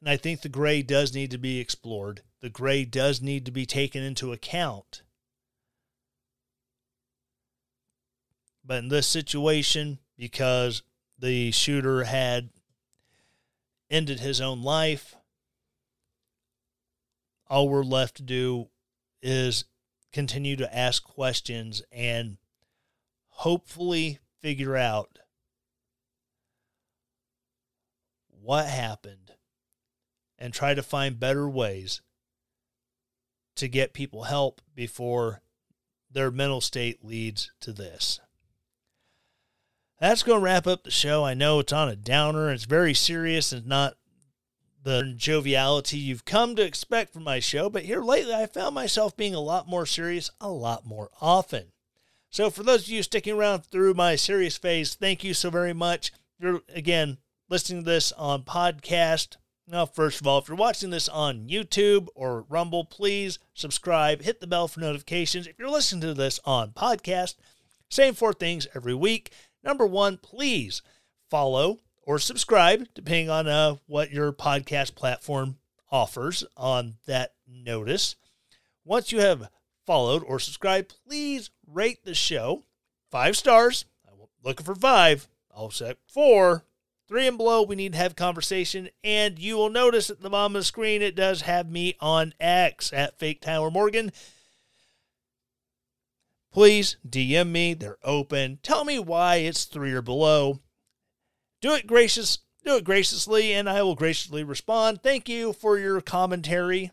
And 0.00 0.10
I 0.10 0.16
think 0.16 0.42
the 0.42 0.48
gray 0.48 0.82
does 0.82 1.14
need 1.14 1.30
to 1.30 1.38
be 1.38 1.58
explored. 1.58 2.22
The 2.40 2.50
gray 2.50 2.84
does 2.84 3.22
need 3.22 3.46
to 3.46 3.50
be 3.50 3.66
taken 3.66 4.02
into 4.02 4.32
account 4.32 5.02
But 8.66 8.78
in 8.78 8.88
this 8.88 9.06
situation, 9.06 10.00
because 10.16 10.82
the 11.18 11.52
shooter 11.52 12.04
had 12.04 12.50
ended 13.88 14.18
his 14.18 14.40
own 14.40 14.62
life, 14.62 15.14
all 17.48 17.68
we're 17.68 17.82
left 17.82 18.16
to 18.16 18.22
do 18.22 18.68
is 19.22 19.64
continue 20.12 20.56
to 20.56 20.76
ask 20.76 21.02
questions 21.04 21.82
and 21.92 22.38
hopefully 23.28 24.18
figure 24.40 24.76
out 24.76 25.18
what 28.30 28.66
happened 28.66 29.32
and 30.38 30.52
try 30.52 30.74
to 30.74 30.82
find 30.82 31.20
better 31.20 31.48
ways 31.48 32.00
to 33.56 33.68
get 33.68 33.92
people 33.92 34.24
help 34.24 34.60
before 34.74 35.40
their 36.10 36.30
mental 36.30 36.60
state 36.60 37.04
leads 37.04 37.50
to 37.60 37.72
this 37.72 38.20
that's 40.00 40.22
going 40.22 40.40
to 40.40 40.44
wrap 40.44 40.66
up 40.66 40.84
the 40.84 40.90
show. 40.90 41.24
I 41.24 41.34
know 41.34 41.60
it's 41.60 41.72
on 41.72 41.88
a 41.88 41.96
downer. 41.96 42.50
It's 42.52 42.64
very 42.64 42.94
serious 42.94 43.52
and 43.52 43.66
not 43.66 43.96
the 44.86 45.12
joviality 45.16 45.98
you've 45.98 46.24
come 46.24 46.54
to 46.54 46.62
expect 46.62 47.12
from 47.12 47.24
my 47.24 47.40
show. 47.40 47.68
But 47.68 47.82
here 47.82 48.02
lately, 48.02 48.32
I 48.32 48.46
found 48.46 48.72
myself 48.72 49.16
being 49.16 49.34
a 49.34 49.40
lot 49.40 49.66
more 49.68 49.84
serious 49.84 50.30
a 50.40 50.48
lot 50.48 50.86
more 50.86 51.10
often. 51.20 51.72
So, 52.30 52.50
for 52.50 52.62
those 52.62 52.84
of 52.84 52.88
you 52.90 53.02
sticking 53.02 53.34
around 53.36 53.64
through 53.64 53.94
my 53.94 54.14
serious 54.14 54.56
phase, 54.56 54.94
thank 54.94 55.24
you 55.24 55.34
so 55.34 55.50
very 55.50 55.72
much. 55.72 56.12
You're, 56.38 56.60
again, 56.72 57.18
listening 57.48 57.82
to 57.82 57.90
this 57.90 58.12
on 58.12 58.44
podcast, 58.44 59.36
now, 59.68 59.84
first 59.84 60.20
of 60.20 60.28
all, 60.28 60.38
if 60.38 60.46
you're 60.46 60.56
watching 60.56 60.90
this 60.90 61.08
on 61.08 61.48
YouTube 61.48 62.06
or 62.14 62.42
Rumble, 62.42 62.84
please 62.84 63.40
subscribe, 63.52 64.22
hit 64.22 64.38
the 64.38 64.46
bell 64.46 64.68
for 64.68 64.78
notifications. 64.78 65.48
If 65.48 65.58
you're 65.58 65.68
listening 65.68 66.02
to 66.02 66.14
this 66.14 66.38
on 66.44 66.70
podcast, 66.70 67.34
same 67.90 68.14
four 68.14 68.32
things 68.32 68.68
every 68.76 68.94
week. 68.94 69.32
Number 69.64 69.84
one, 69.84 70.18
please 70.18 70.82
follow 71.28 71.80
or 72.06 72.18
subscribe, 72.18 72.88
depending 72.94 73.28
on 73.28 73.46
uh, 73.46 73.76
what 73.86 74.10
your 74.10 74.32
podcast 74.32 74.94
platform 74.94 75.58
offers 75.90 76.44
on 76.56 76.94
that 77.06 77.34
notice. 77.46 78.16
Once 78.84 79.12
you 79.12 79.20
have 79.20 79.50
followed 79.84 80.22
or 80.24 80.38
subscribed, 80.38 80.94
please 81.06 81.50
rate 81.66 82.04
the 82.04 82.14
show 82.14 82.62
five 83.10 83.36
stars. 83.36 83.84
I'm 84.10 84.18
looking 84.42 84.64
for 84.64 84.74
five. 84.74 85.28
I'll 85.54 85.70
set 85.70 85.98
four. 86.06 86.64
Three 87.08 87.26
and 87.28 87.36
below, 87.36 87.62
we 87.62 87.76
need 87.76 87.92
to 87.92 87.98
have 87.98 88.16
conversation. 88.16 88.88
And 89.04 89.38
you 89.38 89.56
will 89.56 89.70
notice 89.70 90.08
at 90.08 90.22
the 90.22 90.30
bottom 90.30 90.56
of 90.56 90.60
the 90.60 90.64
screen, 90.64 91.02
it 91.02 91.14
does 91.14 91.42
have 91.42 91.70
me 91.70 91.94
on 92.00 92.32
X 92.40 92.92
at 92.92 93.18
Fake 93.18 93.40
Tyler 93.42 93.70
Morgan 93.70 94.10
please 96.56 96.96
DM 97.06 97.50
me. 97.50 97.74
They're 97.74 97.98
open. 98.02 98.60
Tell 98.62 98.86
me 98.86 98.98
why 98.98 99.36
it's 99.36 99.66
three 99.66 99.92
or 99.92 100.00
below. 100.00 100.60
Do 101.66 101.74
it 101.74 101.88
gracious. 101.88 102.38
Do 102.64 102.76
it 102.76 102.84
graciously, 102.84 103.52
and 103.52 103.68
I 103.68 103.82
will 103.82 103.96
graciously 103.96 104.44
respond. 104.44 105.02
Thank 105.02 105.28
you 105.28 105.52
for 105.52 105.76
your 105.76 106.00
commentary, 106.00 106.92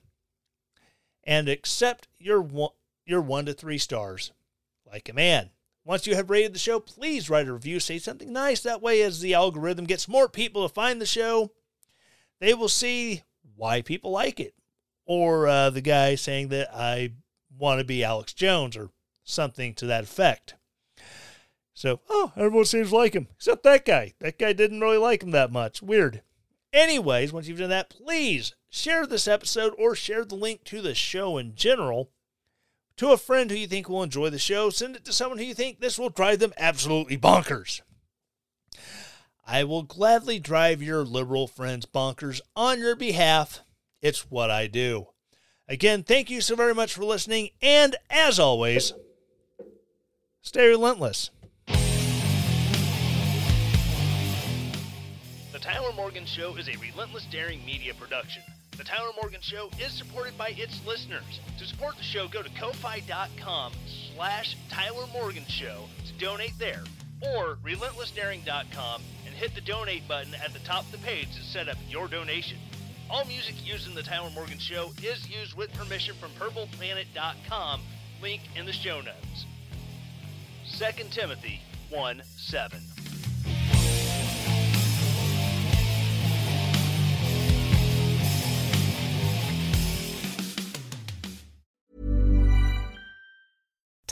and 1.24 1.48
accept 1.48 2.08
your 2.18 2.42
one, 2.42 2.72
your 3.06 3.22
one 3.22 3.46
to 3.46 3.54
three 3.54 3.78
stars, 3.78 4.32
like 4.92 5.08
a 5.08 5.14
man. 5.14 5.52
Once 5.86 6.08
you 6.08 6.16
have 6.16 6.32
rated 6.32 6.56
the 6.56 6.60
show, 6.60 6.80
please 6.80 7.30
write 7.30 7.48
a 7.48 7.54
review. 7.54 7.80
Say 7.80 8.00
something 8.00 8.34
nice. 8.34 8.62
That 8.62 8.82
way, 8.82 9.04
as 9.04 9.22
the 9.22 9.36
algorithm 9.36 9.86
gets 9.86 10.08
more 10.08 10.28
people 10.28 10.68
to 10.68 10.74
find 10.74 11.00
the 11.00 11.06
show, 11.06 11.52
they 12.40 12.56
will 12.56 12.68
see 12.68 13.22
why 13.56 13.84
people 13.84 14.10
like 14.10 14.40
it. 14.40 14.56
Or 15.06 15.48
uh, 15.48 15.70
the 15.70 15.82
guy 15.82 16.16
saying 16.16 16.48
that 16.48 16.74
I 16.74 17.12
want 17.56 17.78
to 17.78 17.86
be 17.86 18.04
Alex 18.04 18.34
Jones 18.34 18.76
or 18.76 18.90
something 19.24 19.76
to 19.76 19.86
that 19.86 20.06
effect. 20.06 20.56
So, 21.74 22.02
oh, 22.10 22.32
everyone 22.36 22.66
seems 22.66 22.90
to 22.90 22.96
like 22.96 23.14
him, 23.14 23.28
except 23.36 23.64
that 23.64 23.86
guy. 23.86 24.14
That 24.20 24.38
guy 24.38 24.54
didn't 24.54 24.82
really 24.82 24.98
like 24.98 25.24
him 25.24 25.32
that 25.32 25.52
much. 25.52 25.82
Weird. 25.82 26.22
Anyways, 26.72 27.34
once 27.34 27.48
you've 27.48 27.60
done 27.60 27.70
that, 27.70 27.90
please 27.90 28.56
share 28.70 29.06
this 29.06 29.28
episode 29.28 29.74
or 29.78 29.96
share 29.96 30.26
the 30.26 30.36
link 30.36 30.64
to 30.66 30.82
the 30.82 30.96
show 30.96 31.38
in 31.38 31.56
general 31.56 32.12
to 32.98 33.12
a 33.12 33.18
friend 33.18 33.50
who 33.50 33.58
you 33.58 33.68
think 33.68 33.90
will 33.90 34.04
enjoy 34.04 34.30
the 34.30 34.40
show. 34.40 34.70
Send 34.70 34.96
it 34.96 35.06
to 35.06 35.14
someone 35.14 35.38
who 35.38 35.46
you 35.46 35.54
think 35.54 35.80
this 35.80 35.98
will 35.98 36.10
drive 36.10 36.40
them 36.40 36.54
absolutely 36.58 37.18
bonkers. 37.18 37.82
I 39.46 39.64
will 39.64 39.84
gladly 39.84 40.40
drive 40.40 40.82
your 40.82 41.04
liberal 41.04 41.48
friends 41.48 41.86
bonkers 41.86 42.40
on 42.56 42.80
your 42.80 42.96
behalf. 42.96 43.62
It's 44.02 44.32
what 44.32 44.50
I 44.50 44.68
do. 44.68 45.08
Again, 45.68 46.04
thank 46.04 46.30
you 46.30 46.42
so 46.42 46.56
very 46.56 46.74
much 46.74 46.94
for 46.94 47.04
listening, 47.04 47.50
and 47.62 47.96
as 48.10 48.40
always, 48.40 48.94
stay 50.42 50.68
relentless. 50.68 51.30
Morgan 56.14 56.28
Show 56.28 56.56
is 56.58 56.70
a 56.70 56.78
relentless 56.78 57.26
daring 57.32 57.66
media 57.66 57.92
production. 57.96 58.44
The 58.78 58.84
Tyler 58.84 59.10
Morgan 59.20 59.42
Show 59.42 59.72
is 59.80 59.92
supported 59.92 60.38
by 60.38 60.50
its 60.50 60.80
listeners. 60.86 61.40
To 61.58 61.66
support 61.66 61.98
the 61.98 62.04
show, 62.04 62.28
go 62.28 62.44
to 62.44 62.52
ko-fi.com 62.52 63.74
slash 64.16 64.56
Tyler 64.70 65.08
Morgan 65.12 65.44
Show 65.48 65.86
to 66.06 66.14
donate 66.24 66.54
there, 66.60 66.84
or 67.20 67.58
relentlessdaring.com 67.66 69.02
and 69.26 69.34
hit 69.34 69.56
the 69.56 69.62
donate 69.62 70.08
button 70.08 70.36
at 70.36 70.54
the 70.54 70.60
top 70.60 70.86
of 70.86 70.92
the 70.92 71.00
page 71.00 71.30
to 71.36 71.42
set 71.42 71.68
up 71.68 71.78
your 71.90 72.08
donation. 72.08 72.60
All 73.10 73.26
music 73.26 73.56
used 73.66 73.88
in 73.88 73.96
the 73.96 74.04
Tyler 74.04 74.30
Morgan 74.30 74.60
Show 74.60 74.92
is 75.02 75.28
used 75.28 75.58
with 75.58 75.74
permission 75.74 76.14
from 76.18 76.30
purpleplanet.com, 76.34 77.82
link 78.22 78.42
in 78.56 78.68
the 78.68 78.72
show 78.72 79.02
notes. 79.02 79.48
2 80.78 81.06
Timothy 81.10 81.60
1 81.90 82.22
7. 82.38 82.80